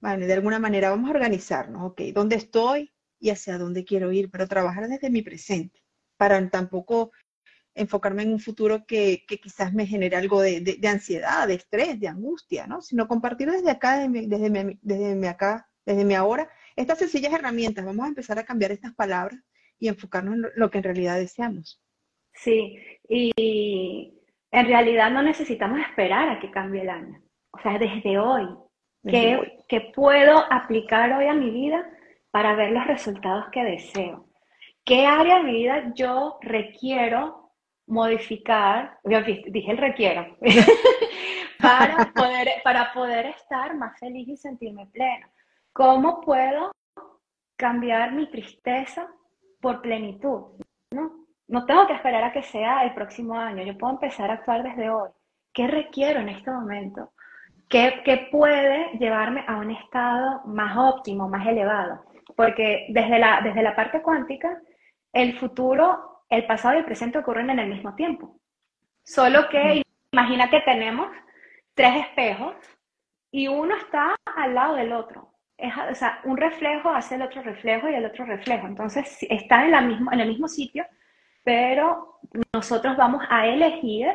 Vale, 0.00 0.26
de 0.26 0.32
alguna 0.32 0.58
manera 0.58 0.90
vamos 0.90 1.08
a 1.08 1.12
organizarnos, 1.12 1.82
ok, 1.90 2.00
¿dónde 2.14 2.36
estoy 2.36 2.92
y 3.18 3.30
hacia 3.30 3.58
dónde 3.58 3.84
quiero 3.84 4.10
ir? 4.12 4.30
Pero 4.30 4.48
trabajar 4.48 4.88
desde 4.88 5.10
mi 5.10 5.20
presente, 5.20 5.82
para 6.16 6.48
tampoco 6.48 7.10
enfocarme 7.74 8.22
en 8.22 8.32
un 8.32 8.40
futuro 8.40 8.84
que, 8.86 9.24
quizás 9.26 9.72
me 9.72 9.86
genere 9.86 10.16
algo 10.16 10.40
de, 10.40 10.78
ansiedad, 10.88 11.46
de 11.46 11.54
estrés, 11.54 12.00
de 12.00 12.08
angustia, 12.08 12.66
¿no? 12.66 12.80
Sino 12.80 13.08
compartir 13.08 13.50
desde 13.50 13.70
acá, 13.70 13.98
desde 13.98 14.08
mi, 14.08 14.26
desde, 14.82 15.14
mi, 15.14 15.26
acá, 15.26 15.68
desde 15.86 16.04
mi 16.04 16.14
ahora, 16.14 16.50
estas 16.76 16.98
sencillas 16.98 17.32
herramientas. 17.32 17.84
Vamos 17.84 18.04
a 18.04 18.08
empezar 18.08 18.38
a 18.38 18.44
cambiar 18.44 18.72
estas 18.72 18.94
palabras 18.94 19.40
y 19.78 19.88
enfocarnos 19.88 20.34
en 20.34 20.44
lo, 20.54 20.70
que 20.70 20.78
en 20.78 20.84
realidad 20.84 21.16
deseamos. 21.16 21.82
Sí, 22.32 22.78
y 23.08 24.12
en 24.50 24.66
realidad 24.66 25.10
no 25.10 25.22
necesitamos 25.22 25.80
esperar 25.80 26.28
a 26.28 26.40
que 26.40 26.50
cambie 26.50 26.82
el 26.82 26.90
año. 26.90 27.22
O 27.52 27.58
sea, 27.60 27.78
desde 27.78 28.18
hoy, 28.18 28.46
¿qué, 29.06 29.58
¿qué 29.68 29.92
puedo 29.94 30.44
aplicar 30.52 31.12
hoy 31.12 31.26
a 31.26 31.34
mi 31.34 31.50
vida 31.50 31.88
para 32.30 32.54
ver 32.54 32.72
los 32.72 32.86
resultados 32.86 33.46
que 33.52 33.64
deseo? 33.64 34.26
¿Qué 34.84 35.06
área 35.06 35.38
de 35.38 35.44
mi 35.44 35.52
vida 35.52 35.92
yo 35.94 36.38
requiero 36.42 37.39
modificar, 37.90 38.98
dije 39.04 39.70
el 39.70 39.78
requiero, 39.78 40.36
para, 41.60 42.12
poder, 42.14 42.48
para 42.64 42.92
poder 42.92 43.26
estar 43.26 43.76
más 43.76 43.98
feliz 43.98 44.28
y 44.28 44.36
sentirme 44.36 44.86
plena. 44.86 45.28
¿Cómo 45.72 46.20
puedo 46.20 46.72
cambiar 47.56 48.12
mi 48.12 48.30
tristeza 48.30 49.08
por 49.60 49.82
plenitud? 49.82 50.62
¿no? 50.92 51.20
no 51.50 51.66
tengo 51.66 51.86
que 51.86 51.94
esperar 51.94 52.22
a 52.22 52.32
que 52.32 52.42
sea 52.44 52.84
el 52.84 52.94
próximo 52.94 53.34
año, 53.34 53.64
yo 53.64 53.76
puedo 53.76 53.94
empezar 53.94 54.30
a 54.30 54.34
actuar 54.34 54.62
desde 54.62 54.88
hoy. 54.88 55.10
¿Qué 55.52 55.66
requiero 55.66 56.20
en 56.20 56.28
este 56.28 56.50
momento? 56.50 57.10
¿Qué, 57.68 58.02
qué 58.04 58.28
puede 58.30 58.96
llevarme 58.98 59.44
a 59.48 59.56
un 59.56 59.72
estado 59.72 60.42
más 60.44 60.76
óptimo, 60.76 61.28
más 61.28 61.46
elevado? 61.46 62.04
Porque 62.36 62.86
desde 62.90 63.18
la, 63.18 63.40
desde 63.42 63.62
la 63.62 63.74
parte 63.74 64.00
cuántica, 64.00 64.60
el 65.12 65.36
futuro 65.40 66.09
el 66.30 66.46
pasado 66.46 66.76
y 66.76 66.78
el 66.78 66.84
presente 66.84 67.18
ocurren 67.18 67.50
en 67.50 67.58
el 67.58 67.68
mismo 67.68 67.94
tiempo. 67.94 68.40
Solo 69.04 69.48
que 69.48 69.82
imagina 70.12 70.48
que 70.48 70.60
tenemos 70.60 71.08
tres 71.74 72.06
espejos 72.06 72.54
y 73.30 73.48
uno 73.48 73.76
está 73.76 74.14
al 74.36 74.54
lado 74.54 74.76
del 74.76 74.92
otro. 74.92 75.34
Es, 75.56 75.74
o 75.76 75.94
sea, 75.94 76.20
un 76.24 76.36
reflejo 76.36 76.88
hace 76.90 77.16
el 77.16 77.22
otro 77.22 77.42
reflejo 77.42 77.88
y 77.88 77.94
el 77.94 78.06
otro 78.06 78.24
reflejo. 78.24 78.66
Entonces, 78.66 79.18
están 79.28 79.64
en, 79.64 79.70
la 79.72 79.80
mismo, 79.80 80.10
en 80.12 80.20
el 80.20 80.28
mismo 80.28 80.48
sitio, 80.48 80.86
pero 81.44 82.20
nosotros 82.54 82.96
vamos 82.96 83.22
a 83.28 83.46
elegir 83.46 84.08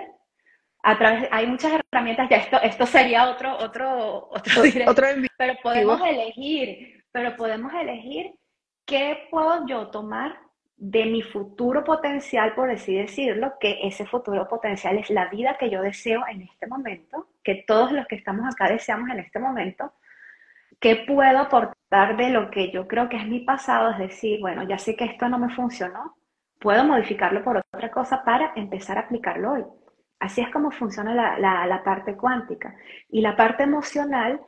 a 0.81 0.97
través, 0.97 1.27
hay 1.31 1.47
muchas 1.47 1.73
herramientas, 1.91 2.29
ya 2.29 2.37
esto, 2.37 2.61
esto 2.61 2.85
sería 2.85 3.29
otro, 3.29 3.57
otro, 3.57 4.29
otro, 4.29 4.61
otro 4.87 5.07
pero 5.35 5.55
podemos 5.63 5.99
elegir, 6.01 7.03
pero 7.11 7.35
podemos 7.35 7.73
elegir 7.73 8.35
qué 8.85 9.27
puedo 9.31 9.65
yo 9.65 9.87
tomar 9.87 10.44
de 10.77 11.05
mi 11.05 11.21
futuro 11.21 11.83
potencial, 11.83 12.53
por 12.53 12.69
así 12.69 12.95
decirlo, 12.95 13.53
que 13.59 13.79
ese 13.83 14.05
futuro 14.05 14.47
potencial 14.47 14.97
es 14.97 15.09
la 15.09 15.29
vida 15.29 15.57
que 15.57 15.69
yo 15.69 15.81
deseo 15.81 16.23
en 16.27 16.41
este 16.41 16.67
momento, 16.67 17.27
que 17.43 17.63
todos 17.65 17.91
los 17.91 18.05
que 18.07 18.15
estamos 18.15 18.45
acá 18.53 18.69
deseamos 18.69 19.09
en 19.09 19.19
este 19.19 19.39
momento, 19.39 19.93
¿qué 20.79 20.97
puedo 21.07 21.39
aportar 21.39 22.17
de 22.17 22.29
lo 22.29 22.51
que 22.51 22.71
yo 22.71 22.87
creo 22.87 23.07
que 23.07 23.17
es 23.17 23.27
mi 23.27 23.39
pasado? 23.41 23.91
Es 23.91 23.99
decir, 23.99 24.41
bueno, 24.41 24.63
ya 24.67 24.77
sé 24.77 24.95
que 24.95 25.05
esto 25.05 25.29
no 25.29 25.39
me 25.39 25.53
funcionó, 25.55 26.17
puedo 26.59 26.83
modificarlo 26.83 27.43
por 27.43 27.57
otra 27.57 27.89
cosa 27.91 28.23
para 28.23 28.51
empezar 28.55 28.97
a 28.97 29.01
aplicarlo 29.01 29.53
hoy. 29.53 29.63
Así 30.19 30.41
es 30.41 30.49
como 30.49 30.71
funciona 30.71 31.13
la, 31.37 31.81
parte 31.83 32.15
cuántica. 32.17 32.75
Y 33.09 33.21
la 33.21 33.35
parte 33.35 33.63
emocional 33.63 34.41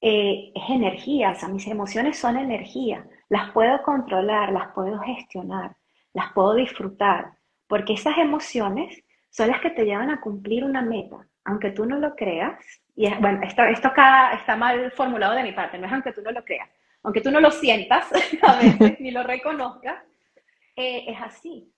eh, 0.00 0.52
es 0.54 0.70
energía, 0.70 1.32
o 1.32 1.34
sea, 1.34 1.48
mis 1.48 1.66
emociones 1.66 2.18
son 2.18 2.36
energía 2.36 3.06
las 3.28 3.50
puedo 3.52 3.82
controlar, 3.82 4.52
las 4.52 4.72
puedo 4.72 4.98
gestionar, 5.00 5.76
las 6.12 6.32
puedo 6.32 6.54
disfrutar, 6.54 7.32
porque 7.66 7.94
esas 7.94 8.18
emociones 8.18 9.02
son 9.30 9.48
las 9.48 9.60
que 9.60 9.70
te 9.70 9.84
llevan 9.84 10.10
a 10.10 10.20
cumplir 10.20 10.64
una 10.64 10.82
meta, 10.82 11.26
aunque 11.44 11.70
tú 11.70 11.86
no 11.86 11.98
lo 11.98 12.14
creas. 12.14 12.58
Y 12.94 13.12
bueno, 13.14 13.40
esto, 13.42 13.64
esto 13.64 13.88
está 13.88 14.56
mal 14.56 14.92
formulado 14.92 15.34
de 15.34 15.42
mi 15.42 15.52
parte, 15.52 15.78
no 15.78 15.86
es 15.86 15.92
aunque 15.92 16.12
tú 16.12 16.22
no 16.22 16.30
lo 16.30 16.44
creas, 16.44 16.68
aunque 17.02 17.20
tú 17.20 17.30
no 17.30 17.40
lo 17.40 17.50
sientas 17.50 18.10
a 18.42 18.56
veces 18.56 19.00
ni 19.00 19.10
lo 19.10 19.22
reconozcas, 19.22 20.02
eh, 20.76 21.04
es 21.08 21.20
así. 21.20 21.70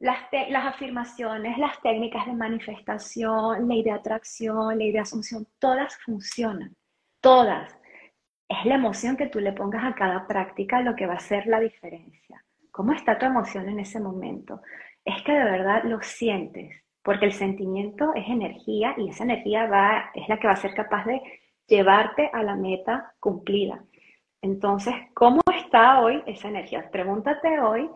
Las, 0.00 0.18
las, 0.50 0.66
afirmaciones, 0.66 1.56
las 1.56 1.80
técnicas 1.80 2.26
de 2.26 2.32
manifestación, 2.32 3.68
ley 3.68 3.82
de 3.82 3.92
atracción, 3.92 4.76
ley 4.76 4.90
de 4.90 4.98
asunción, 4.98 5.46
todas 5.58 5.96
funcionan, 5.98 6.76
todas 7.20 7.78
es 8.48 8.64
la 8.64 8.74
emoción 8.74 9.16
que 9.16 9.26
tú 9.26 9.40
le 9.40 9.52
pongas 9.52 9.84
a 9.84 9.94
cada 9.94 10.26
práctica 10.26 10.80
lo 10.80 10.94
que 10.94 11.06
va 11.06 11.14
a 11.14 11.16
hacer 11.16 11.46
la 11.46 11.60
diferencia. 11.60 12.44
¿Cómo 12.70 12.92
está 12.92 13.18
tu 13.18 13.26
emoción 13.26 13.68
en 13.68 13.80
ese 13.80 14.00
momento? 14.00 14.60
Es 15.04 15.22
que 15.22 15.32
de 15.32 15.44
verdad 15.44 15.84
lo 15.84 16.00
sientes, 16.02 16.84
porque 17.02 17.26
el 17.26 17.32
sentimiento 17.32 18.12
es 18.14 18.28
energía 18.28 18.94
y 18.96 19.08
esa 19.08 19.24
energía 19.24 19.66
va, 19.66 20.10
es 20.14 20.28
la 20.28 20.38
que 20.38 20.46
va 20.46 20.54
a 20.54 20.56
ser 20.56 20.74
capaz 20.74 21.04
de 21.04 21.22
llevarte 21.66 22.30
a 22.32 22.42
la 22.42 22.56
meta 22.56 23.14
cumplida. 23.20 23.82
Entonces, 24.42 24.94
¿cómo 25.14 25.40
está 25.56 26.00
hoy 26.00 26.22
esa 26.26 26.48
energía? 26.48 26.90
Pregúntate 26.90 27.60
hoy, 27.60 27.88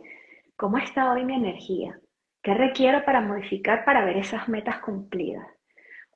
¿cómo 0.57 0.78
está 0.78 1.12
hoy 1.12 1.24
mi 1.24 1.34
energía? 1.34 1.99
¿Qué 2.42 2.55
requiero 2.55 3.05
para 3.05 3.20
modificar 3.20 3.84
para 3.84 4.05
ver 4.05 4.16
esas 4.16 4.49
metas 4.49 4.78
cumplidas? 4.78 5.46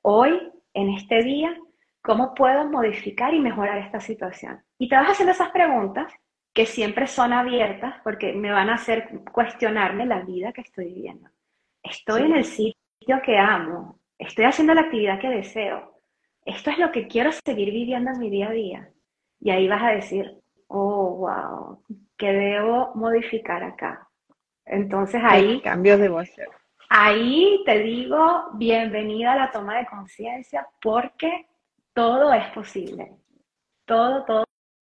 Hoy, 0.01 0.51
en 0.73 0.89
este 0.89 1.21
día, 1.21 1.55
¿Cómo 2.03 2.35
puedo 2.35 2.69
modificar 2.69 3.33
y 3.33 3.39
mejorar 3.39 3.77
esta 3.77 4.01
situación? 4.01 4.61
Y 4.77 4.89
te 4.89 4.95
vas 4.95 5.11
haciendo 5.11 5.31
esas 5.31 5.51
preguntas 5.51 6.13
que 6.53 6.65
siempre 6.65 7.07
son 7.07 7.31
abiertas 7.31 7.95
porque 8.03 8.33
me 8.33 8.51
van 8.51 8.69
a 8.69 8.75
hacer 8.75 9.09
cuestionarme 9.31 10.05
la 10.05 10.19
vida 10.19 10.51
que 10.51 10.61
estoy 10.61 10.93
viviendo. 10.93 11.29
Estoy 11.81 12.23
en 12.23 12.35
el 12.35 12.43
sitio 12.43 13.21
que 13.23 13.37
amo, 13.37 13.99
estoy 14.17 14.43
haciendo 14.45 14.73
la 14.73 14.81
actividad 14.81 15.19
que 15.19 15.29
deseo, 15.29 15.93
esto 16.45 16.71
es 16.71 16.77
lo 16.77 16.91
que 16.91 17.07
quiero 17.07 17.31
seguir 17.31 17.71
viviendo 17.71 18.11
en 18.11 18.19
mi 18.19 18.29
día 18.29 18.49
a 18.49 18.51
día. 18.51 18.89
Y 19.39 19.51
ahí 19.51 19.69
vas 19.69 19.83
a 19.83 19.91
decir, 19.91 20.41
oh, 20.67 21.15
wow, 21.15 21.83
¿qué 22.17 22.33
debo 22.33 22.91
modificar 22.95 23.63
acá? 23.63 24.09
Entonces 24.65 25.21
ahí... 25.23 25.57
¿Qué 25.57 25.69
cambios 25.69 25.99
debo 25.99 26.19
hacer? 26.19 26.49
Ahí 26.89 27.63
te 27.65 27.79
digo, 27.79 28.49
bienvenida 28.55 29.33
a 29.33 29.37
la 29.37 29.51
toma 29.51 29.77
de 29.77 29.85
conciencia 29.85 30.67
porque 30.81 31.47
todo 31.93 32.33
es 32.33 32.51
posible. 32.53 33.15
Todo, 33.85 34.25
todo, 34.25 34.45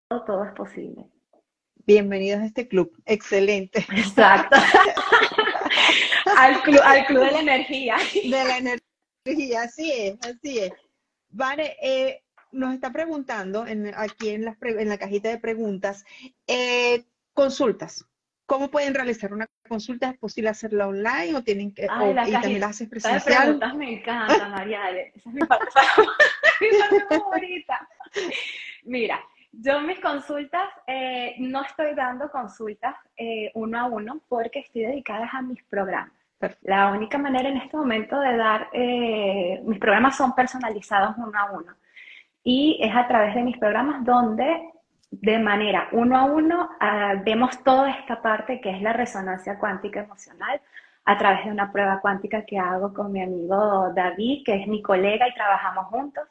todo, 0.10 0.24
todo 0.26 0.46
es 0.46 0.54
posible. 0.54 1.10
Bienvenidos 1.86 2.42
a 2.42 2.46
este 2.46 2.68
club. 2.68 2.92
Excelente. 3.06 3.80
Exacto. 3.90 4.58
al, 6.38 6.62
club, 6.62 6.80
al 6.84 7.06
club 7.06 7.24
de 7.24 7.32
la 7.32 7.40
energía. 7.40 7.96
De 8.14 8.30
la 8.30 8.58
energía, 8.58 9.64
así 9.64 9.92
es, 9.92 10.18
así 10.22 10.60
es. 10.60 10.72
Vale, 11.30 11.76
eh, 11.82 12.24
nos 12.52 12.74
está 12.74 12.92
preguntando 12.92 13.66
aquí 13.96 14.30
en 14.30 14.46
la, 14.46 14.58
en 14.62 14.90
la 14.90 14.98
cajita 14.98 15.30
de 15.30 15.40
preguntas, 15.40 16.06
eh, 16.48 17.06
consultas. 17.34 18.06
¿Cómo 18.52 18.68
pueden 18.70 18.94
realizar 18.94 19.32
una 19.32 19.48
consulta? 19.66 20.10
¿Es 20.10 20.18
posible 20.18 20.50
hacerla 20.50 20.90
online 20.90 21.38
o 21.38 21.42
tienen 21.42 21.74
que, 21.74 21.88
Ay, 21.90 22.14
y 22.28 22.34
también 22.34 22.60
la 22.60 22.68
haces 22.68 22.90
presencial? 22.90 23.44
preguntas 23.44 23.76
me 23.76 23.94
encanta, 23.94 24.50
Mariale. 24.50 25.14
Esa 25.16 25.30
es 25.30 25.36
mi 25.36 25.42
parte, 25.48 25.66
favorita. 27.08 27.88
Mira, 28.84 29.22
yo 29.54 29.80
mis 29.80 30.02
consultas, 30.02 30.68
eh, 30.86 31.36
no 31.40 31.64
estoy 31.64 31.96
dando 31.96 32.30
consultas 32.30 32.94
eh, 33.16 33.52
uno 33.54 33.80
a 33.80 33.86
uno 33.86 34.20
porque 34.28 34.60
estoy 34.60 34.82
dedicada 34.82 35.30
a 35.32 35.42
mis 35.42 35.64
programas. 35.64 36.12
La 36.64 36.92
única 36.92 37.18
manera 37.18 37.48
en 37.48 37.56
este 37.56 37.78
momento 37.78 38.20
de 38.20 38.36
dar, 38.36 38.68
eh, 38.74 39.62
mis 39.64 39.80
programas 39.80 40.18
son 40.18 40.36
personalizados 40.36 41.16
uno 41.16 41.40
a 41.40 41.52
uno. 41.52 41.74
Y 42.44 42.82
es 42.82 42.94
a 42.94 43.08
través 43.08 43.34
de 43.34 43.44
mis 43.44 43.58
programas 43.58 44.04
donde 44.04 44.71
de 45.12 45.40
manera 45.40 45.90
uno 45.92 46.18
a 46.18 46.24
uno, 46.24 46.70
ah, 46.80 47.16
vemos 47.24 47.62
toda 47.64 47.92
esta 47.92 48.22
parte 48.22 48.62
que 48.62 48.72
es 48.72 48.82
la 48.82 48.94
resonancia 48.94 49.60
cuántica 49.60 50.00
emocional 50.00 50.62
a 51.06 51.18
través 51.18 51.46
de 51.46 51.52
una 51.52 51.72
prueba 51.72 52.00
cuántica 52.00 52.46
que 52.46 52.58
hago 52.58 52.94
con 52.94 53.12
mi 53.12 53.22
amigo 53.22 53.92
David, 53.94 54.44
que 54.46 54.56
es 54.56 54.68
mi 54.68 54.82
colega 54.82 55.28
y 55.28 55.34
trabajamos 55.34 55.88
juntos 55.88 56.24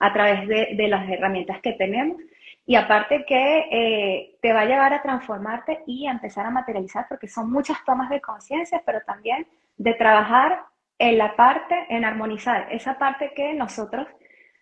a 0.00 0.12
través 0.12 0.48
de, 0.48 0.88
las 0.88 1.08
herramientas 1.08 1.60
que 1.60 1.72
tenemos. 1.72 2.20
Y 2.66 2.76
aparte 2.76 3.24
que 3.26 3.68
eh, 3.70 4.36
te 4.40 4.52
va 4.52 4.62
a 4.62 4.66
llevar 4.66 4.92
a 4.94 5.02
transformarte 5.02 5.82
y 5.86 6.06
a 6.06 6.12
empezar 6.12 6.46
a 6.46 6.50
materializar, 6.50 7.06
porque 7.08 7.28
son 7.28 7.50
muchas 7.50 7.84
tomas 7.84 8.08
de 8.08 8.20
conciencia, 8.20 8.82
pero 8.84 9.00
también 9.02 9.46
de 9.76 9.94
trabajar 9.94 10.62
en 10.98 11.18
la 11.18 11.36
parte, 11.36 11.86
en 11.90 12.04
armonizar 12.04 12.68
esa 12.70 12.98
parte 12.98 13.32
que 13.36 13.52
nosotros 13.52 14.08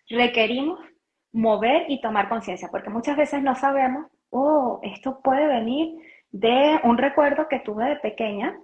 requerimos 0.09 0.79
mover 1.33 1.85
y 1.89 1.99
tomar 1.99 2.29
conciencia, 2.29 2.69
porque 2.71 2.89
muchas 2.89 3.17
veces 3.17 3.41
no 3.43 3.55
sabemos, 3.55 4.07
oh, 4.29 4.79
esto 4.83 5.19
puede 5.21 5.47
venir 5.47 5.97
de 6.31 6.79
un 6.83 6.97
recuerdo 6.97 7.47
que 7.47 7.59
tuve 7.59 7.85
de 7.85 7.95
pequeña, 7.97 8.57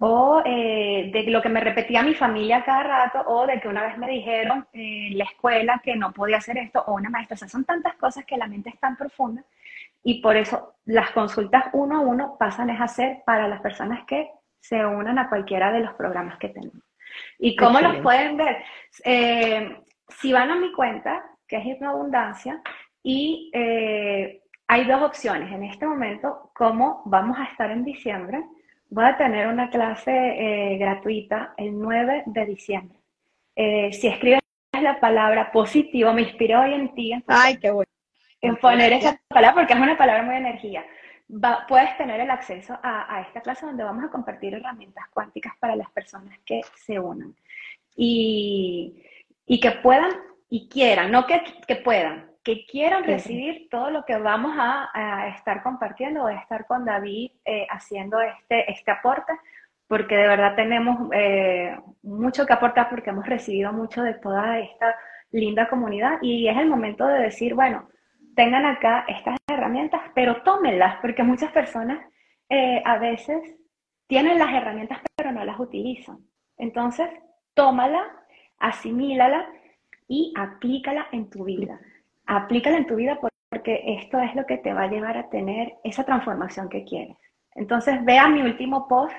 o 0.00 0.42
eh, 0.44 1.10
de 1.12 1.24
lo 1.24 1.42
que 1.42 1.48
me 1.48 1.60
repetía 1.60 2.02
mi 2.02 2.14
familia 2.14 2.64
cada 2.64 2.82
rato, 2.82 3.22
o 3.26 3.46
de 3.46 3.60
que 3.60 3.68
una 3.68 3.82
vez 3.82 3.98
me 3.98 4.08
dijeron 4.08 4.66
en 4.72 5.18
la 5.18 5.24
escuela 5.24 5.80
que 5.82 5.96
no 5.96 6.12
podía 6.12 6.36
hacer 6.38 6.56
esto, 6.58 6.82
o 6.86 6.94
una 6.94 7.10
maestra. 7.10 7.34
O 7.34 7.38
sea, 7.38 7.48
son 7.48 7.64
tantas 7.64 7.96
cosas 7.96 8.24
que 8.24 8.36
la 8.36 8.46
mente 8.46 8.70
es 8.70 8.78
tan 8.78 8.96
profunda 8.96 9.44
y 10.04 10.20
por 10.22 10.36
eso 10.36 10.74
las 10.84 11.10
consultas 11.10 11.66
uno 11.72 11.96
a 11.96 12.00
uno 12.00 12.36
pasan 12.38 12.70
a 12.70 12.88
ser 12.88 13.22
para 13.26 13.48
las 13.48 13.60
personas 13.60 14.04
que 14.06 14.30
se 14.60 14.84
unan 14.84 15.18
a 15.18 15.28
cualquiera 15.28 15.72
de 15.72 15.80
los 15.80 15.94
programas 15.94 16.38
que 16.38 16.48
tenemos. 16.48 16.82
¿Y 17.38 17.56
cómo 17.56 17.80
los 17.80 17.96
pueden 17.98 18.36
ver? 18.36 18.58
Eh, 19.04 19.82
si 20.08 20.32
van 20.32 20.50
a 20.50 20.56
mi 20.56 20.72
cuenta, 20.72 21.24
que 21.48 21.56
es 21.56 21.66
Hipnoabundancia, 21.66 22.62
y 23.02 23.50
eh, 23.54 24.42
hay 24.66 24.84
dos 24.84 25.02
opciones 25.02 25.50
en 25.50 25.64
este 25.64 25.86
momento, 25.86 26.50
como 26.54 27.02
vamos 27.06 27.38
a 27.38 27.44
estar 27.44 27.70
en 27.70 27.84
diciembre, 27.84 28.44
voy 28.90 29.04
a 29.04 29.16
tener 29.16 29.46
una 29.46 29.70
clase 29.70 30.12
eh, 30.12 30.78
gratuita 30.78 31.54
el 31.56 31.78
9 31.78 32.24
de 32.26 32.46
diciembre. 32.46 32.98
Eh, 33.56 33.92
si 33.92 34.08
escribes 34.08 34.40
la 34.80 35.00
palabra 35.00 35.50
positivo, 35.50 36.12
me 36.12 36.22
inspiró 36.22 36.60
hoy 36.60 36.74
en 36.74 36.94
ti. 36.94 37.12
Ay, 37.26 37.56
qué 37.56 37.70
bueno. 37.70 37.90
En 38.40 38.56
poner 38.56 38.92
esa 38.92 39.20
palabra, 39.26 39.54
porque 39.54 39.72
es 39.72 39.80
una 39.80 39.96
palabra 39.96 40.22
muy 40.22 40.36
energía. 40.36 40.84
puedes 41.66 41.96
tener 41.96 42.20
el 42.20 42.30
acceso 42.30 42.78
a, 42.82 43.22
esta 43.26 43.40
clase 43.40 43.66
donde 43.66 43.82
vamos 43.82 44.04
a 44.04 44.10
compartir 44.10 44.54
herramientas 44.54 45.06
cuánticas 45.12 45.54
para 45.58 45.74
las 45.74 45.90
personas 45.90 46.38
que 46.44 46.60
se 46.76 47.00
unan. 47.00 47.34
Y, 47.96 49.02
y 49.46 49.58
que 49.58 49.72
puedan 49.72 50.10
y 50.48 50.68
quieran, 50.68 51.10
no 51.10 51.26
que, 51.26 51.42
que 51.66 51.76
puedan, 51.76 52.30
que 52.42 52.64
quieran 52.64 53.04
recibir 53.04 53.68
todo 53.70 53.90
lo 53.90 54.04
que 54.04 54.16
vamos 54.16 54.54
a, 54.58 55.28
estar 55.36 55.62
compartiendo, 55.62 56.22
voy 56.22 56.34
a 56.34 56.38
estar 56.38 56.66
con 56.66 56.84
David 56.84 57.32
eh, 57.44 57.66
haciendo 57.70 58.20
este, 58.20 58.70
este 58.72 58.90
aporte, 58.90 59.32
porque 59.86 60.16
de 60.16 60.28
verdad 60.28 60.54
tenemos 60.54 61.10
eh, 61.12 61.76
mucho 62.02 62.46
que 62.46 62.52
aportar 62.52 62.88
porque 62.88 63.10
hemos 63.10 63.26
recibido 63.26 63.72
mucho 63.72 64.02
de 64.02 64.14
toda 64.14 64.58
esta 64.58 64.96
linda 65.30 65.68
comunidad 65.68 66.18
y 66.22 66.48
es 66.48 66.56
el 66.56 66.68
momento 66.68 67.06
de 67.06 67.20
decir, 67.20 67.54
bueno, 67.54 67.88
tengan 68.34 68.64
acá 68.64 69.04
estas 69.08 69.36
herramientas, 69.46 70.00
pero 70.14 70.42
tómenlas, 70.42 70.96
porque 71.02 71.22
muchas 71.22 71.52
personas 71.52 71.98
eh, 72.48 72.82
a 72.84 72.96
veces 72.96 73.56
tienen 74.06 74.38
las 74.38 74.54
herramientas 74.54 75.00
pero 75.16 75.32
no 75.32 75.44
las 75.44 75.60
utilizan. 75.60 76.18
Entonces, 76.56 77.08
tómala, 77.54 78.06
asimílala 78.58 79.46
y 80.08 80.32
aplícala 80.36 81.06
en 81.12 81.30
tu 81.30 81.44
vida. 81.44 81.78
Aplícala 82.26 82.78
en 82.78 82.86
tu 82.86 82.96
vida 82.96 83.18
porque 83.20 83.82
esto 83.84 84.18
es 84.18 84.34
lo 84.34 84.44
que 84.46 84.58
te 84.58 84.72
va 84.72 84.82
a 84.82 84.90
llevar 84.90 85.16
a 85.16 85.28
tener 85.28 85.74
esa 85.84 86.04
transformación 86.04 86.68
que 86.68 86.84
quieres. 86.84 87.16
Entonces, 87.54 88.04
vea 88.04 88.28
mi 88.28 88.42
último 88.42 88.88
post 88.88 89.14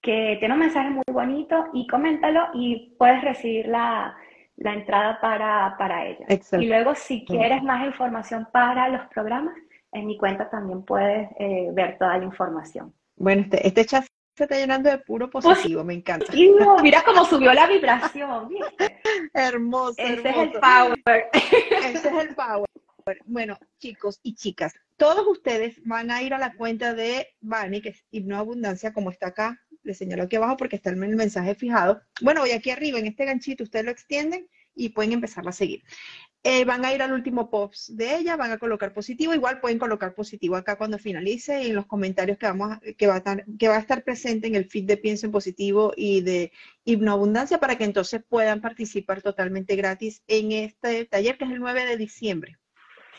que 0.00 0.36
tiene 0.40 0.54
un 0.54 0.60
mensaje 0.60 0.90
muy 0.90 1.04
bonito 1.12 1.66
y 1.72 1.86
coméntalo 1.86 2.48
y 2.54 2.94
puedes 2.98 3.22
recibir 3.22 3.68
la, 3.68 4.16
la 4.56 4.74
entrada 4.74 5.20
para, 5.20 5.76
para 5.78 6.06
ella. 6.06 6.26
Y 6.28 6.66
luego, 6.66 6.94
si 6.94 7.24
quieres 7.24 7.62
más 7.62 7.86
información 7.86 8.48
para 8.52 8.88
los 8.88 9.06
programas, 9.08 9.54
en 9.92 10.06
mi 10.06 10.16
cuenta 10.18 10.50
también 10.50 10.84
puedes 10.84 11.28
eh, 11.38 11.68
ver 11.72 11.98
toda 11.98 12.18
la 12.18 12.24
información. 12.24 12.92
Bueno, 13.16 13.42
este, 13.42 13.66
este 13.66 13.84
chat 13.84 14.04
se 14.34 14.44
está 14.44 14.56
llenando 14.56 14.90
de 14.90 14.98
puro 14.98 15.28
positivo, 15.28 15.84
me 15.84 15.94
encanta. 15.94 16.32
mira 16.82 17.02
cómo 17.04 17.24
subió 17.24 17.52
la 17.52 17.66
vibración, 17.66 18.48
hermoso. 19.34 19.94
Ese 19.98 20.28
es 20.28 20.36
el 20.36 20.52
power. 20.52 21.30
Ese 21.32 22.08
es 22.08 22.14
el 22.14 22.34
power. 22.34 22.68
Bueno, 23.26 23.58
chicos 23.78 24.20
y 24.22 24.34
chicas, 24.34 24.74
todos 24.96 25.26
ustedes 25.26 25.80
van 25.84 26.10
a 26.10 26.22
ir 26.22 26.34
a 26.34 26.38
la 26.38 26.54
cuenta 26.54 26.94
de 26.94 27.28
Bani, 27.40 27.82
que 27.82 27.90
es 27.90 28.04
Abundancia, 28.32 28.92
como 28.92 29.10
está 29.10 29.28
acá, 29.28 29.60
le 29.82 29.94
señalo 29.94 30.22
aquí 30.22 30.36
abajo 30.36 30.56
porque 30.56 30.76
está 30.76 30.90
el 30.90 30.96
mensaje 30.96 31.54
fijado. 31.54 32.00
Bueno, 32.20 32.46
y 32.46 32.52
aquí 32.52 32.70
arriba, 32.70 32.98
en 32.98 33.06
este 33.06 33.24
ganchito, 33.24 33.64
ustedes 33.64 33.84
lo 33.84 33.90
extienden 33.90 34.48
y 34.74 34.90
pueden 34.90 35.12
empezar 35.12 35.46
a 35.46 35.52
seguir. 35.52 35.82
Eh, 36.44 36.64
van 36.64 36.84
a 36.84 36.92
ir 36.92 37.00
al 37.02 37.12
último 37.12 37.50
post 37.50 37.90
de 37.90 38.16
ella, 38.16 38.34
van 38.34 38.50
a 38.50 38.58
colocar 38.58 38.92
positivo, 38.92 39.32
igual 39.32 39.60
pueden 39.60 39.78
colocar 39.78 40.12
positivo 40.12 40.56
acá 40.56 40.76
cuando 40.76 40.98
finalice 40.98 41.62
en 41.62 41.76
los 41.76 41.86
comentarios 41.86 42.36
que, 42.36 42.46
vamos 42.46 42.78
que, 42.98 43.06
va 43.06 43.14
a 43.14 43.18
estar, 43.18 43.44
que 43.60 43.68
va 43.68 43.76
a 43.76 43.78
estar 43.78 44.02
presente 44.02 44.48
en 44.48 44.56
el 44.56 44.64
feed 44.64 44.86
de 44.86 44.96
Pienso 44.96 45.26
en 45.26 45.32
Positivo 45.32 45.92
y 45.96 46.20
de 46.22 46.50
Hipnoabundancia 46.84 47.58
para 47.58 47.76
que 47.76 47.84
entonces 47.84 48.24
puedan 48.28 48.60
participar 48.60 49.22
totalmente 49.22 49.76
gratis 49.76 50.24
en 50.26 50.50
este 50.50 51.04
taller 51.04 51.38
que 51.38 51.44
es 51.44 51.50
el 51.52 51.60
9 51.60 51.86
de 51.86 51.96
diciembre. 51.96 52.58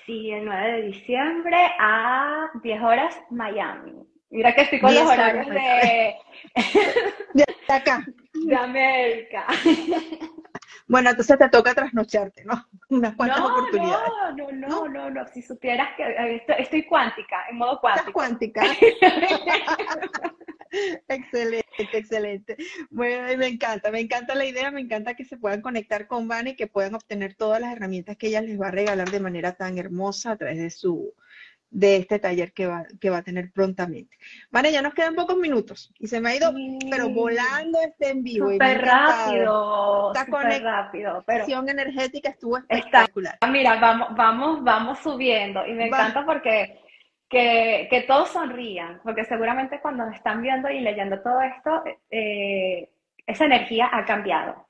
Sí, 0.06 0.32
el 0.32 0.44
9 0.44 0.72
de 0.74 0.82
diciembre 0.88 1.58
a 1.80 2.50
10 2.62 2.82
horas 2.82 3.16
Miami. 3.30 4.06
Mira 4.32 4.54
que 4.54 4.62
estoy 4.64 4.82
con 4.82 4.94
los 4.94 5.04
horarios 5.04 5.48
de... 5.48 6.16
de 7.36 7.46
acá. 7.70 8.06
De 8.34 8.56
América. 8.56 9.48
Bueno, 10.88 11.10
entonces 11.10 11.38
te 11.38 11.50
toca 11.50 11.74
trasnocharte, 11.74 12.44
¿no? 12.46 12.68
Unas 12.90 13.16
cuantas 13.16 13.40
oportunidades. 13.40 14.10
No, 14.36 14.52
no, 14.52 14.68
no, 14.68 14.88
no, 14.88 15.10
no, 15.10 15.28
Si 15.28 15.42
supieras 15.42 15.90
que 15.96 16.04
eh, 16.04 16.46
estoy, 16.60 16.84
cuántica, 16.86 17.48
en 17.50 17.58
modo 17.58 17.80
cuántico. 17.80 18.10
¿Estás 18.10 18.14
cuántica? 18.14 18.64
excelente, 21.08 21.90
excelente. 21.94 22.58
Bueno, 22.90 23.38
me 23.38 23.48
encanta, 23.48 23.92
me 23.92 24.00
encanta 24.00 24.36
la 24.36 24.46
idea, 24.46 24.72
me 24.72 24.82
encanta 24.82 25.14
que 25.14 25.26
se 25.26 25.38
puedan 25.38 25.62
conectar 25.62 26.08
con 26.08 26.28
Vane 26.28 26.52
y 26.52 26.56
que 26.56 26.68
puedan 26.68 26.96
obtener 26.96 27.36
todas 27.36 27.62
las 27.62 27.74
herramientas 27.74 28.18
que 28.18 28.28
ella 28.28 28.42
les 28.42 28.60
va 28.60 28.68
a 28.68 28.72
regalar 28.72 29.10
de 29.10 29.20
manera 29.20 29.54
tan 29.54 29.78
hermosa 29.78 30.32
a 30.32 30.38
través 30.38 30.58
de 30.58 30.70
su, 30.70 31.14
de 31.74 31.98
este 31.98 32.20
taller 32.20 32.54
que 32.54 32.68
va, 32.68 32.86
que 33.02 33.10
va 33.10 33.18
a 33.18 33.24
tener 33.24 33.52
prontamente. 33.52 34.16
Vale, 34.52 34.72
ya 34.72 34.82
nos 34.82 34.94
quedan 34.94 35.16
pocos 35.16 35.36
minutos 35.38 35.92
y 36.00 36.08
se 36.08 36.22
me 36.22 36.30
ha 36.30 36.36
ido, 36.36 36.54
pero 36.90 37.10
volando 37.10 37.80
este 37.82 38.12
en 38.12 38.24
vivo. 38.24 38.52
Súper 38.52 38.82
rápido, 38.82 40.14
súper 40.14 40.64
rápido. 40.64 41.24
Pero 41.26 41.46
energética 41.68 42.30
estuvo 42.30 42.58
espectacular. 42.58 43.38
mira, 43.50 43.80
vamos, 43.80 44.10
vamos, 44.16 44.64
vamos 44.64 45.00
subiendo 45.00 45.66
y 45.66 45.74
me 45.74 45.88
encanta 45.88 46.26
porque 46.26 46.80
que, 47.28 47.88
que, 47.90 48.02
todos 48.02 48.30
sonrían, 48.30 49.02
porque 49.04 49.26
seguramente 49.26 49.82
cuando 49.82 50.08
están 50.10 50.44
viendo 50.44 50.70
y 50.70 50.80
leyendo 50.82 51.20
todo 51.22 51.42
esto, 51.42 51.84
eh, 52.12 52.90
esa 53.26 53.46
energía 53.46 53.90
ha 53.92 54.06
cambiado. 54.06 54.68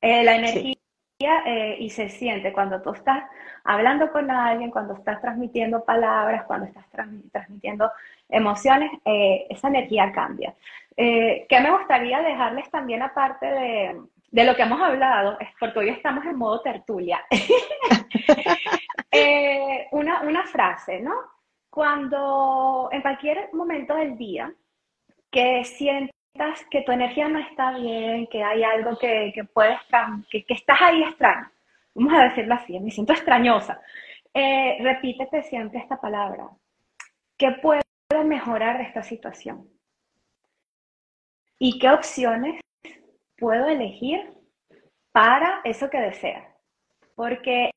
Eh, 0.00 0.24
la 0.24 0.36
energía 0.36 0.74
eh, 1.18 1.76
y 1.78 1.88
se 1.88 2.10
siente 2.10 2.52
cuando 2.52 2.82
tú 2.82 2.90
estás 2.90 3.24
hablando 3.64 4.12
con 4.12 4.30
alguien, 4.30 4.70
cuando 4.70 4.92
estás 4.92 5.18
transmitiendo 5.22 5.82
palabras, 5.82 6.44
cuando 6.44 6.66
estás 6.66 6.84
transmitiendo 7.32 7.90
emociones, 8.28 8.90
eh, 9.02 9.46
esa 9.48 9.68
energía 9.68 10.12
cambia. 10.12 10.54
Eh, 10.94 11.46
¿Qué 11.48 11.60
me 11.60 11.70
gustaría 11.70 12.20
dejarles 12.20 12.70
también 12.70 13.00
aparte 13.00 13.46
de, 13.46 14.02
de, 14.30 14.44
lo 14.44 14.54
que 14.54 14.62
hemos 14.62 14.80
hablado? 14.80 15.38
Porque 15.58 15.78
hoy 15.78 15.88
estamos 15.88 16.22
en 16.26 16.36
modo 16.36 16.60
tertulia. 16.60 17.24
una, 19.92 20.20
una 20.20 20.42
frase, 20.44 21.00
¿no? 21.00 21.14
Cuando 21.70 22.90
en 22.92 23.00
cualquier 23.00 23.48
momento 23.54 23.94
del 23.94 24.18
día 24.18 24.52
que 25.30 25.64
sientes 25.64 26.15
que 26.70 26.82
tu 26.82 26.92
energía 26.92 27.28
no 27.28 27.38
está 27.38 27.72
bien, 27.72 28.26
que 28.28 28.42
hay 28.42 28.62
algo 28.62 28.98
que, 28.98 29.32
que 29.34 29.44
puedes, 29.44 29.78
que, 30.30 30.44
que 30.44 30.54
estás 30.54 30.80
ahí 30.80 31.02
extraño, 31.02 31.50
vamos 31.94 32.12
a 32.14 32.24
decirlo 32.24 32.54
así, 32.54 32.78
me 32.80 32.90
siento 32.90 33.12
extrañosa, 33.12 33.80
eh, 34.34 34.76
repítete 34.80 35.42
siempre 35.44 35.80
esta 35.80 36.00
palabra. 36.00 36.48
¿Qué 37.38 37.52
puedo 37.62 37.80
mejorar 38.24 38.78
de 38.78 38.84
esta 38.84 39.02
situación? 39.02 39.68
¿Y 41.58 41.78
qué 41.78 41.90
opciones 41.90 42.60
puedo 43.38 43.66
elegir 43.66 44.30
para 45.12 45.60
eso 45.64 45.88
que 45.88 45.98
deseas? 45.98 46.44
Porque 47.14 47.70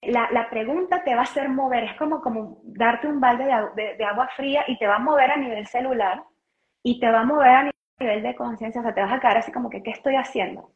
la, 0.00 0.30
la, 0.30 0.48
pregunta 0.48 1.04
te 1.04 1.14
va 1.14 1.20
a 1.20 1.24
hacer 1.24 1.48
mover, 1.48 1.84
es 1.84 1.94
como, 1.96 2.22
como 2.22 2.60
darte 2.64 3.06
un 3.06 3.20
balde 3.20 3.44
de, 3.76 3.96
de, 3.96 4.04
agua 4.04 4.28
fría 4.34 4.64
y 4.66 4.78
te 4.78 4.86
va 4.86 4.96
a 4.96 5.00
mover 5.00 5.30
a 5.30 5.36
nivel 5.36 5.66
celular 5.66 6.22
y 6.82 7.00
te 7.00 7.10
va 7.10 7.20
a 7.20 7.24
mover 7.24 7.48
a 7.48 7.70
nivel 7.98 8.22
de 8.22 8.34
conciencia, 8.34 8.80
o 8.80 8.84
sea, 8.84 8.94
te 8.94 9.00
vas 9.00 9.12
a 9.12 9.20
quedar 9.20 9.38
así 9.38 9.52
como 9.52 9.70
que, 9.70 9.82
¿qué 9.82 9.90
estoy 9.90 10.16
haciendo? 10.16 10.72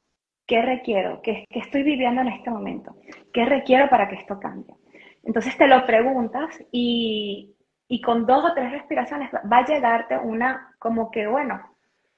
¿Qué 0.47 0.61
requiero? 0.63 1.21
¿Qué, 1.23 1.45
¿Qué, 1.49 1.61
estoy 1.61 1.83
viviendo 1.83 2.21
en 2.21 2.29
este 2.29 2.51
momento? 2.51 2.97
¿Qué 3.33 3.45
requiero 3.45 3.89
para 3.89 4.09
que 4.09 4.17
esto 4.17 4.39
cambie? 4.41 4.75
Entonces 5.23 5.57
te 5.57 5.69
lo 5.69 5.87
preguntas 5.87 6.59
y, 6.73 7.55
y 7.89 8.01
con 8.01 8.27
dos 8.27 8.45
o 8.45 8.55
tres 8.55 8.73
respiraciones 8.73 9.31
va 9.33 9.59
a 9.59 9.67
llegarte 9.67 10.19
una 10.19 10.75
como 10.79 11.11
que, 11.11 11.27
bueno, 11.27 11.61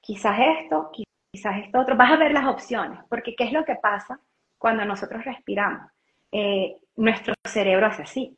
quizás 0.01 0.37
esto, 0.59 0.89
quizás 1.31 1.57
esto 1.57 1.79
otro, 1.79 1.95
vas 1.95 2.11
a 2.11 2.17
ver 2.17 2.31
las 2.31 2.45
opciones, 2.45 2.99
porque 3.09 3.35
¿qué 3.35 3.45
es 3.45 3.51
lo 3.51 3.63
que 3.63 3.75
pasa 3.75 4.19
cuando 4.57 4.85
nosotros 4.85 5.23
respiramos? 5.23 5.91
Eh, 6.31 6.77
nuestro 6.95 7.33
cerebro 7.43 7.87
hace 7.87 8.03
así. 8.03 8.37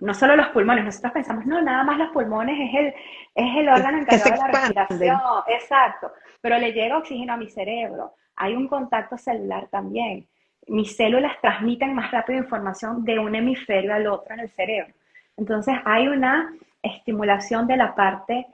No 0.00 0.12
solo 0.14 0.36
los 0.36 0.48
pulmones, 0.48 0.84
nosotros 0.84 1.12
pensamos, 1.12 1.46
no, 1.46 1.62
nada 1.62 1.82
más 1.84 1.98
los 1.98 2.10
pulmones 2.10 2.58
es 2.58 2.80
el, 2.80 2.86
es 3.34 3.56
el 3.56 3.68
órgano 3.68 3.98
encargado 3.98 4.30
de 4.30 4.36
la 4.36 4.46
respiración, 4.48 5.20
exacto, 5.48 6.12
pero 6.40 6.58
le 6.58 6.72
llega 6.72 6.98
oxígeno 6.98 7.32
a 7.32 7.36
mi 7.36 7.48
cerebro, 7.48 8.14
hay 8.36 8.54
un 8.54 8.68
contacto 8.68 9.16
celular 9.16 9.68
también. 9.68 10.26
Mis 10.68 10.96
células 10.96 11.40
transmiten 11.40 11.94
más 11.94 12.10
rápido 12.10 12.38
información 12.38 13.04
de 13.04 13.18
un 13.18 13.34
hemisferio 13.34 13.94
al 13.94 14.06
otro 14.06 14.34
en 14.34 14.40
el 14.40 14.50
cerebro. 14.50 14.92
Entonces 15.36 15.74
hay 15.84 16.08
una 16.08 16.52
estimulación 16.82 17.66
de 17.66 17.76
la 17.76 17.94
parte 17.94 18.46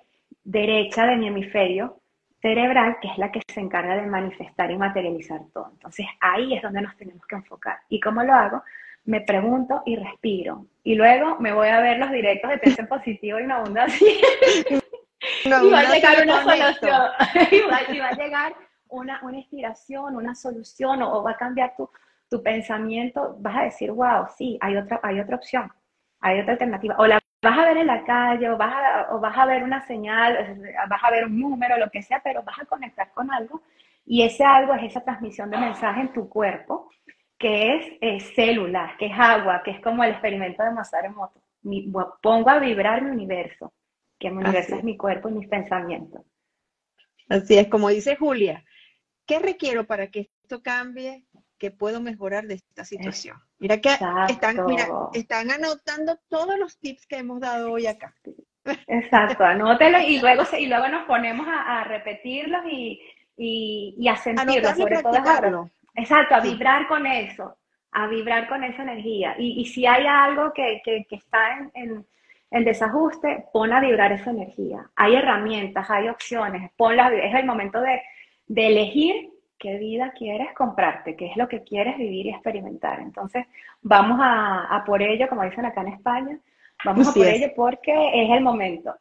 derecha 0.44 1.06
de 1.06 1.16
mi 1.16 1.28
hemisferio 1.28 1.98
cerebral, 2.40 2.96
que 3.00 3.08
es 3.08 3.18
la 3.18 3.30
que 3.30 3.40
se 3.46 3.60
encarga 3.60 3.94
de 3.94 4.06
manifestar 4.06 4.70
y 4.70 4.76
materializar 4.76 5.40
todo. 5.54 5.70
Entonces 5.72 6.06
ahí 6.20 6.54
es 6.54 6.62
donde 6.62 6.82
nos 6.82 6.96
tenemos 6.96 7.24
que 7.26 7.36
enfocar. 7.36 7.78
¿Y 7.88 8.00
cómo 8.00 8.22
lo 8.22 8.34
hago? 8.34 8.62
Me 9.04 9.20
pregunto 9.20 9.82
y 9.84 9.96
respiro. 9.96 10.66
Y 10.84 10.94
luego 10.94 11.38
me 11.38 11.52
voy 11.52 11.68
a 11.68 11.80
ver 11.80 11.98
los 11.98 12.10
directos 12.10 12.50
de 12.50 12.58
pensamiento 12.58 12.96
positivo 12.96 13.40
y 13.40 13.42
una 13.42 13.56
abundancia. 13.56 14.08
y 15.44 15.70
va 15.70 15.80
a 15.80 15.94
llegar 15.94 16.22
una 16.22 16.42
solución. 16.42 17.02
y, 17.50 17.98
va, 17.98 18.08
a 18.08 18.12
llegar 18.12 18.54
una, 18.88 19.20
una 19.22 19.38
inspiración, 19.38 20.16
una 20.16 20.34
solución, 20.34 21.02
o, 21.02 21.22
va 21.22 21.32
a 21.32 21.36
cambiar 21.36 21.74
tu, 21.76 21.88
tu 22.28 22.42
pensamiento. 22.42 23.36
Vas 23.40 23.56
a 23.56 23.62
decir, 23.64 23.90
wow, 23.90 24.26
sí, 24.36 24.58
hay 24.60 24.76
otra, 24.76 25.00
hay 25.02 25.20
otra 25.20 25.36
opción 25.36 25.70
hay 26.22 26.40
otra 26.40 26.52
alternativa. 26.52 26.94
O 26.98 27.06
la 27.06 27.20
vas 27.42 27.58
a 27.58 27.64
ver 27.64 27.76
en 27.76 27.88
la 27.88 28.04
calle, 28.04 28.48
o 28.48 28.56
vas 28.56 28.72
a, 28.72 29.14
o 29.14 29.20
vas 29.20 29.36
a 29.36 29.44
ver 29.44 29.62
una 29.64 29.84
señal, 29.86 30.70
vas 30.88 31.04
a 31.04 31.10
ver 31.10 31.26
un 31.26 31.38
número, 31.38 31.76
lo 31.76 31.90
que 31.90 32.02
sea, 32.02 32.20
pero 32.22 32.42
vas 32.42 32.58
a 32.60 32.64
conectar 32.64 33.10
con 33.12 33.30
algo 33.30 33.62
y 34.06 34.22
ese 34.22 34.44
algo 34.44 34.74
es 34.74 34.84
esa 34.84 35.00
transmisión 35.00 35.50
de 35.50 35.58
mensaje 35.58 36.00
en 36.00 36.12
tu 36.12 36.28
cuerpo, 36.28 36.88
que 37.42 37.98
es 38.00 38.22
células, 38.34 38.96
que 38.98 39.06
es 39.06 39.12
agua, 39.18 39.62
que 39.64 39.72
es 39.72 39.80
como 39.80 40.04
el 40.04 40.12
experimento 40.12 40.62
de 40.62 40.70
Masaru 40.70 41.08
Emoto. 41.08 41.42
pongo 42.22 42.48
a 42.48 42.60
vibrar 42.60 43.02
mi 43.02 43.10
universo, 43.10 43.72
que 44.18 44.30
mi 44.30 44.38
universo 44.38 44.76
es 44.76 44.84
mi 44.84 44.96
cuerpo 44.96 45.28
y 45.28 45.32
mis 45.32 45.48
pensamientos. 45.48 46.22
Así 47.28 47.58
es, 47.58 47.66
como 47.66 47.88
dice 47.88 48.14
Julia, 48.14 48.64
¿qué 49.26 49.40
requiero 49.40 49.86
para 49.86 50.06
que 50.06 50.30
esto 50.42 50.62
cambie? 50.62 51.24
que 51.58 51.70
puedo 51.70 52.00
mejorar 52.00 52.48
de 52.48 52.54
esta 52.54 52.84
situación? 52.84 53.36
Mira 53.60 53.80
que 53.80 53.90
están, 53.90 54.66
mira, 54.66 54.88
están 55.12 55.48
anotando 55.48 56.18
todos 56.28 56.58
los 56.58 56.76
tips 56.80 57.06
que 57.06 57.18
hemos 57.18 57.38
dado 57.38 57.70
hoy 57.70 57.86
acá. 57.86 58.12
Exacto, 58.88 59.44
anótelo 59.44 60.00
y 60.00 60.18
luego, 60.18 60.42
y 60.58 60.66
luego 60.66 60.88
nos 60.88 61.06
ponemos 61.06 61.46
a, 61.48 61.84
repetirlos 61.84 62.62
y, 62.68 63.00
y, 63.36 64.08
a 64.08 64.16
sentirlos, 64.16 64.76
sobre 64.76 65.02
todo 65.04 65.70
Exacto, 65.94 66.34
a 66.34 66.40
vibrar 66.40 66.88
con 66.88 67.06
eso, 67.06 67.56
a 67.92 68.06
vibrar 68.06 68.48
con 68.48 68.64
esa 68.64 68.82
energía. 68.82 69.34
Y, 69.38 69.64
si 69.66 69.86
hay 69.86 70.06
algo 70.06 70.52
que, 70.52 70.82
está 71.10 71.58
en, 71.74 72.06
en, 72.50 72.64
desajuste, 72.64 73.46
pon 73.52 73.72
a 73.72 73.80
vibrar 73.80 74.12
esa 74.12 74.30
energía. 74.30 74.90
Hay 74.96 75.14
herramientas, 75.14 75.90
hay 75.90 76.08
opciones, 76.08 76.70
ponlas, 76.76 77.12
es 77.12 77.34
el 77.34 77.44
momento 77.44 77.80
de, 77.80 78.00
de 78.46 78.66
elegir 78.66 79.30
qué 79.62 79.78
vida 79.78 80.12
quieres 80.18 80.48
comprarte, 80.54 81.14
qué 81.14 81.26
es 81.26 81.36
lo 81.36 81.46
que 81.46 81.62
quieres 81.62 81.96
vivir 81.96 82.26
y 82.26 82.30
experimentar. 82.30 83.00
Entonces, 83.00 83.46
vamos 83.80 84.18
a, 84.20 84.82
por 84.84 85.00
ello, 85.00 85.28
como 85.28 85.44
dicen 85.44 85.64
acá 85.64 85.82
en 85.82 85.88
España, 85.88 86.38
vamos 86.84 87.08
a 87.08 87.12
por 87.12 87.24
ello 87.24 87.52
porque 87.54 87.92
es 87.92 88.30
el 88.30 88.42
momento. 88.42 88.96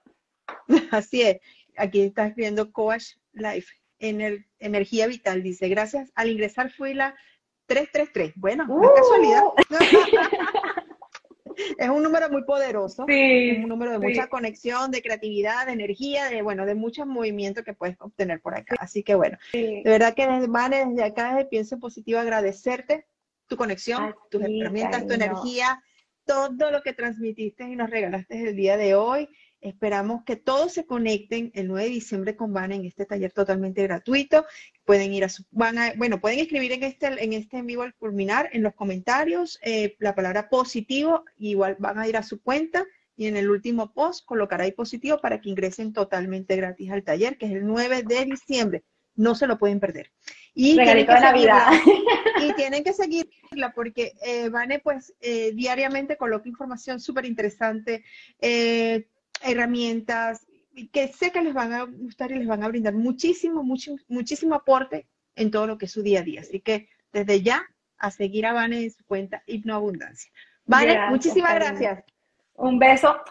Así 0.92 1.24
es. 1.24 1.40
Aquí 1.78 2.02
está 2.02 2.28
escribiendo 2.28 2.72
Coach 2.72 3.16
Life, 3.34 3.74
en 3.98 4.22
el, 4.22 4.46
Energía 4.62 5.08
Vital. 5.08 5.44
Dice, 5.44 5.68
gracias, 5.70 6.12
al 6.16 6.30
ingresar 6.30 6.72
fui 6.72 6.94
la 6.94 7.16
333. 7.68 8.34
Bueno, 8.36 8.66
no 8.66 8.84
es 8.84 8.92
casualidad. 8.96 9.44
Uh. 9.46 9.56
es 11.78 11.90
un 11.90 12.04
número 12.04 12.30
muy 12.30 12.44
poderoso, 12.44 13.06
un 13.06 13.68
número 13.68 13.92
de 13.92 14.00
mucha 14.00 14.28
conexión, 14.28 14.92
de 14.92 15.02
creatividad, 15.02 15.66
de 15.66 15.74
energía, 15.74 16.30
de 16.30 16.42
bueno, 16.42 16.66
de 16.66 16.76
mucho 16.76 17.06
movimiento 17.06 17.64
que 17.64 17.74
puedes 17.74 18.00
obtener 18.00 18.42
por 18.42 18.56
acá. 18.56 18.76
Así 18.80 19.04
que 19.04 19.16
bueno, 19.16 19.38
de 19.54 19.84
verdad 19.86 20.14
que 20.14 20.28
Vane, 20.48 20.86
desde 20.86 21.04
acá 21.04 21.36
desde 21.36 21.50
Pienso 21.50 21.80
Positivo 21.80 22.20
agradecerte 22.20 23.06
tu 23.48 23.58
conexión, 23.58 24.16
tus 24.30 24.42
herramientas, 24.42 25.06
tu 25.06 25.14
energía, 25.14 25.82
todo 26.26 26.72
lo 26.72 26.82
que 26.82 26.94
transmitiste 26.94 27.66
y 27.66 27.76
nos 27.76 27.90
regalaste 27.90 28.50
el 28.50 28.56
día 28.56 28.78
de 28.78 28.96
hoy. 28.96 29.28
Esperamos 29.62 30.24
que 30.26 30.36
todos 30.36 30.74
se 30.74 30.86
conecten 30.86 31.52
el 31.54 31.68
9 31.68 31.84
de 31.84 31.90
diciembre 31.90 32.36
con 32.36 32.52
Vane 32.52 32.76
en 32.76 32.86
este 32.86 33.06
taller 33.06 33.32
totalmente 33.32 33.84
gratuito. 33.84 34.46
Pueden 34.86 35.14
ir 35.14 35.24
a 35.24 35.30
su, 35.30 35.46
van 35.52 35.78
a, 35.78 35.94
bueno, 35.96 36.20
pueden 36.20 36.40
escribir 36.40 36.72
en 36.72 36.84
este, 36.84 37.08
en 37.08 37.34
este 37.34 37.58
en 37.58 37.68
vivo 37.68 37.84
al 37.84 37.94
culminar 37.96 38.50
en 38.54 38.64
los 38.64 38.74
comentarios 38.74 39.60
eh, 39.62 39.96
la 40.00 40.16
palabra 40.16 40.50
positivo, 40.50 41.26
igual 41.38 41.76
van 41.80 42.00
a 42.00 42.08
ir 42.08 42.18
a 42.18 42.24
su 42.24 42.42
cuenta 42.42 42.86
y 43.16 43.28
en 43.28 43.38
el 43.38 43.52
último 43.52 43.94
post 43.94 44.26
colocará 44.26 44.64
ahí 44.64 44.72
positivo 44.72 45.20
para 45.20 45.40
que 45.40 45.50
ingresen 45.50 45.94
totalmente 45.94 46.56
gratis 46.56 46.90
al 46.90 47.04
taller, 47.04 47.38
que 47.38 47.46
es 47.46 47.52
el 47.52 47.68
9 47.68 48.02
de 48.02 48.26
diciembre. 48.26 48.84
No 49.16 49.36
se 49.36 49.46
lo 49.46 49.60
pueden 49.60 49.80
perder. 49.80 50.12
Y 50.56 50.76
tienen, 50.76 51.06
que 51.06 51.18
seguirla, 51.18 51.72
y 52.42 52.54
tienen 52.54 52.84
que 52.84 52.94
seguirla 52.94 53.74
porque 53.76 54.14
eh, 54.26 54.50
Vane 54.50 54.80
pues 54.80 55.14
eh, 55.22 55.52
diariamente 55.54 56.18
coloca 56.18 56.50
información 56.50 57.00
súper 57.00 57.26
interesante, 57.26 58.04
eh, 58.40 59.08
herramientas 59.44 60.46
que 60.92 61.08
sé 61.10 61.32
que 61.32 61.42
les 61.42 61.54
van 61.54 61.74
a 61.74 61.84
gustar 61.84 62.32
y 62.32 62.36
les 62.36 62.48
van 62.48 62.64
a 62.64 62.68
brindar 62.68 62.94
muchísimo, 62.94 63.64
mucho, 63.64 63.96
muchísimo 64.08 64.56
aporte 64.56 65.08
en 65.36 65.52
todo 65.52 65.68
lo 65.68 65.78
que 65.78 65.86
es 65.86 65.92
su 65.92 66.02
día 66.02 66.20
a 66.20 66.24
día. 66.24 66.42
Así 66.42 66.60
que 66.62 66.90
desde 67.12 67.42
ya 67.42 67.64
a 67.98 68.12
seguir 68.12 68.46
a 68.46 68.54
Vane 68.54 68.84
en 68.84 68.92
su 68.92 69.06
cuenta 69.06 69.44
Hipnoabundancia. 69.46 70.32
Vane, 70.66 71.10
muchísimas 71.10 71.54
gracias. 71.56 72.04
Un 72.56 72.80
beso 72.80 73.22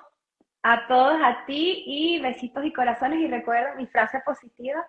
a 0.62 0.86
todos, 0.86 1.20
a 1.22 1.44
ti 1.46 1.84
y 1.86 2.20
besitos 2.20 2.64
y 2.64 2.72
corazones. 2.72 3.20
Y 3.20 3.28
recuerda 3.28 3.74
mi 3.74 3.86
frase 3.86 4.20
positiva, 4.24 4.86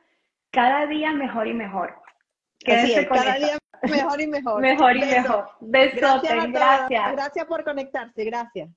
cada 0.51 0.86
día 0.86 1.13
mejor 1.13 1.47
y 1.47 1.53
mejor. 1.53 1.95
Así 2.67 2.93
cada 3.07 3.36
día 3.36 3.57
mejor 3.82 4.22
y 4.22 4.28
mejor. 4.28 4.61
mejor 4.61 4.97
y 4.97 4.99
mejor. 4.99 5.49
Besotes, 5.61 6.51
gracias. 6.51 7.11
Gracias 7.13 7.45
por 7.45 7.63
conectarse, 7.63 8.24
gracias. 8.26 8.69